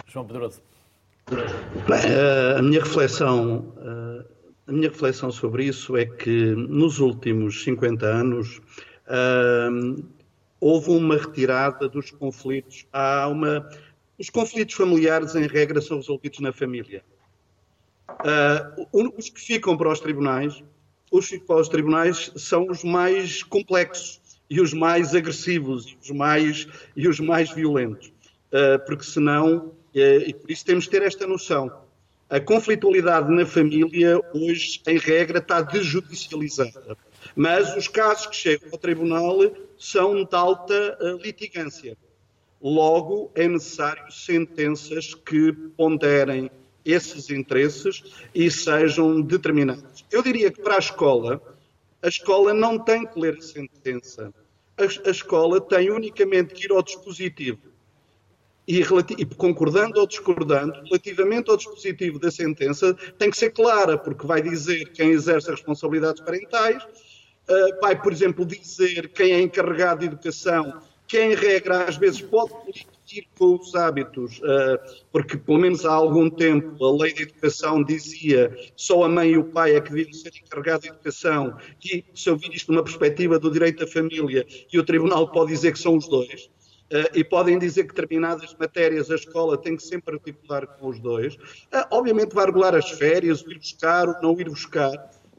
João 0.07 0.25
Pedroso. 0.25 0.68
Bem, 1.29 1.99
eh, 2.05 2.55
a 2.57 2.61
minha 2.61 2.79
reflexão, 2.79 3.75
eh, 3.77 4.25
a 4.65 4.71
minha 4.71 4.89
reflexão 4.89 5.31
sobre 5.31 5.65
isso 5.65 5.95
é 5.95 6.03
que 6.03 6.55
nos 6.55 6.99
últimos 6.99 7.63
50 7.63 8.03
anos 8.07 8.59
eh, 9.07 9.69
houve 10.59 10.89
uma 10.89 11.17
retirada 11.17 11.87
dos 11.87 12.09
conflitos. 12.09 12.87
Há 12.91 13.27
uma, 13.27 13.69
os 14.17 14.31
conflitos 14.31 14.73
familiares, 14.73 15.35
em 15.35 15.45
regra, 15.45 15.79
são 15.81 15.97
resolvidos 15.97 16.39
na 16.39 16.51
família. 16.51 17.03
os 18.91 19.29
que 19.29 19.39
ficam 19.39 19.77
para 19.77 19.91
os 19.91 19.99
tribunais, 19.99 20.63
os 21.11 21.25
que 21.25 21.33
ficam 21.33 21.47
para 21.47 21.61
os 21.61 21.69
tribunais 21.69 22.31
são 22.35 22.67
os 22.69 22.83
mais 22.83 23.43
complexos 23.43 24.19
e 24.49 24.59
os 24.59 24.73
mais 24.73 25.13
agressivos 25.13 25.85
e 25.85 25.97
os 26.01 26.09
mais, 26.09 26.67
e 26.95 27.07
os 27.07 27.19
mais 27.19 27.51
violentos. 27.51 28.11
porque 28.87 29.03
senão 29.03 29.78
e 29.93 30.33
por 30.33 30.51
isso 30.51 30.65
temos 30.65 30.85
de 30.85 30.91
ter 30.91 31.01
esta 31.01 31.25
noção. 31.25 31.71
A 32.29 32.39
conflitualidade 32.39 33.31
na 33.31 33.43
família, 33.43 34.21
hoje, 34.33 34.79
em 34.85 34.99
regra, 34.99 35.39
está 35.39 35.61
desjudicializada. 35.61 36.95
Mas 37.35 37.75
os 37.75 37.87
casos 37.87 38.27
que 38.27 38.35
chegam 38.35 38.69
ao 38.71 38.77
tribunal 38.77 39.39
são 39.77 40.23
de 40.23 40.35
alta 40.35 40.97
eh, 41.01 41.17
litigância. 41.23 41.97
Logo, 42.61 43.31
é 43.33 43.47
necessário 43.47 44.11
sentenças 44.11 45.15
que 45.15 45.51
ponderem 45.75 46.51
esses 46.85 47.31
interesses 47.31 48.03
e 48.33 48.51
sejam 48.51 49.21
determinantes. 49.21 50.05
Eu 50.11 50.21
diria 50.21 50.51
que 50.51 50.61
para 50.61 50.75
a 50.75 50.79
escola, 50.79 51.41
a 51.99 52.07
escola 52.07 52.53
não 52.53 52.77
tem 52.77 53.07
que 53.07 53.19
ler 53.19 53.37
a 53.37 53.41
sentença. 53.41 54.31
A, 54.77 54.83
a 54.83 55.11
escola 55.11 55.59
tem 55.59 55.89
unicamente 55.89 56.53
que 56.53 56.65
ir 56.65 56.71
ao 56.71 56.83
dispositivo 56.83 57.68
e, 58.69 58.83
e, 59.17 59.25
concordando 59.25 59.99
ou 59.99 60.05
discordando, 60.05 60.73
relativamente 60.83 61.49
ao 61.49 61.57
dispositivo 61.57 62.19
da 62.19 62.29
sentença, 62.29 62.95
tem 63.17 63.31
que 63.31 63.37
ser 63.37 63.49
clara, 63.49 63.97
porque 63.97 64.27
vai 64.27 64.43
dizer 64.43 64.91
quem 64.91 65.09
exerce 65.09 65.49
responsabilidades 65.49 66.21
parentais, 66.21 66.83
uh, 66.83 67.81
vai, 67.81 67.99
por 67.99 68.13
exemplo, 68.13 68.45
dizer 68.45 69.09
quem 69.09 69.33
é 69.33 69.41
encarregado 69.41 70.01
de 70.01 70.05
educação, 70.05 70.79
quem, 71.07 71.31
em 71.31 71.35
regra, 71.35 71.85
às 71.85 71.97
vezes 71.97 72.21
pode 72.21 72.51
colidir 72.51 73.25
com 73.39 73.55
os 73.55 73.73
hábitos, 73.73 74.37
uh, 74.37 74.77
porque, 75.11 75.35
pelo 75.35 75.57
menos 75.57 75.83
há 75.83 75.91
algum 75.91 76.29
tempo, 76.29 76.85
a 76.85 76.95
lei 76.95 77.11
de 77.11 77.23
educação 77.23 77.83
dizia 77.83 78.55
só 78.75 79.03
a 79.03 79.09
mãe 79.09 79.31
e 79.31 79.37
o 79.39 79.45
pai 79.45 79.75
é 79.75 79.81
que 79.81 79.91
deviam 79.91 80.13
ser 80.13 80.31
encarregados 80.45 80.83
de 80.83 80.89
educação, 80.89 81.57
e 81.83 82.05
se 82.13 82.29
eu 82.29 82.37
vir 82.37 82.53
isto 82.53 82.71
numa 82.71 82.83
perspectiva 82.83 83.39
do 83.39 83.49
direito 83.49 83.79
da 83.79 83.87
família, 83.91 84.45
e 84.71 84.77
o 84.77 84.83
Tribunal 84.83 85.27
pode 85.31 85.49
dizer 85.49 85.73
que 85.73 85.79
são 85.79 85.97
os 85.97 86.07
dois, 86.07 86.51
e 87.13 87.23
podem 87.23 87.59
dizer 87.59 87.83
que 87.83 87.93
determinadas 87.93 88.55
matérias 88.59 89.11
a 89.11 89.15
escola 89.15 89.57
tem 89.57 89.75
que 89.75 89.83
sempre 89.83 90.15
articular 90.15 90.65
com 90.65 90.87
os 90.87 90.99
dois. 90.99 91.35
Uh, 91.35 91.85
obviamente 91.91 92.33
vai 92.33 92.45
regular 92.45 92.73
as 92.75 92.89
férias, 92.89 93.41
ir 93.41 93.59
buscar, 93.59 94.07
o 94.09 94.21
não 94.21 94.39
ir 94.39 94.49
buscar, 94.49 94.91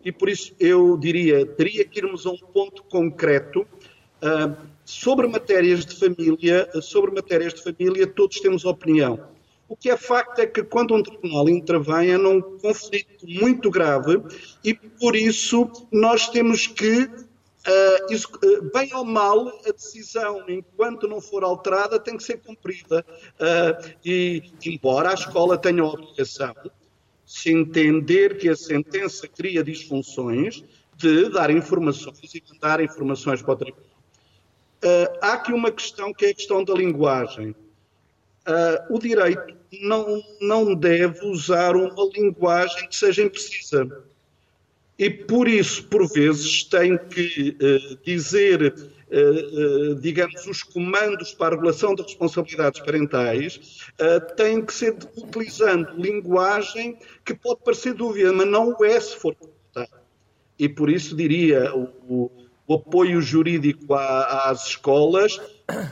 e 0.05 0.11
por 0.13 0.29
isso 0.29 0.55
eu 0.59 0.97
diria, 0.97 1.45
teria 1.45 1.85
que 1.85 1.99
irmos 1.99 2.27
a 2.27 2.31
um 2.31 2.39
ponto 2.39 2.83
concreto 2.85 3.63
uh, 3.63 4.57
sobre 4.85 5.27
matérias 5.27 5.85
de 5.85 5.97
família, 5.97 6.69
sobre 6.81 7.11
matérias 7.11 7.53
de 7.55 7.63
família 7.63 8.07
todos 8.07 8.41
temos 8.41 8.65
opinião. 8.65 9.21
O 9.69 9.77
que 9.77 9.89
é 9.89 9.97
facto 9.97 10.41
é 10.41 10.47
que 10.47 10.65
quando 10.65 10.95
um 10.95 11.03
tribunal 11.03 11.49
intervém 11.49 12.11
é 12.11 12.19
num 12.19 12.41
conflito 12.59 13.25
muito 13.25 13.71
grave 13.71 14.21
e 14.65 14.75
por 14.75 15.15
isso 15.15 15.71
nós 15.93 16.29
temos 16.29 16.67
que 16.67 17.09
Uh, 17.67 18.13
isso, 18.13 18.27
uh, 18.43 18.71
bem 18.73 18.95
ou 18.95 19.05
mal, 19.05 19.49
a 19.67 19.71
decisão, 19.71 20.43
enquanto 20.49 21.07
não 21.07 21.21
for 21.21 21.45
alterada, 21.45 22.01
tem 22.01 22.17
que 22.17 22.23
ser 22.23 22.39
cumprida. 22.39 23.05
Uh, 23.39 23.95
e, 24.05 24.51
embora 24.65 25.11
a 25.11 25.15
escola 25.15 25.59
tenha 25.59 25.83
a 25.83 25.87
obrigação, 25.87 26.55
se 27.27 27.53
entender 27.53 28.39
que 28.39 28.49
a 28.49 28.57
sentença 28.57 29.29
cria 29.29 29.63
disfunções, 29.63 30.65
de 30.97 31.29
dar 31.29 31.51
informações 31.51 32.35
e 32.35 32.43
mandar 32.51 32.81
informações 32.81 33.41
para 33.41 33.53
o 33.53 33.57
tribunal. 33.57 33.87
há 35.23 35.33
aqui 35.33 35.53
uma 35.53 35.71
questão 35.71 36.13
que 36.13 36.27
é 36.27 36.31
a 36.31 36.35
questão 36.35 36.63
da 36.63 36.75
linguagem. 36.75 37.55
o 38.91 38.99
direito 38.99 39.57
não, 39.81 40.23
não 40.43 40.75
deve 40.75 41.25
usar 41.25 41.75
uma 41.75 42.05
linguagem 42.15 42.87
que 42.87 42.97
seja 42.97 43.23
imprecisa 43.23 43.89
e 45.01 45.09
por 45.09 45.49
isso, 45.49 45.85
por 45.85 46.07
vezes, 46.13 46.63
tem 46.65 46.99
que 46.99 47.57
uh, 47.59 47.99
dizer, 48.05 48.63
uh, 48.71 49.93
uh, 49.93 49.95
digamos, 49.95 50.47
os 50.47 50.63
comandos 50.63 51.33
para 51.33 51.47
a 51.47 51.51
regulação 51.53 51.95
das 51.95 52.05
responsabilidades 52.05 52.83
parentais, 52.83 53.81
tem 54.37 54.63
que 54.63 54.75
ser 54.75 54.95
utilizando 55.17 55.95
linguagem 55.97 56.99
que 57.25 57.33
pode 57.33 57.61
parecer 57.65 57.95
dúvida, 57.95 58.31
mas 58.31 58.47
não 58.47 58.77
o 58.79 58.85
é 58.85 59.01
se 59.01 59.17
for. 59.17 59.35
E 60.59 60.69
por 60.69 60.91
isso 60.91 61.17
diria, 61.17 61.75
o, 61.75 61.89
o, 62.07 62.31
o 62.67 62.75
apoio 62.75 63.23
jurídico 63.23 63.95
à, 63.95 64.51
às 64.51 64.67
escolas 64.67 65.41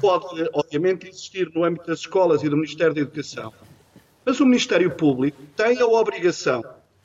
pode, 0.03 0.51
obviamente, 0.53 1.09
existir 1.09 1.51
no 1.55 1.65
âmbito 1.65 1.87
das 1.87 2.01
escolas 2.01 2.43
e 2.43 2.49
do 2.51 2.57
Ministério 2.57 2.93
da 2.93 3.01
Educação. 3.01 3.55
Mas 4.23 4.39
o 4.39 4.45
Ministério 4.45 4.91
Público 4.91 5.41
tem 5.57 5.81
a 5.81 5.87
obrigação 5.87 6.63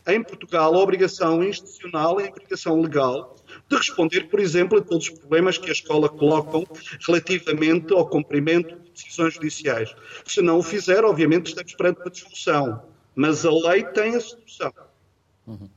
em 0.08 0.22
Portugal 0.24 0.74
a 0.74 0.80
obrigação 0.80 1.44
institucional, 1.44 2.20
a 2.20 2.24
obrigação 2.24 2.82
legal 2.82 3.36
de 3.70 3.78
responder, 3.78 4.30
por 4.30 4.40
exemplo, 4.40 4.80
a 4.80 4.82
todos 4.82 5.10
os 5.10 5.18
problemas 5.18 5.58
que 5.58 5.70
a 5.70 5.74
escola 5.74 6.10
colocam 6.10 6.66
relativamente 7.08 7.94
ao 7.94 8.08
cumprimento 8.08 8.76
de 8.76 8.92
decisões 8.92 9.34
judiciais. 9.36 9.96
Se 10.26 10.42
não 10.42 10.60
o 10.60 10.64
fizer, 10.64 11.04
obviamente 11.06 11.48
estamos 11.48 11.74
perante 11.74 12.02
uma 12.02 12.10
discussão, 12.10 12.84
mas 13.16 13.46
a 13.46 13.52
lei 13.52 13.84
tem 13.84 14.16
a 14.16 14.20
solução. 14.20 14.74
Uhum. 15.48 15.70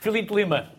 Filipe 0.00 0.34
Lima, 0.34 0.72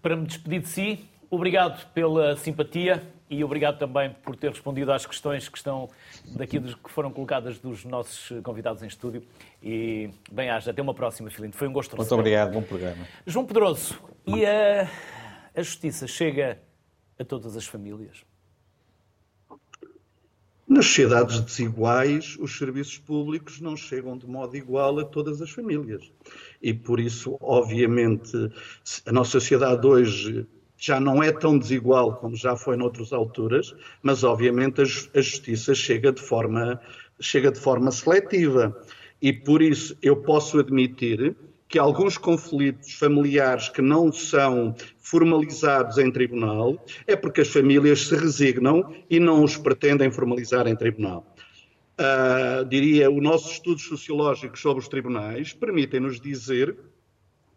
para 0.00 0.16
me 0.16 0.26
despedir 0.26 0.60
de 0.60 0.68
si, 0.68 1.04
obrigado 1.30 1.86
pela 1.92 2.36
simpatia 2.36 3.02
e 3.38 3.44
obrigado 3.44 3.78
também 3.78 4.10
por 4.22 4.36
ter 4.36 4.50
respondido 4.50 4.92
às 4.92 5.04
questões 5.04 5.48
que 5.48 5.56
estão 5.56 5.88
daqui 6.36 6.60
que 6.60 6.90
foram 6.90 7.10
colocadas 7.10 7.58
dos 7.58 7.84
nossos 7.84 8.32
convidados 8.42 8.82
em 8.82 8.86
estúdio. 8.86 9.22
E 9.62 10.10
bem, 10.30 10.50
haja, 10.50 10.70
até 10.70 10.80
uma 10.80 10.94
próxima, 10.94 11.30
Filipe. 11.30 11.56
Foi 11.56 11.68
um 11.68 11.72
gosto 11.72 11.96
Muito 11.96 12.14
obrigado, 12.14 12.52
bom 12.52 12.62
programa. 12.62 13.06
João 13.26 13.44
Pedroso, 13.44 13.98
e 14.26 14.46
a, 14.46 14.88
a 15.54 15.62
justiça 15.62 16.06
chega 16.06 16.60
a 17.18 17.24
todas 17.24 17.56
as 17.56 17.66
famílias? 17.66 18.24
Nas 20.66 20.86
sociedades 20.86 21.40
desiguais, 21.40 22.38
os 22.40 22.56
serviços 22.56 22.96
públicos 22.96 23.60
não 23.60 23.76
chegam 23.76 24.16
de 24.16 24.26
modo 24.26 24.56
igual 24.56 24.98
a 24.98 25.04
todas 25.04 25.42
as 25.42 25.50
famílias. 25.50 26.10
E 26.62 26.72
por 26.72 26.98
isso, 26.98 27.36
obviamente, 27.40 28.32
a 29.04 29.12
nossa 29.12 29.32
sociedade 29.32 29.86
hoje 29.86 30.46
já 30.84 31.00
não 31.00 31.22
é 31.22 31.32
tão 31.32 31.58
desigual 31.58 32.16
como 32.16 32.36
já 32.36 32.56
foi 32.56 32.76
noutras 32.76 33.10
alturas, 33.10 33.74
mas 34.02 34.22
obviamente 34.22 34.82
a, 34.82 34.84
justiça 34.84 35.74
chega 35.74 36.12
de 36.12 36.20
forma, 36.20 36.78
chega 37.18 37.50
de 37.50 37.58
forma 37.58 37.90
seletiva. 37.90 38.78
E 39.22 39.32
por 39.32 39.62
isso 39.62 39.96
eu 40.02 40.14
posso 40.14 40.58
admitir 40.58 41.34
que 41.68 41.78
alguns 41.78 42.18
conflitos 42.18 42.92
familiares 42.92 43.70
que 43.70 43.80
não 43.80 44.12
são 44.12 44.74
formalizados 45.00 45.96
em 45.96 46.12
tribunal 46.12 46.76
é 47.06 47.16
porque 47.16 47.40
as 47.40 47.48
famílias 47.48 48.06
se 48.06 48.14
resignam 48.14 48.94
e 49.08 49.18
não 49.18 49.42
os 49.42 49.56
pretendem 49.56 50.10
formalizar 50.10 50.66
em 50.66 50.76
tribunal. 50.76 51.34
Uh, 51.98 52.62
diria, 52.66 53.10
os 53.10 53.22
nossos 53.22 53.52
estudos 53.52 53.84
sociológicos 53.84 54.60
sobre 54.60 54.82
os 54.82 54.88
tribunais 54.88 55.54
permitem-nos 55.54 56.20
dizer 56.20 56.76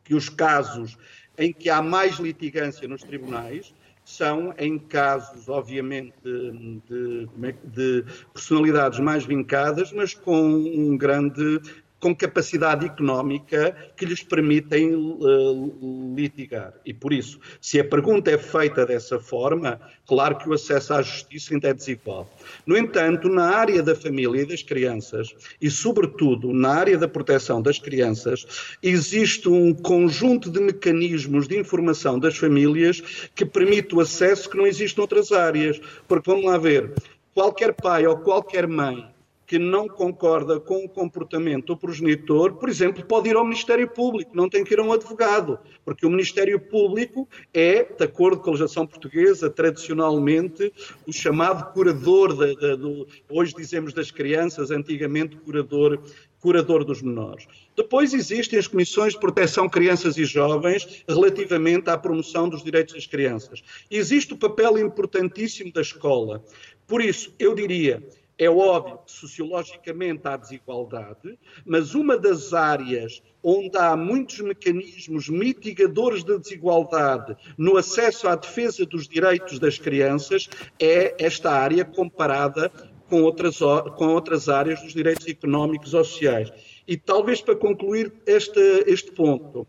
que 0.06 0.16
os 0.16 0.30
casos 0.30 0.98
em 1.38 1.54
que 1.54 1.70
há 1.70 1.82
mais 1.82 2.18
litigância 2.18 2.88
nos 2.88 3.04
tribunais 3.04 3.74
são 4.04 4.54
em 4.58 4.80
casos, 4.80 5.50
obviamente, 5.50 6.16
de, 6.24 7.28
de, 7.66 8.06
personalidades 8.34 9.00
mais 9.00 9.26
vincadas, 9.26 9.92
mas 9.92 10.14
com 10.14 10.42
um 10.42 10.98
grande 10.98 11.60
com 12.00 12.16
capacidade 12.16 12.86
económica 12.86 13.76
que 13.96 14.06
lhes 14.06 14.24
permitem 14.24 14.94
uh, 14.94 16.14
litigar. 16.16 16.74
E 16.86 16.94
por 16.94 17.12
isso, 17.12 17.40
se 17.60 17.80
a 17.80 17.84
pergunta 17.84 18.30
é 18.30 18.38
feita 18.38 18.86
dessa 18.86 19.20
forma, 19.20 19.80
claro 20.06 20.38
que 20.38 20.48
o 20.48 20.54
acesso 20.54 20.94
à 20.94 21.02
justiça 21.02 21.54
ainda 21.54 21.70
é 21.70 21.74
desigual. 21.74 22.30
No 22.66 22.78
entanto, 22.78 23.28
na 23.28 23.50
área 23.56 23.82
da 23.82 23.96
família 23.96 24.42
e 24.42 24.46
das 24.46 24.62
crianças, 24.62 25.36
e 25.60 25.70
sobretudo 25.72 26.54
na 26.54 26.70
área 26.70 26.98
da 26.98 27.08
proteção 27.08 27.62
das 27.62 27.80
crianças, 27.80 28.78
existe 28.82 29.50
um 29.50 29.74
conjunto 29.74 30.52
de 30.52 30.60
mecanismos 30.60 31.48
de 31.48 31.58
informação 31.58 32.20
das 32.20 32.38
famílias 32.38 33.30
que 33.34 33.46
permite 33.46 33.96
o 33.96 34.02
acesso 34.02 34.50
que 34.50 34.58
não 34.58 34.68
existe 34.68 34.98
noutras 34.98 35.32
áreas. 35.32 35.80
Porque 36.08 36.30
vamos 36.30 36.46
lá 36.46 36.58
ver, 36.60 36.94
qualquer 37.34 37.74
pai 37.74 38.06
ou 38.06 38.18
qualquer 38.18 38.68
mãe 38.68 39.17
que 39.48 39.58
não 39.58 39.88
concorda 39.88 40.60
com 40.60 40.84
o 40.84 40.90
comportamento 40.90 41.68
do 41.68 41.78
progenitor, 41.78 42.56
por 42.56 42.68
exemplo, 42.68 43.04
pode 43.06 43.30
ir 43.30 43.38
ao 43.38 43.46
Ministério 43.46 43.88
Público, 43.88 44.36
não 44.36 44.50
tem 44.50 44.62
que 44.62 44.74
ir 44.74 44.80
a 44.80 44.84
um 44.84 44.92
advogado, 44.92 45.58
porque 45.86 46.06
o 46.06 46.10
Ministério 46.10 46.60
Público 46.60 47.28
é, 47.54 47.84
de 47.84 48.04
acordo 48.04 48.42
com 48.42 48.50
a 48.50 48.52
legislação 48.52 48.86
portuguesa, 48.86 49.50
tradicionalmente 49.50 50.74
o 51.08 51.14
chamado 51.14 51.72
curador, 51.72 52.36
de, 52.36 52.56
de, 52.58 52.76
do, 52.76 53.08
hoje 53.30 53.56
dizemos 53.56 53.94
das 53.94 54.12
crianças, 54.12 54.70
antigamente 54.70 55.38
curador, 55.38 56.04
curador 56.42 56.84
dos 56.84 57.02
menores. 57.02 57.48
Depois 57.76 58.14
existem 58.14 58.60
as 58.60 58.68
comissões 58.68 59.14
de 59.14 59.20
proteção 59.20 59.70
crianças 59.70 60.18
e 60.18 60.26
jovens 60.26 61.06
relativamente 61.08 61.90
à 61.90 61.98
promoção 61.98 62.50
dos 62.50 62.62
direitos 62.62 62.96
das 62.96 63.08
crianças. 63.08 63.64
Existe 63.90 64.34
o 64.34 64.38
papel 64.38 64.78
importantíssimo 64.78 65.72
da 65.72 65.82
escola. 65.82 66.44
Por 66.86 67.02
isso, 67.02 67.34
eu 67.40 67.56
diria, 67.56 68.04
é 68.38 68.50
óbvio 68.50 69.00
que 69.06 69.12
sociologicamente 69.12 70.22
há 70.28 70.38
desigualdade, 70.38 71.38
mas 71.66 71.96
uma 71.96 72.18
das 72.18 72.54
áreas 72.54 73.22
onde 73.44 73.78
há 73.78 73.96
muitos 73.96 74.40
mecanismos 74.40 75.28
mitigadores 75.28 76.24
da 76.24 76.36
de 76.36 76.42
desigualdade 76.42 77.36
no 77.58 77.78
acesso 77.78 78.28
à 78.28 78.36
defesa 78.36 78.86
dos 78.86 79.08
direitos 79.08 79.58
das 79.58 79.80
crianças 79.80 80.50
é 80.80 81.16
esta 81.18 81.52
área 81.52 81.84
comparada 81.84 82.72
com 83.10 83.24
outras, 83.24 83.58
com 83.96 84.08
outras 84.08 84.50
áreas 84.50 84.82
dos 84.82 84.94
direitos 84.94 85.28
económicos 85.28 85.94
ou 85.94 86.04
sociais. 86.04 86.52
E 86.88 86.96
talvez 86.96 87.42
para 87.42 87.56
concluir 87.56 88.12
este, 88.26 88.60
este 88.86 89.12
ponto, 89.12 89.66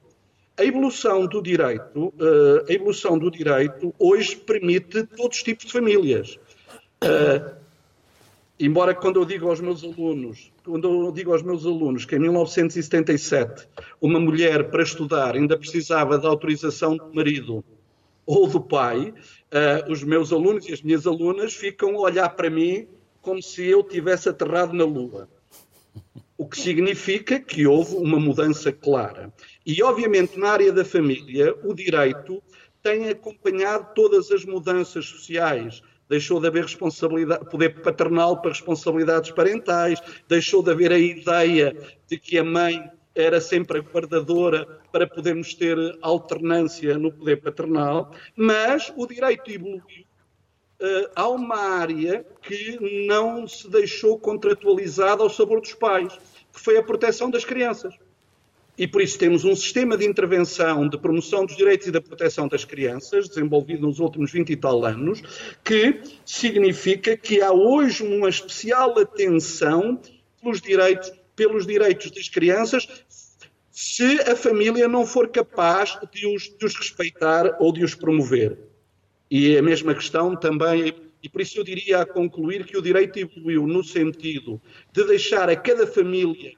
a 0.59 0.65
evolução 0.65 1.27
do 1.27 1.41
direito, 1.41 2.09
uh, 2.09 2.65
a 2.69 2.73
evolução 2.73 3.17
do 3.17 3.31
direito 3.31 3.95
hoje 3.99 4.37
permite 4.37 5.05
todos 5.05 5.39
os 5.39 5.43
tipos 5.43 5.67
de 5.67 5.73
famílias. 5.73 6.37
Uh, 7.03 7.68
embora 8.59 8.95
quando 8.95 9.21
eu 9.21 9.25
digo 9.25 9.49
aos 9.49 9.61
meus 9.61 9.85
alunos, 9.85 10.53
quando 10.65 11.07
eu 11.07 11.13
digo 11.13 11.33
aos 11.33 11.43
meus 11.43 11.65
alunos 11.65 12.05
que 12.05 12.17
em 12.17 12.19
1977 12.19 13.69
uma 14.01 14.19
mulher 14.19 14.71
para 14.71 14.83
estudar 14.83 15.35
ainda 15.35 15.57
precisava 15.57 16.19
da 16.19 16.29
autorização 16.29 16.97
do 16.97 17.15
marido 17.15 17.65
ou 18.27 18.47
do 18.47 18.61
pai, 18.61 19.09
uh, 19.09 19.91
os 19.91 20.03
meus 20.03 20.33
alunos 20.33 20.69
e 20.69 20.73
as 20.73 20.83
minhas 20.83 21.07
alunas 21.07 21.55
ficam 21.55 21.97
a 21.97 22.01
olhar 22.01 22.29
para 22.31 22.51
mim 22.51 22.87
como 23.23 23.43
se 23.43 23.65
eu 23.67 23.83
tivesse 23.83 24.29
aterrado 24.29 24.75
na 24.75 24.85
Lua. 24.85 25.29
O 26.37 26.47
que 26.47 26.59
significa 26.59 27.41
que 27.41 27.67
houve 27.67 27.97
uma 27.97 28.21
mudança 28.21 28.71
clara. 28.71 29.33
E, 29.67 29.83
obviamente, 29.83 30.39
na 30.39 30.51
área 30.51 30.73
da 30.73 30.85
família, 30.85 31.55
o 31.65 31.75
direito 31.75 32.43
tem 32.83 33.09
acompanhado 33.09 33.89
todas 33.95 34.31
as 34.31 34.45
mudanças 34.45 35.07
sociais. 35.07 35.83
Deixou 36.09 36.41
de 36.41 36.47
haver 36.47 36.63
responsabilidade, 36.65 37.45
poder 37.51 37.83
paternal 37.83 38.41
para 38.41 38.51
responsabilidades 38.51 39.31
parentais, 39.31 40.01
deixou 40.29 40.63
de 40.63 40.71
haver 40.71 40.93
a 40.93 40.99
ideia 40.99 41.77
de 42.07 42.19
que 42.19 42.39
a 42.39 42.45
mãe 42.45 42.91
era 43.15 43.41
sempre 43.41 43.79
a 43.79 43.83
guardadora 43.83 44.81
para 44.93 45.07
podermos 45.07 45.53
ter 45.55 45.77
alternância 46.01 46.97
no 46.97 47.13
poder 47.13 47.43
paternal, 47.43 48.13
mas 48.37 48.93
o 48.97 49.07
direito 49.07 49.51
evoluiu. 49.51 50.07
Uh, 50.81 51.11
há 51.17 51.29
uma 51.29 51.57
área 51.57 52.25
que 52.41 52.79
não 53.09 53.49
se 53.49 53.69
deixou 53.69 54.17
contratualizada 54.17 55.25
ao 55.25 55.29
sabor 55.29 55.61
dos 55.61 55.75
pais, 55.75 56.17
que 56.53 56.61
foi 56.61 56.79
a 56.79 56.83
proteção 56.83 57.29
das 57.29 57.45
crianças. 57.45 57.93
E 58.79 58.87
por 58.87 59.03
isso 59.03 59.19
temos 59.19 59.45
um 59.45 59.57
sistema 59.57 59.97
de 59.97 60.07
intervenção 60.07 60.89
de 60.89 60.97
promoção 60.97 61.45
dos 61.45 61.57
direitos 61.57 61.89
e 61.89 61.91
da 61.91 62.01
proteção 62.01 62.47
das 62.47 62.65
crianças, 62.65 63.29
desenvolvido 63.29 63.85
nos 63.85 63.99
últimos 63.99 64.31
20 64.31 64.51
e 64.51 64.57
tal 64.57 64.85
anos, 64.85 65.21
que 65.65 66.01
significa 66.25 67.17
que 67.17 67.43
há 67.43 67.51
hoje 67.51 68.05
uma 68.05 68.29
especial 68.29 68.97
atenção 68.97 70.01
pelos 70.41 70.61
direitos, 70.61 71.13
pelos 71.35 71.67
direitos 71.67 72.13
das 72.13 72.29
crianças, 72.29 72.87
se 73.69 74.21
a 74.21 74.37
família 74.37 74.87
não 74.87 75.05
for 75.05 75.29
capaz 75.29 75.99
de 76.13 76.27
os, 76.29 76.45
de 76.45 76.65
os 76.65 76.77
respeitar 76.77 77.57
ou 77.59 77.73
de 77.73 77.83
os 77.83 77.97
promover. 77.97 78.57
E 79.29 79.57
é 79.57 79.59
a 79.59 79.63
mesma 79.63 79.93
questão 79.93 80.37
também 80.37 80.95
e 81.23 81.29
por 81.29 81.41
isso 81.41 81.59
eu 81.59 81.65
diria 81.65 82.01
a 82.01 82.07
concluir 82.07 82.65
que 82.65 82.77
o 82.77 82.83
direito 82.83 83.19
evoluiu 83.19 83.67
no 83.67 83.83
sentido 83.83 84.61
de 84.93 85.05
deixar 85.05 85.49
a 85.51 85.57
cada 85.57 85.87
família, 85.87 86.53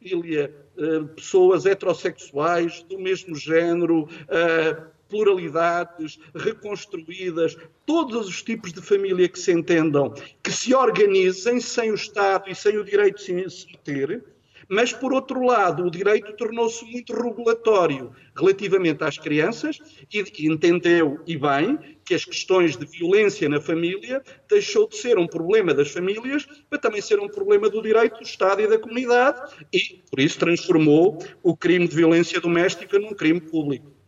família 0.00 0.54
eh, 0.78 1.00
pessoas 1.14 1.66
heterossexuais 1.66 2.82
do 2.84 2.98
mesmo 2.98 3.36
género, 3.36 4.08
eh, 4.28 4.76
pluralidades 5.08 6.18
reconstruídas, 6.34 7.56
todos 7.84 8.28
os 8.28 8.42
tipos 8.42 8.72
de 8.72 8.80
família 8.80 9.28
que 9.28 9.38
se 9.38 9.52
entendam, 9.52 10.14
que 10.42 10.52
se 10.52 10.74
organizem 10.74 11.60
sem 11.60 11.90
o 11.90 11.94
Estado 11.94 12.48
e 12.48 12.54
sem 12.54 12.78
o 12.78 12.84
direito 12.84 13.16
de 13.16 13.50
se 13.50 13.66
meter, 13.66 14.24
mas, 14.68 14.92
por 14.92 15.12
outro 15.12 15.42
lado, 15.42 15.84
o 15.84 15.90
direito 15.90 16.32
tornou-se 16.34 16.84
muito 16.84 17.12
regulatório 17.12 18.12
relativamente 18.36 19.02
às 19.02 19.18
crianças 19.18 19.80
e 20.12 20.24
entendeu, 20.46 21.18
e 21.26 21.36
bem, 21.36 21.76
que 22.10 22.14
as 22.16 22.24
questões 22.24 22.76
de 22.76 22.84
violência 22.84 23.48
na 23.48 23.60
família 23.60 24.20
deixou 24.48 24.88
de 24.88 24.96
ser 24.96 25.16
um 25.16 25.28
problema 25.28 25.72
das 25.72 25.92
famílias 25.92 26.44
para 26.68 26.76
também 26.76 27.00
ser 27.00 27.20
um 27.20 27.28
problema 27.28 27.70
do 27.70 27.80
direito 27.80 28.16
do 28.16 28.24
Estado 28.24 28.60
e 28.60 28.66
da 28.66 28.76
comunidade 28.76 29.54
e, 29.72 30.02
por 30.10 30.18
isso, 30.18 30.36
transformou 30.36 31.24
o 31.40 31.56
crime 31.56 31.86
de 31.86 31.94
violência 31.94 32.40
doméstica 32.40 32.98
num 32.98 33.14
crime 33.14 33.40
público. 33.40 33.99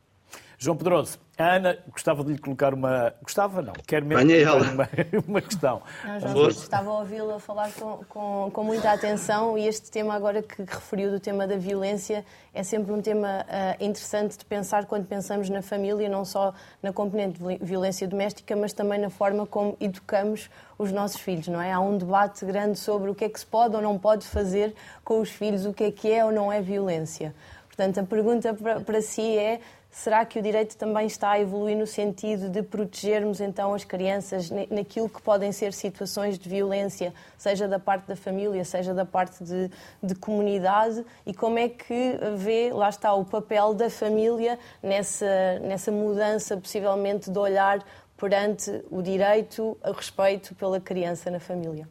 João 0.62 0.76
Pedroso, 0.76 1.18
a 1.36 1.56
Ana 1.56 1.76
gostava 1.90 2.22
de 2.22 2.34
lhe 2.34 2.38
colocar 2.38 2.72
uma. 2.72 3.12
Gostava, 3.20 3.60
não, 3.60 3.72
quer 3.84 4.00
mesmo 4.00 4.22
uma, 4.22 4.88
uma 5.26 5.40
questão. 5.40 5.82
Não, 6.04 6.20
João, 6.20 6.48
estava 6.50 6.88
a 6.88 6.98
ouvi-la 7.00 7.40
falar 7.40 7.72
com, 7.72 8.04
com, 8.08 8.50
com, 8.52 8.62
muita 8.62 8.92
atenção 8.92 9.58
e 9.58 9.66
este 9.66 9.90
tema 9.90 10.14
agora 10.14 10.40
que 10.40 10.62
referiu 10.62 11.10
do 11.10 11.18
tema 11.18 11.48
da 11.48 11.56
violência 11.56 12.24
é 12.54 12.62
sempre 12.62 12.92
um 12.92 13.02
tema 13.02 13.44
uh, 13.44 13.84
interessante 13.84 14.38
de 14.38 14.44
pensar 14.44 14.86
quando 14.86 15.04
pensamos 15.04 15.48
na 15.50 15.62
família, 15.62 16.08
não 16.08 16.24
só 16.24 16.54
na 16.80 16.92
componente 16.92 17.42
de 17.42 17.56
violência 17.56 18.06
doméstica, 18.06 18.54
mas 18.54 18.72
também 18.72 19.00
na 19.00 19.10
forma 19.10 19.44
como 19.44 19.76
educamos 19.80 20.48
os 20.78 20.92
nossos 20.92 21.20
filhos, 21.20 21.48
não 21.48 21.60
é? 21.60 21.72
Há 21.72 21.80
um 21.80 21.98
debate 21.98 22.44
grande 22.44 22.78
sobre 22.78 23.10
o 23.10 23.16
que 23.16 23.24
é 23.24 23.28
que 23.28 23.40
se 23.40 23.46
pode 23.46 23.74
ou 23.74 23.82
não 23.82 23.98
pode 23.98 24.24
fazer 24.28 24.76
com 25.02 25.20
os 25.20 25.28
filhos, 25.28 25.66
o 25.66 25.72
que 25.72 25.82
é 25.82 25.90
que 25.90 26.12
é 26.12 26.24
ou 26.24 26.30
não 26.30 26.52
é 26.52 26.62
violência. 26.62 27.34
Portanto, 27.66 27.98
a 27.98 28.04
pergunta 28.04 28.54
para, 28.54 28.80
para 28.80 29.02
si 29.02 29.36
é 29.36 29.58
Será 29.92 30.24
que 30.24 30.38
o 30.38 30.42
direito 30.42 30.74
também 30.74 31.06
está 31.06 31.32
a 31.32 31.40
evoluir 31.40 31.76
no 31.76 31.86
sentido 31.86 32.48
de 32.48 32.62
protegermos 32.62 33.42
então 33.42 33.74
as 33.74 33.84
crianças 33.84 34.50
naquilo 34.70 35.06
que 35.06 35.20
podem 35.20 35.52
ser 35.52 35.74
situações 35.74 36.38
de 36.38 36.48
violência, 36.48 37.12
seja 37.36 37.68
da 37.68 37.78
parte 37.78 38.08
da 38.08 38.16
família, 38.16 38.64
seja 38.64 38.94
da 38.94 39.04
parte 39.04 39.44
de, 39.44 39.70
de 40.02 40.14
comunidade? 40.14 41.04
E 41.26 41.34
como 41.34 41.58
é 41.58 41.68
que 41.68 42.18
vê, 42.38 42.70
lá 42.72 42.88
está, 42.88 43.12
o 43.12 43.22
papel 43.22 43.74
da 43.74 43.90
família 43.90 44.58
nessa, 44.82 45.58
nessa 45.60 45.92
mudança, 45.92 46.56
possivelmente, 46.56 47.30
de 47.30 47.38
olhar 47.38 47.84
perante 48.16 48.82
o 48.90 49.02
direito 49.02 49.76
a 49.82 49.92
respeito 49.92 50.54
pela 50.54 50.80
criança 50.80 51.30
na 51.30 51.38
família? 51.38 51.86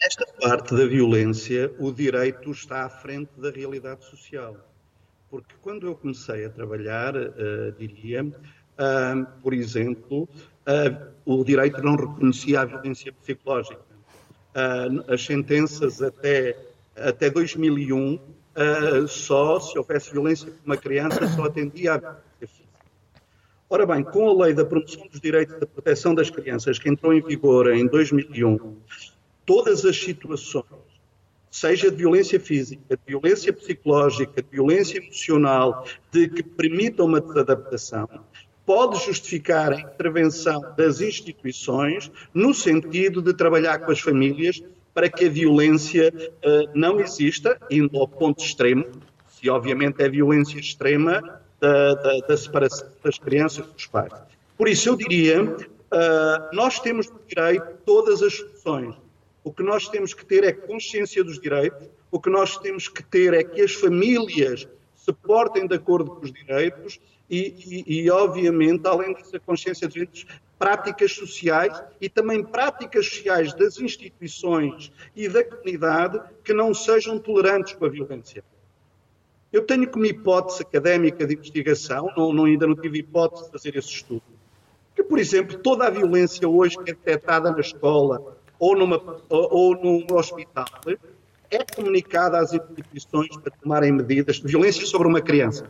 Nesta 0.00 0.26
parte 0.40 0.76
da 0.76 0.86
violência, 0.86 1.74
o 1.80 1.90
direito 1.90 2.52
está 2.52 2.84
à 2.84 2.88
frente 2.88 3.32
da 3.36 3.50
realidade 3.50 4.04
social 4.04 4.69
porque 5.30 5.54
quando 5.62 5.86
eu 5.86 5.94
comecei 5.94 6.44
a 6.44 6.50
trabalhar, 6.50 7.14
uh, 7.16 7.72
diria, 7.78 8.24
uh, 8.24 9.26
por 9.40 9.54
exemplo, 9.54 10.24
uh, 10.24 11.12
o 11.24 11.44
direito 11.44 11.80
não 11.82 11.94
reconhecia 11.94 12.62
a 12.62 12.64
violência 12.64 13.12
psicológica. 13.12 13.80
as 15.06 15.24
sentenças 15.24 16.02
até, 16.02 16.56
até 16.96 17.30
2001, 17.30 18.18
só 19.06 19.60
se 19.60 19.78
houvesse 19.78 20.10
violência 20.10 20.50
com 20.50 20.66
uma 20.66 20.76
criança, 20.76 21.28
só 21.28 21.44
atendia 21.44 21.94
à 21.94 21.98
violência 21.98 22.24
física. 22.40 22.68
Ora 23.68 23.86
bem, 23.86 24.02
com 24.02 24.28
a 24.28 24.44
lei 24.44 24.52
da 24.52 24.64
promoção 24.64 25.06
dos 25.06 25.20
direitos 25.20 25.60
da 25.60 25.66
proteção 25.66 26.12
das 26.12 26.28
crianças, 26.28 26.80
que 26.80 26.88
entrou 26.88 27.14
em 27.14 27.22
vigor 27.22 27.72
em 27.72 27.86
2001, 27.86 28.76
todas 29.46 29.84
as 29.84 29.96
situações 29.96 30.79
seja 31.50 31.90
de 31.90 31.96
violência 31.96 32.38
física, 32.38 32.96
de 32.96 33.02
violência 33.04 33.52
psicológica, 33.52 34.40
de 34.40 34.48
violência 34.48 34.98
emocional, 34.98 35.84
de 36.12 36.28
que 36.28 36.42
permita 36.42 37.02
uma 37.02 37.20
desadaptação, 37.20 38.08
pode 38.64 39.04
justificar 39.04 39.72
a 39.72 39.80
intervenção 39.80 40.60
das 40.76 41.00
instituições 41.00 42.10
no 42.32 42.54
sentido 42.54 43.20
de 43.20 43.34
trabalhar 43.34 43.80
com 43.80 43.90
as 43.90 43.98
famílias 43.98 44.62
para 44.94 45.08
que 45.08 45.26
a 45.26 45.28
violência 45.28 46.12
uh, 46.14 46.70
não 46.74 47.00
exista, 47.00 47.58
indo 47.68 47.98
ao 47.98 48.06
ponto 48.06 48.44
extremo, 48.44 48.86
se 49.28 49.48
obviamente 49.50 50.00
é 50.02 50.08
violência 50.08 50.58
extrema 50.58 51.40
da, 51.58 51.94
da, 51.94 52.18
da 52.28 52.36
separação 52.36 52.88
das 53.02 53.18
crianças 53.18 53.66
dos 53.66 53.86
pais. 53.86 54.12
Por 54.56 54.68
isso, 54.68 54.88
eu 54.88 54.96
diria, 54.96 55.42
uh, 55.42 55.56
nós 56.52 56.78
temos 56.78 57.10
no 57.10 57.20
direito 57.26 57.66
todas 57.84 58.22
as 58.22 58.34
soluções 58.34 58.94
o 59.42 59.52
que 59.52 59.62
nós 59.62 59.88
temos 59.88 60.12
que 60.12 60.24
ter 60.24 60.44
é 60.44 60.52
consciência 60.52 61.24
dos 61.24 61.40
direitos, 61.40 61.88
o 62.10 62.20
que 62.20 62.30
nós 62.30 62.56
temos 62.58 62.88
que 62.88 63.02
ter 63.02 63.32
é 63.34 63.42
que 63.42 63.60
as 63.62 63.72
famílias 63.72 64.68
se 64.94 65.12
portem 65.12 65.66
de 65.66 65.74
acordo 65.74 66.10
com 66.10 66.24
os 66.24 66.32
direitos 66.32 67.00
e, 67.28 67.84
e, 67.86 68.02
e, 68.02 68.10
obviamente, 68.10 68.86
além 68.86 69.14
dessa 69.14 69.38
consciência 69.40 69.86
dos 69.86 69.94
direitos, 69.94 70.26
práticas 70.58 71.12
sociais 71.12 71.82
e 71.98 72.08
também 72.08 72.44
práticas 72.44 73.06
sociais 73.06 73.54
das 73.54 73.80
instituições 73.80 74.92
e 75.16 75.26
da 75.26 75.42
comunidade 75.42 76.20
que 76.44 76.52
não 76.52 76.74
sejam 76.74 77.18
tolerantes 77.18 77.72
com 77.72 77.86
a 77.86 77.88
violência. 77.88 78.44
Eu 79.50 79.62
tenho 79.64 79.88
como 79.90 80.04
hipótese 80.04 80.62
académica 80.62 81.26
de 81.26 81.34
investigação, 81.34 82.12
não, 82.16 82.32
não, 82.32 82.44
ainda 82.44 82.66
não 82.66 82.76
tive 82.76 82.98
hipótese 82.98 83.46
de 83.46 83.52
fazer 83.52 83.76
esse 83.76 83.88
estudo, 83.88 84.22
que, 84.94 85.02
por 85.02 85.18
exemplo, 85.18 85.58
toda 85.58 85.86
a 85.86 85.90
violência 85.90 86.46
hoje 86.46 86.76
que 86.76 86.90
é 86.90 86.94
detectada 86.94 87.50
na 87.50 87.60
escola, 87.60 88.36
ou, 88.60 88.76
numa, 88.76 89.02
ou, 89.28 89.74
num 89.74 90.06
hospital 90.14 90.66
é 91.50 91.64
comunicada 91.64 92.38
às 92.38 92.52
instituições 92.52 93.36
para 93.38 93.50
tomarem 93.60 93.90
medidas 93.90 94.36
de 94.36 94.46
violência 94.46 94.86
sobre 94.86 95.08
uma 95.08 95.20
criança. 95.20 95.68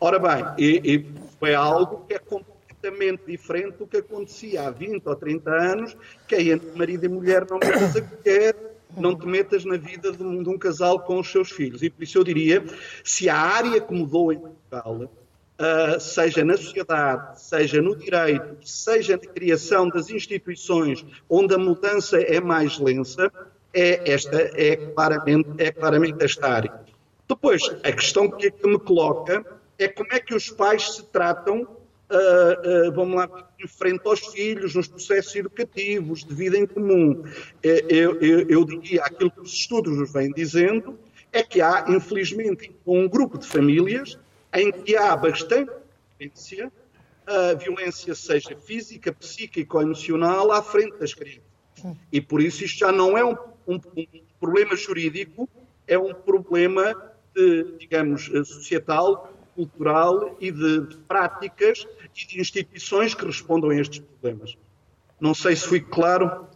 Ora 0.00 0.18
bem, 0.18 0.44
e, 0.56 0.94
e 0.94 1.06
foi 1.38 1.54
algo 1.54 2.06
que 2.06 2.14
é 2.14 2.18
completamente 2.18 3.22
diferente 3.26 3.78
do 3.78 3.86
que 3.86 3.98
acontecia 3.98 4.68
há 4.68 4.70
20 4.70 5.06
ou 5.06 5.16
30 5.16 5.50
anos, 5.50 5.96
que 6.26 6.36
é 6.36 6.42
entre 6.42 6.70
marido 6.78 7.04
e 7.04 7.08
mulher 7.08 7.46
não 7.50 7.58
metas 7.58 7.96
a 7.96 8.00
qualquer, 8.00 8.56
não 8.96 9.14
te 9.14 9.26
metas 9.26 9.64
na 9.64 9.76
vida 9.76 10.12
de 10.12 10.22
um, 10.22 10.42
de 10.42 10.48
um, 10.48 10.58
casal 10.58 11.00
com 11.00 11.18
os 11.18 11.30
seus 11.30 11.50
filhos. 11.50 11.82
E 11.82 11.90
por 11.90 12.02
isso 12.02 12.16
eu 12.16 12.24
diria, 12.24 12.64
se 13.04 13.28
a 13.28 13.36
área 13.36 13.80
que 13.80 13.92
mudou 13.92 14.32
em 14.32 14.38
Portugal 14.38 15.10
uh, 15.58 16.00
seja 16.00 16.44
na 16.44 16.56
sociedade, 16.56 17.40
seja 17.42 17.80
no 17.82 17.96
direito, 17.96 18.56
seja 18.62 19.16
na 19.16 19.32
criação 19.32 19.88
das 19.88 20.10
instituições, 20.10 21.04
onde 21.28 21.54
a 21.54 21.58
mudança 21.58 22.20
é 22.20 22.40
mais 22.40 22.78
lenta, 22.78 23.32
é, 23.72 24.12
esta, 24.12 24.36
é, 24.36 24.76
claramente, 24.76 25.48
é 25.58 25.70
claramente 25.70 26.24
esta 26.24 26.48
área. 26.48 26.72
Depois, 27.28 27.62
a 27.82 27.92
questão 27.92 28.30
que, 28.30 28.50
que 28.50 28.66
me 28.66 28.78
coloca 28.78 29.44
é 29.78 29.88
como 29.88 30.08
é 30.12 30.20
que 30.20 30.34
os 30.34 30.48
pais 30.48 30.94
se 30.94 31.02
tratam 31.04 31.66
uh, 32.10 32.88
uh, 32.88 32.92
vamos 32.92 33.16
lá, 33.16 33.28
em 33.62 33.66
frente 33.66 34.02
aos 34.06 34.20
filhos, 34.20 34.74
nos 34.74 34.88
processos 34.88 35.34
educativos, 35.34 36.24
de 36.24 36.34
vida 36.34 36.56
em 36.56 36.66
comum. 36.66 37.24
Eu, 37.62 38.20
eu, 38.20 38.48
eu 38.48 38.64
diria, 38.64 39.02
aquilo 39.02 39.30
que 39.30 39.40
os 39.40 39.52
estudos 39.52 39.96
nos 39.96 40.12
vêm 40.12 40.30
dizendo, 40.32 40.98
é 41.32 41.42
que 41.42 41.60
há, 41.60 41.84
infelizmente, 41.88 42.72
um 42.86 43.08
grupo 43.08 43.38
de 43.38 43.46
famílias 43.46 44.18
em 44.56 44.72
que 44.72 44.96
há 44.96 45.14
bastante 45.16 45.70
violência, 46.18 46.72
a 47.26 47.54
violência 47.54 48.14
seja 48.14 48.56
física, 48.56 49.12
psíquica 49.12 49.76
ou 49.76 49.82
emocional, 49.82 50.50
à 50.50 50.62
frente 50.62 50.98
das 50.98 51.12
crianças. 51.12 51.42
E 52.10 52.20
por 52.20 52.40
isso 52.40 52.64
isto 52.64 52.78
já 52.78 52.90
não 52.90 53.16
é 53.16 53.24
um, 53.24 53.36
um, 53.66 53.80
um 53.96 54.06
problema 54.40 54.74
jurídico, 54.74 55.48
é 55.86 55.98
um 55.98 56.14
problema, 56.14 56.94
de, 57.34 57.76
digamos, 57.78 58.24
societal, 58.24 59.32
cultural 59.54 60.36
e 60.40 60.50
de, 60.50 60.80
de 60.86 60.96
práticas 60.98 61.86
e 62.14 62.26
de 62.26 62.40
instituições 62.40 63.14
que 63.14 63.24
respondam 63.24 63.70
a 63.70 63.76
estes 63.76 63.98
problemas. 63.98 64.56
Não 65.20 65.34
sei 65.34 65.54
se 65.54 65.66
fui 65.66 65.80
claro. 65.80 66.46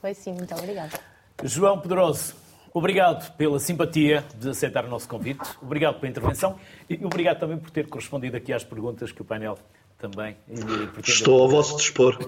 Foi 0.00 0.14
sim, 0.14 0.32
muito 0.32 0.54
obrigada. 0.54 0.98
João 1.42 1.80
Pedroso, 1.80 2.34
obrigado 2.72 3.34
pela 3.36 3.58
simpatia 3.58 4.24
de 4.34 4.50
aceitar 4.50 4.84
o 4.84 4.88
nosso 4.88 5.08
convite, 5.08 5.42
obrigado 5.60 6.00
pela 6.00 6.10
intervenção 6.10 6.58
e 6.88 7.04
obrigado 7.04 7.38
também 7.38 7.58
por 7.58 7.70
ter 7.70 7.88
correspondido 7.88 8.36
aqui 8.36 8.52
às 8.52 8.64
perguntas 8.64 9.12
que 9.12 9.22
o 9.22 9.24
painel 9.24 9.58
também 9.98 10.36
pretende. 10.46 11.00
Estou 11.10 11.42
ao 11.42 11.48
vosso 11.48 11.76
dispor. 11.76 12.18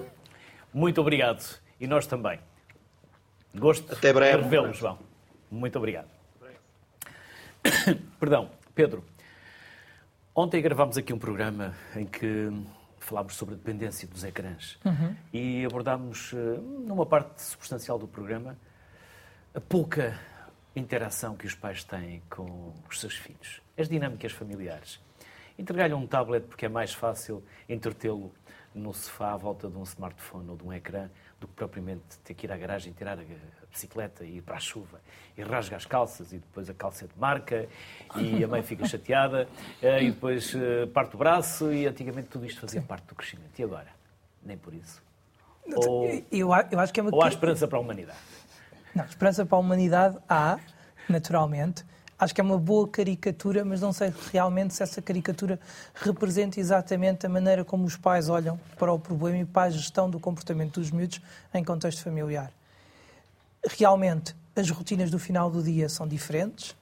Muito 0.73 1.01
obrigado. 1.01 1.43
E 1.79 1.87
nós 1.87 2.07
também. 2.07 2.39
Gosto 3.53 3.93
Até 3.93 4.11
breve. 4.13 4.37
de 4.37 4.43
revê-lo, 4.43 4.73
João. 4.73 4.99
Muito 5.51 5.77
obrigado. 5.77 6.07
Perdão, 8.19 8.49
Pedro. 8.73 9.03
Ontem 10.33 10.61
gravámos 10.61 10.97
aqui 10.97 11.13
um 11.13 11.17
programa 11.19 11.73
em 11.95 12.05
que 12.05 12.51
falámos 12.99 13.35
sobre 13.35 13.55
a 13.55 13.57
dependência 13.57 14.07
dos 14.07 14.23
ecrãs 14.23 14.77
uhum. 14.83 15.15
e 15.31 15.63
abordámos, 15.63 16.33
eh, 16.33 16.59
numa 16.85 17.05
parte 17.05 17.41
substancial 17.41 17.99
do 17.99 18.07
programa, 18.07 18.57
a 19.53 19.61
pouca 19.61 20.19
interação 20.75 21.35
que 21.35 21.45
os 21.45 21.55
pais 21.55 21.83
têm 21.83 22.21
com 22.29 22.73
os 22.89 22.99
seus 22.99 23.15
filhos, 23.15 23.61
as 23.77 23.87
dinâmicas 23.87 24.31
familiares. 24.31 24.99
Entregar-lhe 25.57 25.93
um 25.93 26.05
tablet 26.05 26.45
porque 26.47 26.65
é 26.65 26.69
mais 26.69 26.93
fácil 26.93 27.43
entretê-lo 27.69 28.33
no 28.73 28.93
sofá 28.93 29.31
à 29.31 29.37
volta 29.37 29.69
de 29.69 29.77
um 29.77 29.83
smartphone 29.83 30.49
ou 30.49 30.57
de 30.57 30.63
um 30.63 30.73
ecrã 30.73 31.09
do 31.39 31.47
que 31.47 31.53
propriamente 31.53 32.03
ter 32.23 32.33
que 32.33 32.45
ir 32.45 32.51
à 32.51 32.57
garagem, 32.57 32.91
tirar 32.91 33.17
a 33.17 33.23
bicicleta 33.71 34.25
e 34.25 34.37
ir 34.37 34.41
para 34.41 34.57
a 34.57 34.59
chuva 34.59 34.99
e 35.37 35.41
rasga 35.43 35.77
as 35.77 35.85
calças 35.85 36.33
e 36.33 36.39
depois 36.39 36.69
a 36.69 36.73
calça 36.73 37.05
é 37.05 37.07
de 37.07 37.17
marca 37.17 37.69
e 38.17 38.43
a 38.43 38.47
mãe 38.47 38.61
fica 38.61 38.85
chateada 38.85 39.47
eh, 39.81 40.03
e 40.03 40.11
depois 40.11 40.53
eh, 40.53 40.85
parte 40.87 41.15
o 41.15 41.17
braço 41.17 41.71
e 41.71 41.87
antigamente 41.87 42.27
tudo 42.27 42.45
isto 42.45 42.59
fazia 42.59 42.81
parte 42.81 43.07
do 43.07 43.15
crescimento. 43.15 43.57
E 43.57 43.63
agora? 43.63 43.89
Nem 44.43 44.57
por 44.57 44.73
isso. 44.73 45.01
Ou, 45.73 46.07
eu, 46.31 46.49
eu 46.71 46.79
acho 46.79 46.93
que 46.93 46.99
é 46.99 47.03
uma... 47.03 47.13
ou 47.13 47.23
há 47.23 47.29
esperança 47.29 47.67
para 47.67 47.77
a 47.77 47.81
humanidade? 47.81 48.19
Não, 48.95 49.03
esperança 49.03 49.45
para 49.45 49.57
a 49.57 49.59
humanidade 49.59 50.17
há, 50.27 50.57
naturalmente. 51.09 51.85
Acho 52.17 52.33
que 52.33 52.39
é 52.39 52.43
uma 52.43 52.57
boa 52.57 52.87
caricatura, 52.87 53.65
mas 53.65 53.81
não 53.81 53.91
sei 53.91 54.13
realmente 54.31 54.73
se 54.73 54.81
essa 54.81 55.01
caricatura 55.01 55.59
representa 55.95 56.61
exatamente 56.61 57.25
a 57.25 57.29
maneira 57.29 57.65
como 57.65 57.83
os 57.83 57.97
pais 57.97 58.29
olham 58.29 58.57
para 58.79 58.93
o 58.93 58.97
problema 58.97 59.39
e 59.39 59.45
para 59.45 59.63
a 59.63 59.69
gestão 59.69 60.09
do 60.09 60.17
comportamento 60.17 60.79
dos 60.79 60.91
miúdos 60.91 61.19
em 61.53 61.61
contexto 61.61 62.01
familiar. 62.01 62.53
Realmente, 63.77 64.33
as 64.55 64.69
rotinas 64.69 65.11
do 65.11 65.19
final 65.19 65.51
do 65.51 65.61
dia 65.61 65.89
são 65.89 66.07
diferentes, 66.07 66.73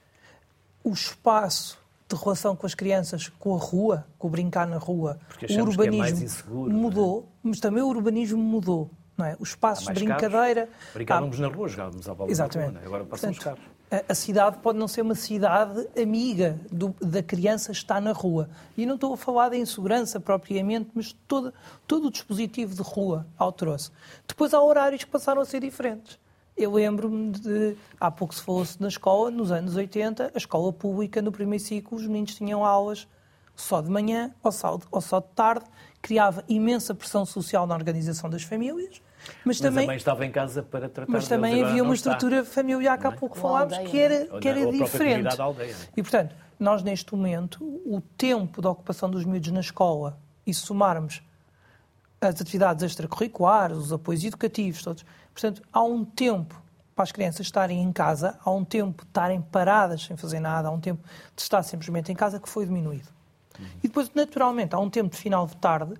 o 0.83 0.91
espaço 0.91 1.79
de 2.07 2.15
relação 2.15 2.55
com 2.55 2.67
as 2.67 2.75
crianças, 2.75 3.27
com 3.27 3.55
a 3.55 3.57
rua, 3.57 4.05
com 4.19 4.27
o 4.27 4.29
brincar 4.29 4.67
na 4.67 4.77
rua, 4.77 5.17
o 5.41 5.51
é 5.51 5.63
urbanismo 5.63 6.21
é 6.21 6.25
inseguro, 6.25 6.71
mudou, 6.71 7.21
é? 7.21 7.47
mas 7.47 7.59
também 7.59 7.81
o 7.81 7.87
urbanismo 7.87 8.37
mudou. 8.37 8.91
Não 9.17 9.25
é? 9.25 9.35
Os 9.39 9.49
espaços 9.49 9.85
de 9.85 9.93
brincadeira. 9.93 10.69
Brincávamos 10.93 11.39
há... 11.39 11.41
na 11.41 11.47
rua, 11.47 11.67
jogávamos 11.67 12.09
à 12.09 12.13
bola 12.15 12.31
Exatamente. 12.31 12.71
rua, 12.71 12.81
é? 12.81 12.85
agora 12.85 13.05
passam 13.05 13.29
Portanto, 13.29 13.37
os 13.37 13.43
carros 13.43 13.73
a 14.07 14.15
cidade 14.15 14.57
pode 14.57 14.79
não 14.79 14.87
ser 14.87 15.01
uma 15.01 15.13
cidade 15.13 15.87
amiga 15.99 16.59
do, 16.71 16.95
da 16.99 17.21
criança 17.21 17.71
está 17.71 18.01
na 18.01 18.11
rua. 18.11 18.49
E 18.75 18.85
não 18.85 18.95
estou 18.95 19.13
a 19.13 19.17
falar 19.17 19.49
da 19.49 19.57
insegurança 19.57 20.19
propriamente, 20.19 20.89
mas 20.93 21.13
todo, 21.27 21.53
todo 21.85 22.07
o 22.07 22.11
dispositivo 22.11 22.73
de 22.73 22.81
rua 22.81 23.25
alterou-se. 23.37 23.91
Depois 24.27 24.53
há 24.53 24.61
horários 24.61 25.03
que 25.03 25.09
passaram 25.11 25.41
a 25.41 25.45
ser 25.45 25.59
diferentes. 25.59 26.17
Eu 26.55 26.73
lembro-me 26.73 27.31
de, 27.31 27.75
há 27.99 28.11
pouco 28.11 28.33
se 28.33 28.41
falou-se 28.41 28.81
na 28.81 28.87
escola, 28.87 29.31
nos 29.31 29.51
anos 29.51 29.75
80, 29.75 30.31
a 30.33 30.37
escola 30.37 30.71
pública, 30.71 31.21
no 31.21 31.31
primeiro 31.31 31.63
ciclo, 31.63 31.97
os 31.97 32.05
meninos 32.05 32.35
tinham 32.35 32.63
aulas 32.63 33.07
só 33.55 33.81
de 33.81 33.89
manhã 33.89 34.33
ou 34.41 34.51
só 34.51 34.77
de, 34.77 34.85
ou 34.91 35.01
só 35.01 35.19
de 35.19 35.27
tarde, 35.35 35.65
criava 36.03 36.43
imensa 36.47 36.93
pressão 36.93 37.25
social 37.25 37.65
na 37.65 37.73
organização 37.73 38.29
das 38.29 38.43
famílias 38.43 39.01
mas, 39.43 39.59
também, 39.59 39.85
a 39.85 39.87
mãe 39.87 39.95
estava 39.95 40.25
em 40.25 40.31
casa 40.31 40.61
para 40.61 40.89
tratar 40.89 41.11
Mas 41.11 41.27
também 41.27 41.63
havia 41.63 41.83
uma 41.83 41.93
estrutura 41.93 42.39
está. 42.39 42.53
familiar 42.53 42.97
que 42.97 43.07
há 43.07 43.11
é? 43.11 43.15
pouco 43.15 43.37
falámos 43.37 43.77
que 43.77 43.99
era, 43.99 44.39
que 44.39 44.47
era 44.47 44.71
diferente. 44.71 45.39
Aldeia? 45.39 45.75
E, 45.95 46.01
portanto, 46.01 46.35
nós 46.59 46.83
neste 46.83 47.15
momento, 47.15 47.63
o 47.63 48.01
tempo 48.17 48.61
de 48.61 48.67
ocupação 48.67 49.09
dos 49.09 49.25
miúdos 49.25 49.51
na 49.51 49.61
escola 49.61 50.19
e 50.45 50.53
somarmos 50.53 51.21
as 52.21 52.39
atividades 52.39 52.83
extracurriculares, 52.83 53.77
os 53.77 53.93
apoios 53.93 54.23
educativos, 54.23 54.81
todos, 54.81 55.05
portanto, 55.33 55.61
há 55.71 55.83
um 55.83 56.05
tempo 56.05 56.61
para 56.95 57.03
as 57.03 57.11
crianças 57.11 57.45
estarem 57.47 57.81
em 57.81 57.91
casa, 57.91 58.37
há 58.43 58.51
um 58.51 58.63
tempo 58.63 59.03
de 59.03 59.09
estarem 59.09 59.41
paradas 59.41 60.03
sem 60.03 60.15
fazer 60.15 60.39
nada, 60.39 60.67
há 60.67 60.71
um 60.71 60.79
tempo 60.79 61.03
de 61.35 61.41
estar 61.41 61.63
simplesmente 61.63 62.11
em 62.11 62.15
casa 62.15 62.39
que 62.39 62.47
foi 62.47 62.65
diminuído. 62.65 63.09
E 63.83 63.87
depois, 63.87 64.11
naturalmente, 64.13 64.75
há 64.75 64.79
um 64.79 64.89
tempo 64.89 65.09
de 65.09 65.17
final 65.17 65.47
de 65.47 65.55
tarde 65.57 65.93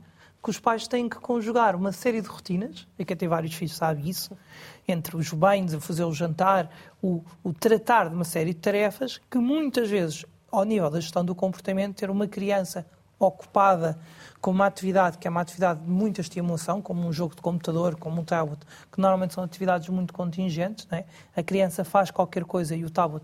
que 0.44 0.50
os 0.50 0.60
pais 0.60 0.88
têm 0.88 1.08
que 1.08 1.16
conjugar 1.18 1.74
uma 1.74 1.94
série 1.94 2.22
de 2.22 2.28
rotinas, 2.28 2.86
e 3.00 3.06
quem 3.06 3.16
tem 3.16 3.30
vários 3.30 3.54
filhos 3.56 3.76
sabe 3.76 4.10
isso, 4.10 4.38
entre 4.86 5.16
os 5.16 5.32
banhos, 5.32 5.74
a 5.74 5.80
fazer 5.80 6.04
o 6.04 6.12
jantar, 6.12 6.70
o, 7.02 7.24
o 7.42 7.54
tratar 7.54 8.10
de 8.10 8.16
uma 8.16 8.26
série 8.26 8.54
de 8.54 8.60
tarefas, 8.60 9.22
que 9.32 9.38
muitas 9.38 9.90
vezes, 9.90 10.26
ao 10.52 10.66
nível 10.66 10.90
da 10.90 11.00
gestão 11.00 11.24
do 11.24 11.34
comportamento, 11.34 11.96
ter 11.96 12.10
uma 12.10 12.28
criança 12.28 12.86
ocupada 13.18 13.98
com 14.42 14.52
uma 14.52 14.66
atividade 14.66 15.18
que 15.18 15.28
é 15.28 15.32
uma 15.32 15.40
atividade 15.40 15.80
de 15.80 15.90
muita 15.90 16.20
estimulação, 16.20 16.82
como 16.82 17.08
um 17.08 17.14
jogo 17.14 17.36
de 17.36 17.42
computador, 17.42 17.96
como 17.96 18.20
um 18.20 18.26
tablet, 18.26 18.60
que 18.92 19.00
normalmente 19.00 19.34
são 19.34 19.44
atividades 19.44 19.88
muito 19.88 20.14
contingentes. 20.14 20.86
É? 20.92 21.06
A 21.36 21.42
criança 21.42 21.86
faz 21.86 22.12
qualquer 22.12 22.44
coisa 22.44 22.76
e 22.76 22.84
o 22.84 22.90
tablet 22.90 23.24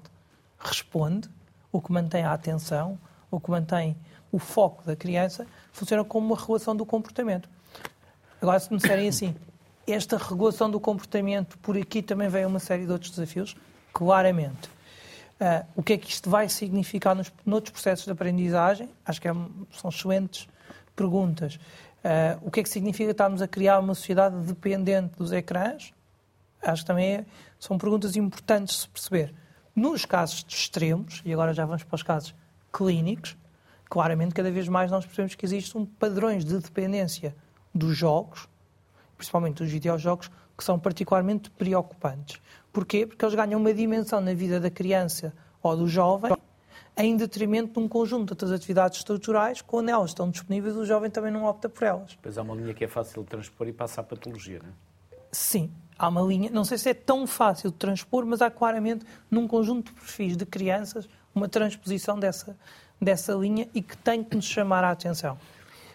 responde, 0.57 1.29
o 1.71 1.81
que 1.81 1.91
mantém 1.91 2.23
a 2.23 2.31
atenção, 2.31 2.97
o 3.29 3.39
que 3.39 3.51
mantém 3.51 3.97
o 4.31 4.39
foco 4.39 4.83
da 4.85 4.95
criança, 4.95 5.45
funciona 5.71 6.03
como 6.03 6.27
uma 6.27 6.37
regulação 6.37 6.75
do 6.75 6.85
comportamento. 6.85 7.49
Agora, 8.41 8.59
se 8.59 8.71
me 8.71 8.77
disserem 8.77 9.07
assim, 9.07 9.35
esta 9.87 10.17
regulação 10.17 10.69
do 10.69 10.79
comportamento, 10.79 11.57
por 11.57 11.77
aqui 11.77 12.01
também 12.01 12.29
vem 12.29 12.45
uma 12.45 12.59
série 12.59 12.85
de 12.85 12.91
outros 12.91 13.11
desafios, 13.11 13.55
claramente. 13.93 14.69
Uh, 15.39 15.65
o 15.75 15.83
que 15.83 15.93
é 15.93 15.97
que 15.97 16.09
isto 16.09 16.29
vai 16.29 16.49
significar 16.49 17.15
nos 17.15 17.31
noutros 17.45 17.71
processos 17.71 18.05
de 18.05 18.11
aprendizagem? 18.11 18.89
Acho 19.05 19.21
que 19.21 19.27
é, 19.27 19.33
são 19.71 19.89
excelentes 19.89 20.47
perguntas. 20.95 21.55
Uh, 22.03 22.39
o 22.47 22.51
que 22.51 22.59
é 22.59 22.63
que 22.63 22.69
significa 22.69 23.11
estarmos 23.11 23.41
a 23.41 23.47
criar 23.47 23.79
uma 23.79 23.95
sociedade 23.95 24.35
dependente 24.37 25.17
dos 25.17 25.31
ecrãs? 25.31 25.93
Acho 26.61 26.83
que 26.83 26.87
também 26.87 27.13
é, 27.13 27.25
são 27.57 27.77
perguntas 27.77 28.15
importantes 28.17 28.75
de 28.75 28.81
se 28.81 28.89
perceber. 28.89 29.33
Nos 29.73 30.05
casos 30.05 30.45
extremos, 30.47 31.21
e 31.23 31.31
agora 31.31 31.53
já 31.53 31.65
vamos 31.65 31.83
para 31.83 31.95
os 31.95 32.03
casos 32.03 32.35
clínicos, 32.71 33.37
claramente, 33.89 34.35
cada 34.35 34.51
vez 34.51 34.67
mais 34.67 34.91
nós 34.91 35.05
percebemos 35.05 35.35
que 35.35 35.45
existem 35.45 35.85
padrões 35.85 36.45
de 36.45 36.57
dependência 36.59 37.35
dos 37.73 37.97
jogos, 37.97 38.47
principalmente 39.17 39.63
dos 39.63 39.71
videojogos, 39.71 40.29
que 40.57 40.63
são 40.63 40.77
particularmente 40.77 41.49
preocupantes. 41.49 42.39
Porquê? 42.71 43.05
Porque 43.05 43.23
eles 43.25 43.35
ganham 43.35 43.59
uma 43.59 43.73
dimensão 43.73 44.21
na 44.21 44.33
vida 44.33 44.59
da 44.59 44.69
criança 44.69 45.33
ou 45.61 45.75
do 45.75 45.87
jovem 45.87 46.31
em 46.97 47.15
detrimento 47.15 47.73
de 47.73 47.79
um 47.79 47.87
conjunto 47.87 48.25
de 48.25 48.33
outras 48.33 48.51
atividades 48.51 48.97
estruturais, 48.99 49.61
quando 49.61 49.89
elas 49.89 50.09
estão 50.09 50.29
disponíveis, 50.29 50.75
o 50.75 50.85
jovem 50.85 51.09
também 51.09 51.31
não 51.31 51.45
opta 51.45 51.69
por 51.69 51.83
elas. 51.83 52.17
Pois 52.21 52.37
há 52.37 52.41
uma 52.41 52.53
linha 52.53 52.73
que 52.73 52.83
é 52.83 52.87
fácil 52.89 53.23
de 53.23 53.29
transpor 53.29 53.67
e 53.69 53.73
passa 53.73 54.01
à 54.01 54.03
patologia, 54.03 54.59
não 54.61 54.69
é? 54.69 54.73
Sim, 55.31 55.71
há 55.97 56.09
uma 56.09 56.21
linha, 56.21 56.49
não 56.49 56.65
sei 56.65 56.77
se 56.77 56.89
é 56.89 56.93
tão 56.93 57.25
fácil 57.25 57.71
de 57.71 57.77
transpor, 57.77 58.25
mas 58.25 58.41
há 58.41 58.51
claramente, 58.51 59.05
num 59.31 59.47
conjunto 59.47 59.93
de 59.93 59.99
perfis 59.99 60.35
de 60.35 60.45
crianças, 60.45 61.07
uma 61.33 61.47
transposição 61.47 62.19
dessa, 62.19 62.57
dessa 63.01 63.33
linha 63.33 63.67
e 63.73 63.81
que 63.81 63.97
tem 63.97 64.23
que 64.23 64.35
nos 64.35 64.45
chamar 64.45 64.83
a 64.83 64.91
atenção. 64.91 65.37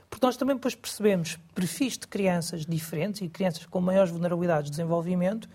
Porque 0.08 0.24
nós 0.24 0.36
também 0.36 0.54
depois 0.54 0.74
percebemos 0.74 1.38
perfis 1.54 1.98
de 1.98 2.06
crianças 2.06 2.64
diferentes 2.64 3.20
e 3.20 3.28
crianças 3.28 3.66
com 3.66 3.80
maiores 3.80 4.12
vulnerabilidades 4.12 4.66
de 4.66 4.76
desenvolvimento, 4.76 5.48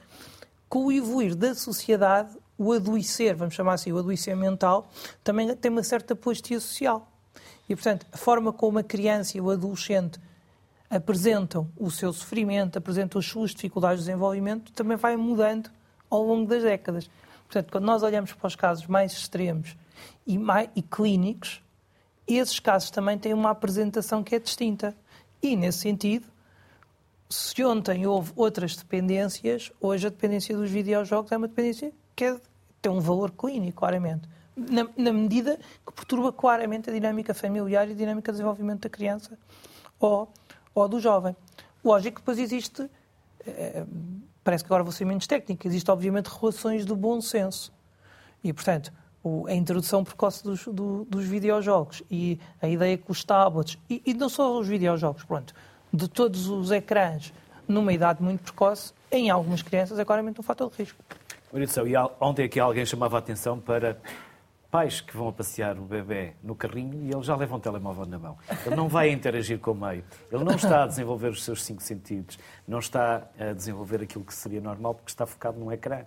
com 0.67 0.85
o 0.85 0.91
evoluir 0.91 1.35
da 1.35 1.55
sociedade, 1.55 2.37
o 2.57 2.73
adoecer, 2.73 3.35
vamos 3.35 3.55
chamar 3.55 3.73
assim, 3.73 3.91
o 3.91 3.97
adoecer 3.97 4.35
mental, 4.35 4.89
também 5.23 5.55
tem 5.55 5.71
uma 5.71 5.81
certa 5.81 6.15
postia 6.15 6.59
social. 6.59 7.09
E, 7.69 7.75
portanto, 7.75 8.05
a 8.11 8.17
forma 8.17 8.51
como 8.51 8.79
a 8.79 8.83
criança 8.83 9.37
e 9.37 9.41
o 9.41 9.49
adolescente 9.49 10.19
apresentam 10.89 11.69
o 11.77 11.89
seu 11.89 12.11
sofrimento, 12.11 12.77
apresentam 12.77 13.19
as 13.19 13.25
suas 13.25 13.51
dificuldades 13.51 14.03
de 14.03 14.07
desenvolvimento, 14.07 14.71
também 14.73 14.97
vai 14.97 15.15
mudando 15.15 15.69
ao 16.09 16.23
longo 16.23 16.49
das 16.49 16.63
décadas. 16.63 17.09
Portanto, 17.45 17.71
quando 17.71 17.85
nós 17.85 18.03
olhamos 18.03 18.33
para 18.33 18.47
os 18.47 18.55
casos 18.55 18.87
mais 18.87 19.13
extremos 19.13 19.75
e, 20.29 20.37
mais, 20.37 20.69
e 20.75 20.83
clínicos, 20.83 21.59
esses 22.27 22.59
casos 22.59 22.91
também 22.91 23.17
têm 23.17 23.33
uma 23.33 23.49
apresentação 23.49 24.23
que 24.23 24.35
é 24.35 24.39
distinta. 24.39 24.95
E, 25.41 25.55
nesse 25.55 25.79
sentido, 25.79 26.27
se 27.27 27.65
ontem 27.65 28.05
houve 28.05 28.31
outras 28.35 28.75
dependências, 28.75 29.71
hoje 29.81 30.05
a 30.05 30.09
dependência 30.11 30.55
dos 30.55 30.69
videojogos 30.69 31.31
é 31.31 31.37
uma 31.37 31.47
dependência 31.47 31.91
que 32.15 32.25
é, 32.25 32.39
tem 32.79 32.91
um 32.91 32.99
valor 32.99 33.31
clínico, 33.31 33.79
claramente. 33.79 34.29
Na, 34.55 34.87
na, 34.95 35.11
medida 35.11 35.57
que 35.83 35.93
perturba 35.93 36.31
claramente 36.31 36.91
a 36.91 36.93
dinâmica 36.93 37.33
familiar 37.33 37.87
e 37.87 37.93
a 37.93 37.95
dinâmica 37.95 38.31
de 38.31 38.35
desenvolvimento 38.35 38.81
da 38.81 38.89
criança 38.89 39.35
ou, 39.99 40.31
ou 40.75 40.87
do 40.87 40.99
jovem. 40.99 41.35
Lógico 41.83 42.17
que 42.17 42.21
depois 42.21 42.37
existe, 42.37 42.87
é, 43.47 43.83
parece 44.43 44.63
que 44.63 44.67
agora 44.67 44.83
vou 44.83 44.91
ser 44.91 45.05
menos 45.05 45.25
técnico, 45.25 45.65
existe 45.65 45.89
obviamente 45.89 46.27
relações 46.27 46.85
do 46.85 46.95
bom 46.95 47.19
senso. 47.19 47.73
E, 48.43 48.53
portanto, 48.53 48.93
o, 49.29 49.47
a 49.47 49.53
introdução 49.53 50.03
precoce 50.03 50.43
dos, 50.43 50.65
do, 50.65 51.05
dos 51.05 51.25
videojogos 51.25 52.03
e 52.09 52.39
a 52.61 52.67
ideia 52.67 52.97
que 52.97 53.11
os 53.11 53.23
tablets, 53.23 53.77
e, 53.89 54.01
e, 54.05 54.13
não 54.13 54.29
só 54.29 54.59
os 54.59 54.67
videojogos, 54.67 55.23
pronto, 55.23 55.53
de 55.93 56.07
todos 56.07 56.47
os 56.47 56.71
ecrãs 56.71 57.33
numa 57.67 57.93
idade 57.93 58.21
muito 58.23 58.41
precoce, 58.41 58.93
em 59.11 59.29
algumas 59.29 59.61
crianças 59.61 59.99
é 59.99 60.05
claramente 60.05 60.39
um 60.39 60.43
fator 60.43 60.69
de 60.71 60.77
risco. 60.77 61.03
Maurício, 61.51 61.87
e 61.87 61.93
ontem 62.19 62.45
aqui 62.45 62.59
alguém 62.59 62.85
chamava 62.85 63.17
a 63.17 63.19
atenção 63.19 63.59
para 63.59 63.97
pais 64.69 65.01
que 65.01 65.15
vão 65.15 65.29
a 65.29 65.33
passear 65.33 65.77
o 65.77 65.81
bebê 65.81 66.33
no 66.43 66.55
carrinho 66.55 67.03
e 67.03 67.11
ele 67.11 67.23
já 67.23 67.35
leva 67.35 67.55
um 67.55 67.59
telemóvel 67.59 68.05
na 68.05 68.19
mão. 68.19 68.37
Ele 68.65 68.75
não 68.75 68.87
vai 68.87 69.09
interagir 69.11 69.59
com 69.59 69.71
o 69.71 69.75
meio. 69.75 70.03
Ele 70.31 70.43
não 70.43 70.55
está 70.55 70.83
a 70.83 70.87
desenvolver 70.87 71.29
os 71.29 71.43
seus 71.43 71.63
cinco 71.63 71.81
sentidos. 71.81 72.37
Não 72.67 72.79
está 72.79 73.27
a 73.39 73.53
desenvolver 73.53 74.03
aquilo 74.03 74.23
que 74.23 74.33
seria 74.33 74.61
normal 74.61 74.93
porque 74.93 75.09
está 75.09 75.25
focado 75.25 75.59
num 75.59 75.71
ecrã. 75.71 76.03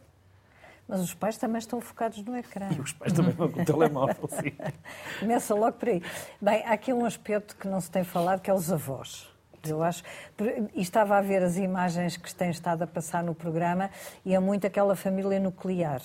Mas 0.92 1.00
os 1.00 1.14
pais 1.14 1.38
também 1.38 1.58
estão 1.58 1.80
focados 1.80 2.22
no 2.22 2.36
ecrã. 2.36 2.68
E 2.70 2.78
os 2.78 2.92
pais 2.92 3.14
também 3.14 3.32
vão 3.32 3.50
com 3.50 3.62
o 3.62 3.64
telemóvel, 3.64 4.28
sim. 4.28 4.52
Começa 5.20 5.54
logo 5.54 5.78
por 5.78 5.88
aí. 5.88 6.02
Bem, 6.38 6.62
há 6.66 6.72
aqui 6.72 6.92
um 6.92 7.06
aspecto 7.06 7.56
que 7.56 7.66
não 7.66 7.80
se 7.80 7.90
tem 7.90 8.04
falado, 8.04 8.42
que 8.42 8.50
é 8.50 8.52
os 8.52 8.70
avós. 8.70 9.26
Eu 9.66 9.82
acho. 9.82 10.02
E 10.74 10.82
estava 10.82 11.16
a 11.16 11.22
ver 11.22 11.42
as 11.42 11.56
imagens 11.56 12.18
que 12.18 12.34
têm 12.34 12.50
estado 12.50 12.82
a 12.82 12.86
passar 12.86 13.24
no 13.24 13.34
programa 13.34 13.88
e 14.22 14.34
é 14.34 14.38
muito 14.38 14.66
aquela 14.66 14.94
família 14.94 15.40
nuclear. 15.40 16.02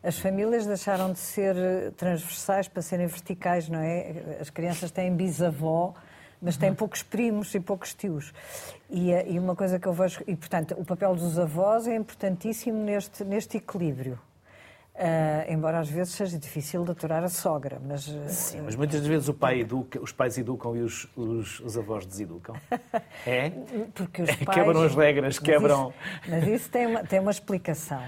As 0.00 0.16
famílias 0.16 0.64
deixaram 0.64 1.12
de 1.12 1.18
ser 1.18 1.56
transversais 1.96 2.68
para 2.68 2.82
serem 2.82 3.08
verticais, 3.08 3.68
não 3.68 3.80
é? 3.80 4.36
As 4.40 4.48
crianças 4.48 4.92
têm 4.92 5.12
bisavó, 5.12 5.92
mas 6.40 6.56
têm 6.56 6.74
poucos 6.74 7.02
primos 7.02 7.54
e 7.54 7.60
poucos 7.60 7.94
tios. 7.94 8.32
E, 8.88 9.12
eh, 9.12 9.32
e, 9.32 9.38
uma 9.38 9.54
coisa 9.54 9.78
que 9.78 9.86
eu 9.86 9.92
vejo, 9.92 10.22
e 10.26 10.34
portanto, 10.34 10.74
o 10.78 10.84
papel 10.84 11.14
dos 11.14 11.38
avós 11.38 11.86
é 11.86 11.94
importantíssimo 11.94 12.82
neste, 12.82 13.24
neste 13.24 13.58
equilíbrio. 13.58 14.18
Uh, 14.92 15.50
embora 15.50 15.78
às 15.78 15.88
vezes 15.88 16.12
seja 16.12 16.38
difícil 16.38 16.84
de 16.84 16.90
aturar 16.90 17.24
a 17.24 17.28
sogra, 17.28 17.80
mas... 17.82 18.06
Uh, 18.06 18.28
Sim, 18.28 18.60
mas 18.62 18.76
muitas 18.76 19.06
vezes 19.06 19.28
o 19.28 19.34
pai 19.34 19.60
educa, 19.60 19.98
os 20.02 20.12
pais 20.12 20.36
educam 20.36 20.76
e 20.76 20.80
os, 20.80 21.08
os, 21.16 21.60
os 21.60 21.78
avós 21.78 22.04
deseducam. 22.04 22.54
É? 23.26 23.50
Porque 23.94 24.22
os 24.22 24.34
pais... 24.44 24.58
Quebram 24.58 24.82
as 24.82 24.94
regras, 24.94 25.38
quebram... 25.38 25.94
Mas 26.28 26.42
isso, 26.42 26.48
mas 26.48 26.60
isso 26.60 26.70
tem, 26.70 26.86
uma, 26.86 27.04
tem 27.04 27.20
uma 27.20 27.30
explicação. 27.30 28.02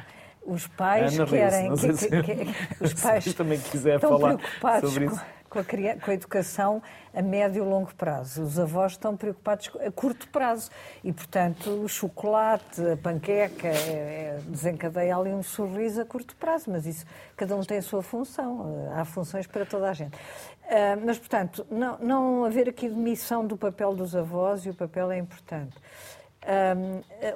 Os 0.45 0.67
pais 0.67 1.19
Ana 1.19 1.27
querem... 1.27 1.75
que, 1.75 1.93
que, 1.95 2.21
que, 2.77 2.85
os 2.85 2.95
pais 2.95 3.33
também 3.33 3.59
quiser 3.59 3.99
falar 4.01 4.39
sobre 4.81 5.07
isso 5.07 5.21
com 5.53 5.59
a, 5.59 5.65
com 5.65 6.11
a 6.11 6.15
educação 6.15 6.83
a 7.15 7.21
médio 7.21 7.63
e 7.63 7.69
longo 7.69 7.95
prazo. 7.95 8.43
Os 8.43 8.59
avós 8.59 8.93
estão 8.93 9.15
preocupados 9.15 9.71
a 9.87 9.91
curto 9.91 10.27
prazo 10.29 10.71
e, 11.05 11.13
portanto, 11.13 11.69
o 11.69 11.89
chocolate, 11.89 12.81
a 12.81 12.97
panqueca, 12.97 13.69
é, 13.69 13.69
é, 13.69 14.41
desencadeia 14.47 15.15
ali 15.15 15.31
um 15.31 15.43
sorriso 15.43 16.01
a 16.01 16.07
curto 16.07 16.35
prazo, 16.37 16.71
mas 16.71 16.87
isso, 16.87 17.05
cada 17.37 17.55
um 17.55 17.61
tem 17.61 17.79
a 17.79 17.83
sua 17.83 18.03
função, 18.03 18.91
há 18.97 19.05
funções 19.05 19.47
para 19.47 19.67
toda 19.67 19.91
a 19.91 19.93
gente. 19.93 20.17
Uh, 20.17 21.05
mas, 21.05 21.19
portanto, 21.19 21.67
não, 21.71 21.99
não 21.99 22.45
haver 22.47 22.71
aqui 22.71 22.89
demissão 22.89 23.47
do 23.47 23.59
papel 23.59 23.95
dos 23.95 24.17
avós 24.17 24.65
e 24.65 24.71
o 24.71 24.75
papel 24.75 25.11
é 25.11 25.19
importante. 25.19 25.77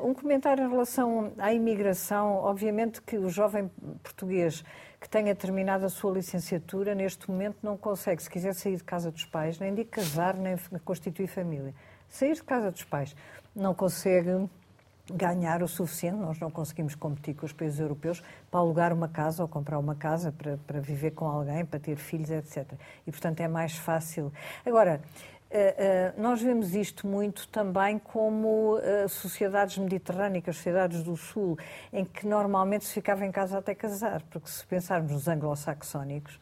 Um, 0.03 0.15
comentário 0.15 0.65
em 0.65 0.69
relação 0.69 1.33
à 1.39 1.53
imigração, 1.53 2.39
obviamente 2.39 3.01
que 3.01 3.17
o 3.17 3.29
jovem 3.29 3.71
português 4.03 4.65
que 5.01 5.09
tenha 5.09 5.35
terminado 5.35 5.85
a 5.87 5.89
sua 5.89 6.13
licenciatura, 6.13 6.95
neste 6.95 7.31
momento 7.31 7.59
não 7.63 7.77
consegue, 7.77 8.21
se 8.23 8.29
quiser 8.29 8.55
sair 8.55 8.77
de 8.77 8.83
casa 8.83 9.11
dos 9.11 9.25
pais, 9.25 9.59
nem 9.61 9.73
de 9.73 9.85
casar, 9.85 10.35
nem 10.35 10.57
constituir 10.85 11.29
família. 11.29 11.73
Sair 12.09 12.35
de 12.35 12.43
casa 12.43 12.71
dos 12.73 12.83
pais 12.83 13.15
não 13.55 13.75
consegue 13.75 14.49
ganhar 15.13 15.63
o 15.63 15.69
suficiente, 15.69 16.17
nós 16.17 16.39
não 16.41 16.51
conseguimos 16.51 16.97
competir 16.97 17.35
com 17.35 17.47
os 17.47 17.53
países 17.53 17.79
europeus 17.79 18.23
para 18.51 18.59
alugar 18.59 18.93
uma 18.93 19.09
casa 19.09 19.43
ou 19.43 19.49
comprar 19.49 19.79
uma 19.79 19.95
casa 19.95 20.33
para, 20.33 20.57
para 20.67 20.81
viver 20.81 21.13
com 21.13 21.27
alguém, 21.27 21.65
para 21.65 21.79
ter 21.79 21.97
filhos, 21.97 22.31
etc. 22.31 22.73
E, 23.07 23.13
portanto, 23.13 23.41
é 23.41 23.47
mais 23.47 23.77
fácil. 23.77 24.33
Agora, 24.65 25.01
nós 26.17 26.43
vemos 26.43 26.75
isto 26.75 27.07
muito 27.07 27.49
também 27.49 27.99
como 27.99 28.79
eh, 28.83 29.07
sociedades 29.09 29.79
mediterrânicas, 29.79 30.57
sociedades 30.57 31.03
do 31.03 31.17
Sul, 31.17 31.57
em 31.93 32.05
que 32.05 32.27
normalmente 32.27 32.85
se 32.85 32.93
ficava 32.93 33.25
em 33.25 33.31
casa 33.31 33.59
até 33.59 33.75
casar, 33.75 34.23
porque 34.31 34.49
se 34.49 34.67
pensarmos 34.67 35.13
nos 35.13 35.29
anglo-saxónicos, 35.29 36.41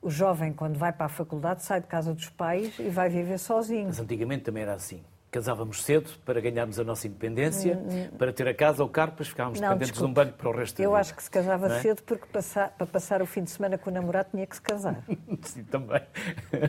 o 0.00 0.10
jovem, 0.10 0.52
quando 0.52 0.78
vai 0.78 0.92
para 0.92 1.06
a 1.06 1.08
faculdade, 1.08 1.62
sai 1.62 1.80
de 1.80 1.86
casa 1.86 2.14
dos 2.14 2.28
pais 2.30 2.78
e 2.78 2.88
vai 2.88 3.08
viver 3.08 3.38
sozinho. 3.38 3.86
Mas 3.86 4.00
antigamente 4.00 4.44
também 4.44 4.62
era 4.62 4.74
assim. 4.74 5.02
Casávamos 5.36 5.84
cedo 5.84 6.08
para 6.24 6.40
ganharmos 6.40 6.80
a 6.80 6.84
nossa 6.84 7.06
independência, 7.06 7.76
hum, 7.76 8.08
hum. 8.10 8.16
para 8.16 8.32
ter 8.32 8.48
a 8.48 8.54
casa 8.54 8.82
ou 8.82 8.88
o 8.88 8.90
carro, 8.90 9.10
depois 9.10 9.28
ficávamos 9.28 9.60
não, 9.60 9.68
dependentes 9.68 9.92
desculpe. 9.92 10.14
de 10.14 10.20
um 10.20 10.24
banco 10.24 10.38
para 10.38 10.48
o 10.48 10.52
resto 10.56 10.78
da 10.78 10.84
Eu 10.84 10.90
vida. 10.92 11.00
acho 11.00 11.14
que 11.14 11.22
se 11.22 11.30
casava 11.30 11.66
é? 11.66 11.80
cedo 11.80 12.02
porque 12.04 12.24
passar, 12.24 12.70
para 12.70 12.86
passar 12.86 13.20
o 13.20 13.26
fim 13.26 13.44
de 13.44 13.50
semana 13.50 13.76
com 13.76 13.90
o 13.90 13.92
namorado 13.92 14.30
tinha 14.30 14.46
que 14.46 14.56
se 14.56 14.62
casar. 14.62 15.04
Sim, 15.44 15.62
também. 15.64 16.00
Uh, 16.00 16.64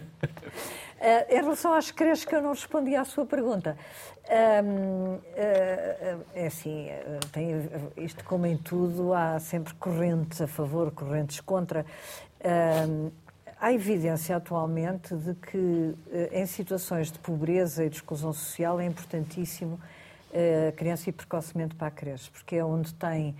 em 1.32 1.36
relação 1.36 1.74
às 1.74 1.91
creches, 1.91 2.26
que 2.26 2.36
eu 2.36 2.41
não 2.41 2.49
respondi 2.49 2.93
à 2.93 3.05
sua 3.05 3.26
pergunta. 3.26 3.78
Um, 4.30 5.13
uh, 5.13 5.15
uh, 5.15 6.26
é 6.36 6.47
assim, 6.47 6.89
tem, 7.32 7.70
isto 7.95 8.22
como 8.26 8.45
em 8.45 8.57
tudo, 8.57 9.13
há 9.13 9.39
sempre 9.39 9.74
correntes 9.76 10.41
a 10.41 10.47
favor, 10.47 10.91
correntes 10.91 11.39
contra. 11.39 11.86
Um, 12.43 13.11
há 13.59 13.73
evidência 13.73 14.35
atualmente 14.35 15.15
de 15.15 15.33
que 15.35 15.95
em 16.31 16.45
situações 16.45 17.11
de 17.11 17.19
pobreza 17.19 17.85
e 17.85 17.89
de 17.89 17.95
exclusão 17.97 18.33
social 18.33 18.79
é 18.79 18.85
importantíssimo 18.85 19.79
a 20.67 20.71
criança 20.73 21.09
ir 21.09 21.13
precocemente 21.13 21.75
para 21.75 21.87
a 21.87 21.91
creche, 21.91 22.29
porque 22.29 22.55
é 22.55 22.63
onde 22.63 22.93
tem 22.93 23.35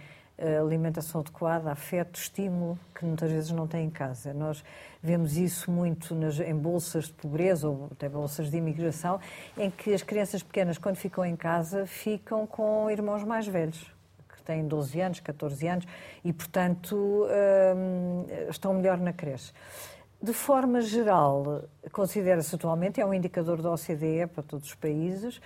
alimentação 0.60 1.22
adequada, 1.22 1.72
afeto, 1.72 2.20
estímulo, 2.20 2.78
que 2.94 3.04
muitas 3.04 3.32
vezes 3.32 3.52
não 3.52 3.68
tem 3.68 3.86
em 3.86 3.90
casa. 3.90 4.34
Nós 4.34 4.64
vemos 5.02 5.36
isso 5.36 5.72
muito 5.72 6.14
nas, 6.14 6.40
em 6.40 6.56
bolsas 6.56 7.06
de 7.06 7.14
pobreza 7.14 7.68
ou 7.68 7.90
até 7.92 8.08
bolsas 8.08 8.52
de 8.52 8.58
imigração, 8.58 9.20
em 9.58 9.72
que 9.72 9.94
as 9.94 10.04
crianças 10.04 10.44
pequenas, 10.44 10.78
quando 10.78 10.96
ficam 10.96 11.26
em 11.26 11.36
casa, 11.36 11.88
ficam 11.88 12.46
com 12.46 12.90
irmãos 12.90 13.24
mais 13.24 13.48
velhos, 13.48 13.92
têm 14.48 14.66
12 14.66 15.02
anos, 15.02 15.20
14 15.20 15.68
anos, 15.68 15.86
e, 16.24 16.32
portanto, 16.32 16.96
hum, 16.96 18.26
estão 18.50 18.74
melhor 18.74 18.98
na 18.98 19.12
creche. 19.12 19.52
De 20.20 20.34
forma 20.34 20.82
geral, 20.82 21.64
considera-se 21.92 22.56
atualmente, 22.56 23.00
é 23.00 23.06
um 23.06 23.14
indicador 23.14 23.62
da 23.62 23.72
OCDE 23.72 24.26
para 24.34 24.42
todos 24.42 24.70
os 24.70 24.76
países, 24.76 25.40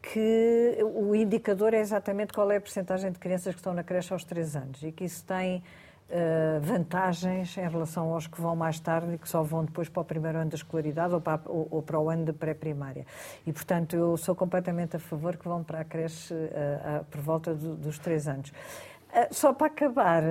que 0.00 0.78
o 0.94 1.14
indicador 1.14 1.74
é 1.74 1.80
exatamente 1.80 2.32
qual 2.32 2.50
é 2.50 2.56
a 2.56 2.60
percentagem 2.60 3.12
de 3.12 3.18
crianças 3.18 3.54
que 3.54 3.60
estão 3.60 3.74
na 3.74 3.82
creche 3.82 4.12
aos 4.12 4.24
3 4.24 4.56
anos 4.56 4.82
e 4.82 4.92
que 4.92 5.04
isso 5.04 5.24
tem 5.24 5.58
uh, 5.58 6.60
vantagens 6.60 7.56
em 7.58 7.68
relação 7.68 8.12
aos 8.14 8.26
que 8.26 8.40
vão 8.40 8.56
mais 8.56 8.80
tarde 8.80 9.14
e 9.14 9.18
que 9.18 9.28
só 9.28 9.42
vão 9.42 9.64
depois 9.64 9.90
para 9.90 10.00
o 10.00 10.04
primeiro 10.04 10.38
ano 10.38 10.50
da 10.50 10.56
escolaridade 10.56 11.12
ou 11.14 11.20
para, 11.20 11.42
ou, 11.46 11.68
ou 11.70 11.82
para 11.82 11.98
o 11.98 12.08
ano 12.08 12.24
de 12.24 12.32
pré-primária. 12.32 13.06
E, 13.46 13.52
portanto, 13.52 13.94
eu 13.94 14.16
sou 14.16 14.34
completamente 14.34 14.96
a 14.96 14.98
favor 14.98 15.36
que 15.36 15.46
vão 15.46 15.62
para 15.62 15.80
a 15.80 15.84
creche 15.84 16.32
uh, 16.32 17.04
por 17.10 17.20
volta 17.20 17.54
do, 17.54 17.76
dos 17.76 17.98
3 17.98 18.28
anos. 18.28 18.50
Uh, 18.50 19.32
só 19.32 19.52
para 19.52 19.66
acabar, 19.68 20.22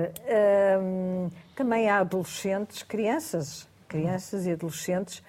também 1.54 1.88
há 1.88 1.98
adolescentes, 1.98 2.82
crianças, 2.82 3.68
crianças 3.94 4.46
e 4.46 4.52
adolescentes 4.52 5.22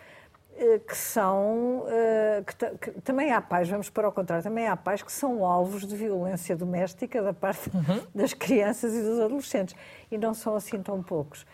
eh, 0.57 0.80
que 0.80 0.95
são. 0.95 1.86
Eh, 1.88 2.43
que, 2.45 2.91
que, 2.91 3.01
também 3.01 3.32
há 3.32 3.41
pais, 3.41 3.70
vamos 3.70 3.89
para 3.89 4.07
o 4.07 4.11
contrário, 4.11 4.43
também 4.43 4.68
há 4.68 4.76
pais 4.76 5.01
que 5.01 5.11
são 5.11 5.45
alvos 5.45 5.86
de 5.86 5.95
violência 5.95 6.55
doméstica 6.55 7.22
da 7.22 7.34
parte 7.34 7.70
uhum. 7.74 8.01
das 8.16 8.34
crianças 8.34 8.93
e 8.93 9.01
dos 9.01 9.20
adolescentes. 9.20 9.76
E 10.09 10.18
não 10.18 10.34
são 10.34 10.55
assim 10.55 10.82
tão 10.82 11.03
poucos. 11.03 11.45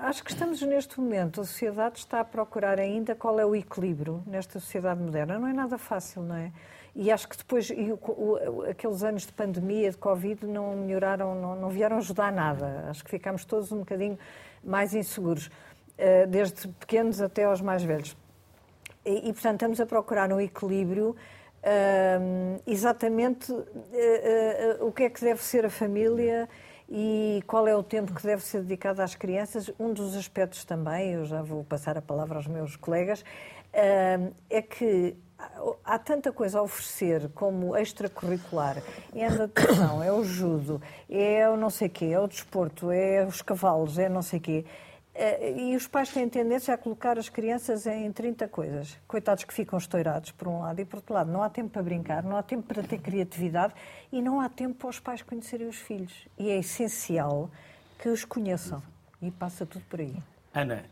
acho 0.00 0.22
que 0.22 0.30
estamos 0.30 0.60
neste 0.62 1.00
momento, 1.00 1.40
a 1.40 1.44
sociedade 1.44 1.98
está 1.98 2.20
a 2.20 2.24
procurar 2.24 2.78
ainda 2.78 3.14
qual 3.14 3.40
é 3.40 3.46
o 3.46 3.54
equilíbrio 3.54 4.22
nesta 4.26 4.60
sociedade 4.60 5.00
moderna. 5.00 5.38
Não 5.38 5.48
é 5.48 5.52
nada 5.52 5.78
fácil, 5.78 6.22
não 6.22 6.36
é? 6.36 6.52
E 6.94 7.10
acho 7.10 7.28
que 7.28 7.36
depois, 7.36 7.70
o, 7.70 8.10
o, 8.10 8.62
aqueles 8.70 9.02
anos 9.02 9.26
de 9.26 9.32
pandemia, 9.32 9.90
de 9.90 9.96
Covid, 9.96 10.46
não 10.46 10.76
melhoraram, 10.76 11.34
não, 11.34 11.56
não 11.56 11.68
vieram 11.68 11.96
ajudar 11.96 12.30
nada. 12.30 12.86
Acho 12.88 13.02
que 13.02 13.10
ficámos 13.10 13.44
todos 13.44 13.72
um 13.72 13.78
bocadinho 13.78 14.16
mais 14.64 14.94
inseguros. 14.94 15.50
Eh, 15.96 16.26
desde 16.26 16.66
pequenos 16.68 17.20
até 17.20 17.44
aos 17.44 17.60
mais 17.60 17.84
velhos. 17.84 18.16
E, 19.06 19.28
e 19.28 19.32
portanto, 19.32 19.54
estamos 19.54 19.80
a 19.80 19.86
procurar 19.86 20.32
um 20.32 20.40
equilíbrio 20.40 21.14
ehm, 21.62 22.58
exatamente 22.66 23.52
uh, 23.52 23.56
uh, 24.80 24.86
o 24.86 24.90
que 24.90 25.04
é 25.04 25.10
que 25.10 25.20
deve 25.20 25.40
ser 25.40 25.64
a 25.64 25.70
família 25.70 26.48
e 26.90 27.44
qual 27.46 27.68
é 27.68 27.76
o 27.76 27.82
tempo 27.82 28.12
que 28.12 28.24
deve 28.24 28.42
ser 28.42 28.62
dedicado 28.62 29.02
às 29.02 29.14
crianças. 29.14 29.70
Um 29.78 29.92
dos 29.92 30.16
aspectos 30.16 30.64
também, 30.64 31.12
eu 31.12 31.24
já 31.26 31.42
vou 31.42 31.62
passar 31.62 31.96
a 31.96 32.02
palavra 32.02 32.38
aos 32.38 32.48
meus 32.48 32.74
colegas, 32.74 33.24
é 34.50 34.62
que 34.62 35.16
há 35.84 35.98
tanta 35.98 36.32
coisa 36.32 36.58
a 36.58 36.62
oferecer 36.62 37.28
como 37.34 37.76
extracurricular. 37.76 38.82
É 39.14 39.26
a 39.26 39.30
natação, 39.30 40.02
é 40.02 40.12
o 40.12 40.24
judo, 40.24 40.80
é 41.08 41.48
o 41.48 41.56
não 41.56 41.70
sei 41.70 41.88
quê, 41.88 42.06
é 42.06 42.20
o 42.20 42.26
desporto, 42.26 42.90
é 42.90 43.24
os 43.24 43.42
cavalos, 43.42 43.98
é 43.98 44.08
não 44.08 44.22
sei 44.22 44.40
quê. 44.40 44.64
Eh, 45.14 45.54
e 45.56 45.76
os 45.76 45.86
pais 45.86 46.10
têm 46.10 46.28
tendência 46.28 46.74
a 46.74 46.76
colocar 46.76 47.18
as 47.18 47.28
crianças 47.28 47.86
em 47.86 48.10
30 48.10 48.48
coisas. 48.48 48.98
Coitados 49.06 49.44
que 49.44 49.54
ficam 49.54 49.78
estourados 49.78 50.32
por 50.32 50.48
um 50.48 50.60
lado 50.60 50.80
e 50.80 50.84
por 50.84 50.96
outro 50.96 51.14
lado. 51.14 51.30
Não 51.30 51.42
há 51.42 51.48
tempo 51.48 51.70
para 51.70 51.82
brincar, 51.82 52.24
não 52.24 52.36
há 52.36 52.42
tempo 52.42 52.62
para 52.66 52.82
ter 52.82 52.98
criatividade 52.98 53.74
e 54.10 54.20
não 54.20 54.40
há 54.40 54.48
tempo 54.48 54.74
para 54.74 54.88
os 54.88 54.98
pais 54.98 55.22
conhecerem 55.22 55.68
os 55.68 55.76
filhos. 55.76 56.26
E 56.36 56.50
é 56.50 56.58
essencial 56.58 57.48
que 57.98 58.08
os 58.08 58.24
conheçam. 58.24 58.82
E 59.22 59.30
passa 59.30 59.64
tudo 59.64 59.84
por 59.88 60.00
aí. 60.00 60.16
Ana, 60.52 60.84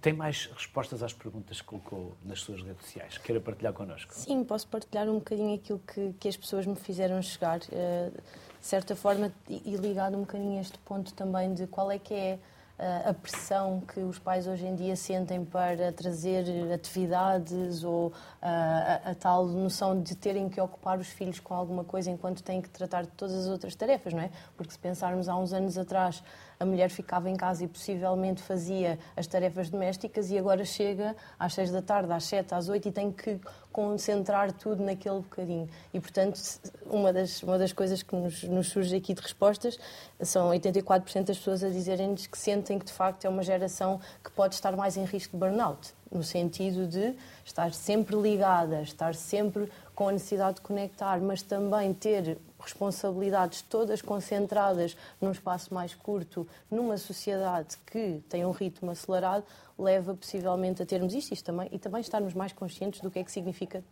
tem 0.00 0.12
mais 0.12 0.46
respostas 0.46 1.02
às 1.02 1.12
perguntas 1.12 1.60
que 1.60 1.66
colocou 1.66 2.16
nas 2.24 2.40
suas 2.40 2.62
redes 2.62 2.84
sociais? 2.86 3.18
Queira 3.18 3.40
partilhar 3.40 3.72
connosco? 3.72 4.14
Sim, 4.14 4.44
posso 4.44 4.66
partilhar 4.68 5.08
um 5.08 5.14
bocadinho 5.14 5.54
aquilo 5.54 5.80
que, 5.80 6.12
que 6.18 6.28
as 6.28 6.36
pessoas 6.36 6.66
me 6.66 6.76
fizeram 6.76 7.20
chegar. 7.22 7.58
Uh, 7.58 8.12
de 8.60 8.68
certa 8.68 8.94
forma, 8.94 9.32
e 9.48 9.74
ligado 9.74 10.16
um 10.16 10.20
bocadinho 10.20 10.58
a 10.58 10.60
este 10.60 10.78
ponto 10.78 11.12
também 11.14 11.52
de 11.52 11.66
qual 11.66 11.90
é 11.90 11.98
que 11.98 12.14
é 12.14 12.38
a 12.78 13.14
pressão 13.14 13.80
que 13.80 14.00
os 14.00 14.18
pais 14.18 14.46
hoje 14.46 14.66
em 14.66 14.74
dia 14.74 14.96
sentem 14.96 15.44
para 15.44 15.92
trazer 15.92 16.44
atividades 16.72 17.84
ou 17.84 18.12
a, 18.40 18.50
a, 18.50 19.10
a, 19.10 19.14
tal 19.14 19.46
noção 19.46 20.00
de 20.00 20.16
terem 20.16 20.48
que 20.48 20.60
ocupar 20.60 20.98
os 20.98 21.06
filhos 21.08 21.38
com 21.38 21.54
alguma 21.54 21.84
coisa 21.84 22.10
enquanto 22.10 22.42
têm 22.42 22.60
que 22.60 22.68
tratar 22.68 23.02
de 23.02 23.10
todas 23.10 23.34
as 23.34 23.46
outras 23.46 23.76
tarefas, 23.76 24.12
não 24.12 24.20
é? 24.20 24.30
Porque 24.56 24.72
se 24.72 24.78
pensarmos 24.78 25.28
há 25.28 25.36
uns 25.36 25.52
anos 25.52 25.78
atrás 25.78 26.24
a 26.62 26.66
mulher 26.66 26.88
ficava 26.90 27.28
em 27.28 27.34
casa 27.34 27.64
e 27.64 27.68
possivelmente 27.68 28.40
fazia 28.40 28.96
as 29.16 29.26
tarefas 29.26 29.68
domésticas 29.68 30.30
e 30.30 30.38
agora 30.38 30.64
chega 30.64 31.16
às 31.36 31.54
seis 31.54 31.72
da 31.72 31.82
tarde, 31.82 32.12
às 32.12 32.24
sete, 32.24 32.54
às 32.54 32.68
oito 32.68 32.88
e 32.88 32.92
tem 32.92 33.10
que 33.10 33.40
concentrar 33.72 34.52
tudo 34.52 34.84
naquele 34.84 35.16
bocadinho. 35.16 35.68
E, 35.92 35.98
portanto, 35.98 36.40
uma 36.86 37.12
das, 37.12 37.42
uma 37.42 37.58
das 37.58 37.72
coisas 37.72 38.02
que 38.02 38.14
nos, 38.14 38.44
nos 38.44 38.68
surge 38.68 38.94
aqui 38.94 39.12
de 39.12 39.20
respostas 39.20 39.76
são 40.20 40.50
84% 40.50 41.24
das 41.24 41.38
pessoas 41.38 41.64
a 41.64 41.68
dizerem-nos 41.68 42.26
que 42.28 42.38
sentem 42.38 42.78
que, 42.78 42.84
de 42.84 42.92
facto, 42.92 43.24
é 43.24 43.28
uma 43.28 43.42
geração 43.42 44.00
que 44.22 44.30
pode 44.30 44.54
estar 44.54 44.76
mais 44.76 44.96
em 44.96 45.04
risco 45.04 45.32
de 45.32 45.38
burnout, 45.38 45.92
no 46.12 46.22
sentido 46.22 46.86
de 46.86 47.14
estar 47.44 47.72
sempre 47.72 48.14
ligada, 48.14 48.82
estar 48.82 49.14
sempre 49.14 49.68
com 49.94 50.08
a 50.08 50.12
necessidade 50.12 50.56
de 50.56 50.60
conectar, 50.62 51.20
mas 51.20 51.42
também 51.42 51.92
ter 51.92 52.38
responsabilidades 52.58 53.62
todas 53.62 54.00
concentradas 54.00 54.96
num 55.20 55.32
espaço 55.32 55.74
mais 55.74 55.94
curto, 55.94 56.46
numa 56.70 56.96
sociedade 56.96 57.76
que 57.86 58.22
tem 58.28 58.44
um 58.44 58.52
ritmo 58.52 58.90
acelerado, 58.90 59.44
leva 59.78 60.14
possivelmente 60.14 60.82
a 60.82 60.86
termos 60.86 61.14
isto, 61.14 61.32
isto 61.32 61.44
também, 61.44 61.68
e 61.72 61.78
também 61.78 62.00
estarmos 62.00 62.34
mais 62.34 62.52
conscientes 62.52 63.00
do 63.00 63.10
que 63.10 63.18
é 63.18 63.24
que 63.24 63.32
significa 63.32 63.84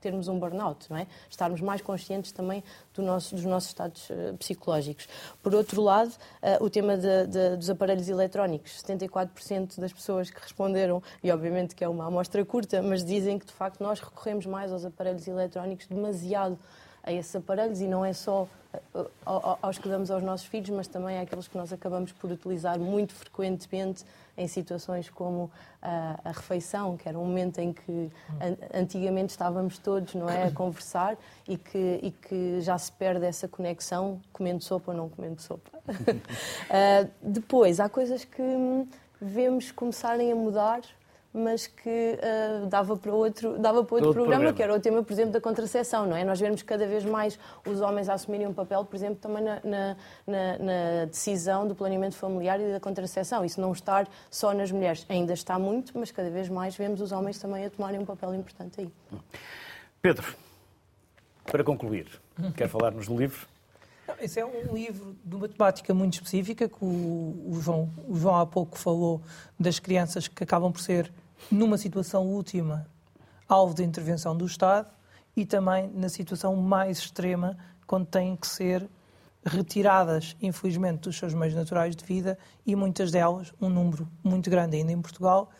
termos 0.00 0.28
um 0.28 0.38
burnout, 0.38 0.86
não 0.90 0.96
é? 0.96 1.06
Estarmos 1.28 1.60
mais 1.60 1.80
conscientes 1.80 2.32
também 2.32 2.62
do 2.94 3.02
nosso, 3.02 3.34
dos 3.34 3.44
nossos 3.44 3.70
estados 3.70 4.10
uh, 4.10 4.36
psicológicos. 4.38 5.08
Por 5.42 5.54
outro 5.54 5.82
lado, 5.82 6.10
uh, 6.10 6.64
o 6.64 6.70
tema 6.70 6.96
de, 6.96 7.26
de, 7.26 7.56
dos 7.56 7.70
aparelhos 7.70 8.08
eletrónicos. 8.08 8.82
74% 8.82 9.78
das 9.78 9.92
pessoas 9.92 10.30
que 10.30 10.40
responderam, 10.40 11.02
e 11.22 11.30
obviamente 11.30 11.74
que 11.74 11.84
é 11.84 11.88
uma 11.88 12.06
amostra 12.06 12.44
curta, 12.44 12.82
mas 12.82 13.04
dizem 13.04 13.38
que 13.38 13.46
de 13.46 13.52
facto 13.52 13.80
nós 13.80 14.00
recorremos 14.00 14.46
mais 14.46 14.72
aos 14.72 14.84
aparelhos 14.84 15.26
eletrónicos 15.26 15.86
demasiado 15.86 16.58
a 17.02 17.12
esses 17.12 17.34
aparelhos 17.34 17.80
e 17.80 17.86
não 17.86 18.04
é 18.04 18.12
só 18.12 18.46
eh, 18.72 19.04
aos 19.24 19.78
que 19.78 19.88
damos 19.88 20.10
aos 20.10 20.22
nossos 20.22 20.46
filhos, 20.46 20.70
mas 20.70 20.86
também 20.86 21.18
àqueles 21.18 21.48
que 21.48 21.56
nós 21.56 21.72
acabamos 21.72 22.12
por 22.12 22.30
utilizar 22.30 22.78
muito 22.78 23.14
frequentemente 23.14 24.04
em 24.36 24.46
situações 24.46 25.10
como 25.10 25.50
a, 25.82 26.20
a 26.24 26.32
refeição, 26.32 26.96
que 26.96 27.08
era 27.08 27.18
um 27.18 27.24
momento 27.24 27.58
em 27.58 27.72
que 27.72 28.10
antigamente 28.72 29.30
estávamos 29.30 29.78
todos 29.78 30.14
não 30.14 30.28
é, 30.28 30.44
a 30.44 30.50
conversar 30.50 31.16
e 31.46 31.56
que, 31.56 32.00
e 32.02 32.10
que 32.10 32.60
já 32.60 32.78
se 32.78 32.92
perde 32.92 33.26
essa 33.26 33.48
conexão 33.48 34.20
comendo 34.32 34.62
sopa 34.62 34.92
ou 34.92 34.96
não 34.96 35.08
comendo 35.08 35.40
sopa. 35.42 35.70
uh, 35.88 37.10
depois, 37.20 37.80
há 37.80 37.88
coisas 37.88 38.24
que 38.24 38.42
vemos 39.20 39.70
começarem 39.70 40.32
a 40.32 40.34
mudar 40.34 40.80
mas 41.32 41.66
que 41.66 42.18
uh, 42.18 42.66
dava 42.66 42.96
para 42.96 43.12
outro, 43.12 43.58
dava 43.58 43.84
para 43.84 43.94
outro, 43.94 44.08
outro 44.08 44.12
programa, 44.12 44.44
programa, 44.44 44.52
que 44.52 44.62
era 44.62 44.74
o 44.74 44.80
tema, 44.80 45.02
por 45.02 45.12
exemplo, 45.12 45.32
da 45.32 45.40
contracepção, 45.40 46.06
não 46.06 46.16
é? 46.16 46.24
Nós 46.24 46.40
vemos 46.40 46.62
cada 46.62 46.86
vez 46.86 47.04
mais 47.04 47.38
os 47.64 47.80
homens 47.80 48.08
a 48.08 48.14
assumirem 48.14 48.48
um 48.48 48.52
papel, 48.52 48.84
por 48.84 48.96
exemplo, 48.96 49.16
também 49.16 49.44
na, 49.44 49.60
na, 49.62 49.96
na, 50.26 50.58
na 50.58 51.04
decisão 51.06 51.68
do 51.68 51.74
planeamento 51.74 52.16
familiar 52.16 52.60
e 52.60 52.72
da 52.72 52.80
contracepção. 52.80 53.44
Isso 53.44 53.60
não 53.60 53.72
estar 53.72 54.08
só 54.28 54.52
nas 54.52 54.72
mulheres. 54.72 55.06
Ainda 55.08 55.32
está 55.32 55.58
muito, 55.58 55.96
mas 55.96 56.10
cada 56.10 56.30
vez 56.30 56.48
mais 56.48 56.76
vemos 56.76 57.00
os 57.00 57.12
homens 57.12 57.38
também 57.38 57.64
a 57.64 57.70
tomarem 57.70 58.00
um 58.00 58.04
papel 58.04 58.34
importante 58.34 58.80
aí. 58.80 58.90
Pedro, 60.02 60.34
para 61.44 61.62
concluir, 61.62 62.06
quer 62.56 62.68
falar-nos 62.68 63.06
do 63.06 63.16
livro? 63.16 63.46
Esse 64.18 64.40
é 64.40 64.46
um 64.46 64.74
livro 64.74 65.16
de 65.24 65.36
uma 65.36 65.48
temática 65.48 65.94
muito 65.94 66.14
específica 66.14 66.68
que 66.68 66.84
o, 66.84 66.86
o, 66.86 67.60
João, 67.60 67.88
o 68.08 68.16
João 68.16 68.36
há 68.36 68.46
pouco 68.46 68.78
falou 68.78 69.20
das 69.58 69.78
crianças 69.78 70.26
que 70.26 70.42
acabam 70.42 70.72
por 70.72 70.80
ser, 70.80 71.12
numa 71.50 71.78
situação 71.78 72.26
última, 72.26 72.86
alvo 73.48 73.74
de 73.74 73.82
intervenção 73.82 74.36
do 74.36 74.46
Estado 74.46 74.88
e 75.36 75.44
também 75.44 75.90
na 75.94 76.08
situação 76.08 76.56
mais 76.56 76.98
extrema, 76.98 77.56
quando 77.86 78.06
têm 78.06 78.36
que 78.36 78.46
ser 78.46 78.88
retiradas, 79.44 80.36
infelizmente, 80.40 81.00
dos 81.00 81.16
seus 81.16 81.34
meios 81.34 81.54
naturais 81.54 81.96
de 81.96 82.04
vida 82.04 82.38
e 82.66 82.76
muitas 82.76 83.10
delas, 83.10 83.52
um 83.60 83.68
número 83.68 84.08
muito 84.22 84.50
grande 84.50 84.76
ainda 84.76 84.92
em 84.92 85.00
Portugal, 85.00 85.50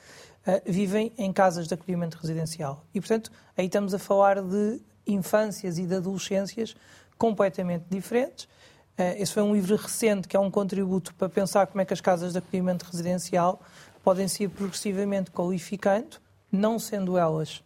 uh, 0.47 0.71
vivem 0.71 1.13
em 1.17 1.33
casas 1.33 1.67
de 1.67 1.75
acolhimento 1.75 2.19
residencial. 2.19 2.85
E, 2.95 3.01
portanto, 3.01 3.33
aí 3.57 3.67
estamos 3.67 3.95
a 3.95 3.99
falar 3.99 4.43
de 4.43 4.81
infâncias 5.07 5.79
e 5.79 5.87
de 5.87 5.95
adolescências 5.95 6.77
completamente 7.17 7.85
diferentes. 7.89 8.49
Eh, 8.97 9.23
esse 9.23 9.33
foi 9.33 9.43
um 9.43 9.55
livro 9.55 9.77
recente 9.77 10.29
que 10.29 10.37
é 10.37 10.41
um 10.41 10.51
contributo 10.51 11.15
para 11.15 11.29
pensar 11.29 11.67
como 11.67 11.81
é 11.81 11.85
que 11.85 11.93
as 11.93 12.01
casas 12.01 12.33
de 12.33 12.39
acolhimento 12.39 12.85
residencial 12.85 13.61
podem 14.03 14.29
se 14.29 14.45
ir 14.45 14.49
progressivamente 14.49 15.31
qualificando, 15.31 16.19
não 16.51 16.79
sendo 16.79 17.17
elas 17.17 17.63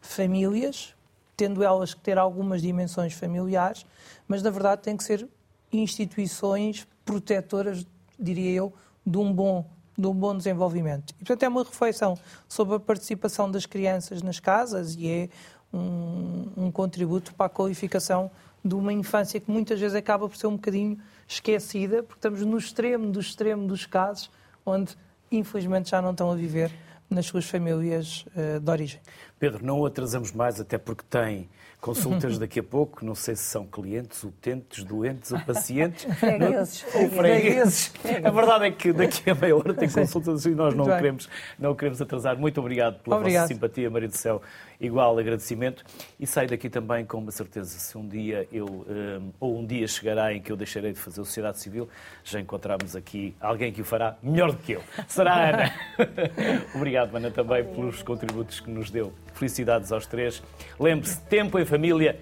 famílias, 0.00 0.94
tendo 1.36 1.62
elas 1.62 1.94
que 1.94 2.00
ter 2.00 2.18
algumas 2.18 2.62
dimensões 2.62 3.12
familiares, 3.12 3.86
mas 4.28 4.42
na 4.42 4.50
verdade 4.50 4.82
têm 4.82 4.96
que 4.96 5.04
ser 5.04 5.28
instituições 5.72 6.86
protetoras, 7.04 7.86
diria 8.18 8.50
eu, 8.50 8.72
de 9.06 9.18
um 9.18 9.32
bom 9.32 9.64
de 9.98 10.06
um 10.06 10.14
bom 10.14 10.34
desenvolvimento. 10.34 11.10
E, 11.10 11.14
portanto, 11.14 11.42
é 11.42 11.48
uma 11.48 11.62
reflexão 11.62 12.18
sobre 12.48 12.76
a 12.76 12.80
participação 12.80 13.50
das 13.50 13.66
crianças 13.66 14.22
nas 14.22 14.40
casas 14.40 14.94
e 14.94 15.06
é 15.06 15.28
um, 15.70 16.48
um 16.56 16.72
contributo 16.72 17.34
para 17.34 17.46
a 17.46 17.48
qualificação 17.50 18.30
de 18.64 18.74
uma 18.74 18.92
infância 18.92 19.38
que 19.38 19.50
muitas 19.50 19.78
vezes 19.78 19.94
acaba 19.94 20.26
por 20.26 20.36
ser 20.36 20.46
um 20.46 20.56
bocadinho 20.56 20.98
esquecida, 21.28 22.02
porque 22.02 22.18
estamos 22.18 22.40
no 22.42 22.56
extremo 22.56 23.10
do 23.10 23.20
extremo 23.20 23.66
dos 23.66 23.84
casos, 23.84 24.30
onde 24.64 24.96
infelizmente 25.30 25.90
já 25.90 26.00
não 26.02 26.10
estão 26.12 26.30
a 26.30 26.34
viver 26.34 26.70
nas 27.08 27.26
suas 27.26 27.44
famílias 27.44 28.24
uh, 28.36 28.60
de 28.60 28.70
origem. 28.70 29.00
Pedro, 29.40 29.64
não 29.64 29.80
o 29.80 29.86
atrasamos 29.86 30.32
mais, 30.32 30.60
até 30.60 30.76
porque 30.76 31.02
tem 31.08 31.48
consultas 31.80 32.38
daqui 32.38 32.60
a 32.60 32.62
pouco, 32.62 33.02
não 33.02 33.14
sei 33.14 33.34
se 33.34 33.44
são 33.44 33.66
clientes, 33.66 34.22
utentes, 34.22 34.84
doentes 34.84 35.32
ou 35.32 35.40
pacientes. 35.40 36.04
fregueses. 36.20 36.84
Ou 36.94 37.08
fregueses. 37.08 37.92
A 38.22 38.30
verdade 38.30 38.66
é 38.66 38.70
que 38.70 38.92
daqui 38.92 39.30
a 39.30 39.34
meia 39.34 39.56
hora 39.56 39.72
tem 39.72 39.88
consultas 39.88 40.44
e 40.44 40.50
nós 40.50 40.74
não 40.74 40.84
queremos, 40.84 41.26
não 41.58 41.74
queremos 41.74 42.02
atrasar. 42.02 42.36
Muito 42.36 42.60
obrigado 42.60 43.00
pela 43.02 43.16
obrigado. 43.16 43.44
vossa 43.44 43.54
simpatia, 43.54 43.88
Maria 43.88 44.08
do 44.08 44.16
Céu. 44.16 44.42
Igual 44.78 45.18
agradecimento. 45.18 45.84
E 46.18 46.26
saio 46.26 46.48
daqui 46.48 46.68
também 46.68 47.04
com 47.06 47.16
uma 47.16 47.30
certeza, 47.30 47.78
se 47.78 47.96
um 47.96 48.06
dia 48.06 48.46
eu, 48.52 48.66
um, 48.66 48.84
eh, 48.88 49.20
ou 49.40 49.58
um 49.58 49.66
dia 49.66 49.86
chegará 49.88 50.34
em 50.34 50.40
que 50.40 50.52
eu 50.52 50.56
deixarei 50.56 50.92
de 50.92 50.98
fazer 50.98 51.16
sociedade 51.16 51.58
civil, 51.58 51.88
já 52.24 52.40
encontramos 52.40 52.94
aqui 52.94 53.34
alguém 53.40 53.72
que 53.72 53.80
o 53.80 53.84
fará 53.84 54.16
melhor 54.22 54.52
do 54.52 54.58
que 54.58 54.72
eu. 54.72 54.82
Será 55.08 55.32
a 55.32 55.48
Ana. 55.48 55.74
obrigado, 56.74 57.14
Ana, 57.16 57.30
também 57.30 57.64
pelos 57.64 58.02
contributos 58.02 58.60
que 58.60 58.70
nos 58.70 58.90
deu. 58.90 59.12
Felicidades 59.40 59.90
aos 59.90 60.06
três. 60.06 60.42
Lembre-se, 60.78 61.18
tempo 61.22 61.58
em 61.58 61.64
família 61.64 62.20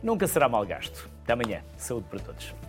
nunca 0.00 0.24
será 0.28 0.48
mal 0.48 0.64
gasto. 0.64 1.10
Até 1.24 1.32
amanhã. 1.32 1.64
Saúde 1.76 2.06
para 2.08 2.20
todos. 2.20 2.63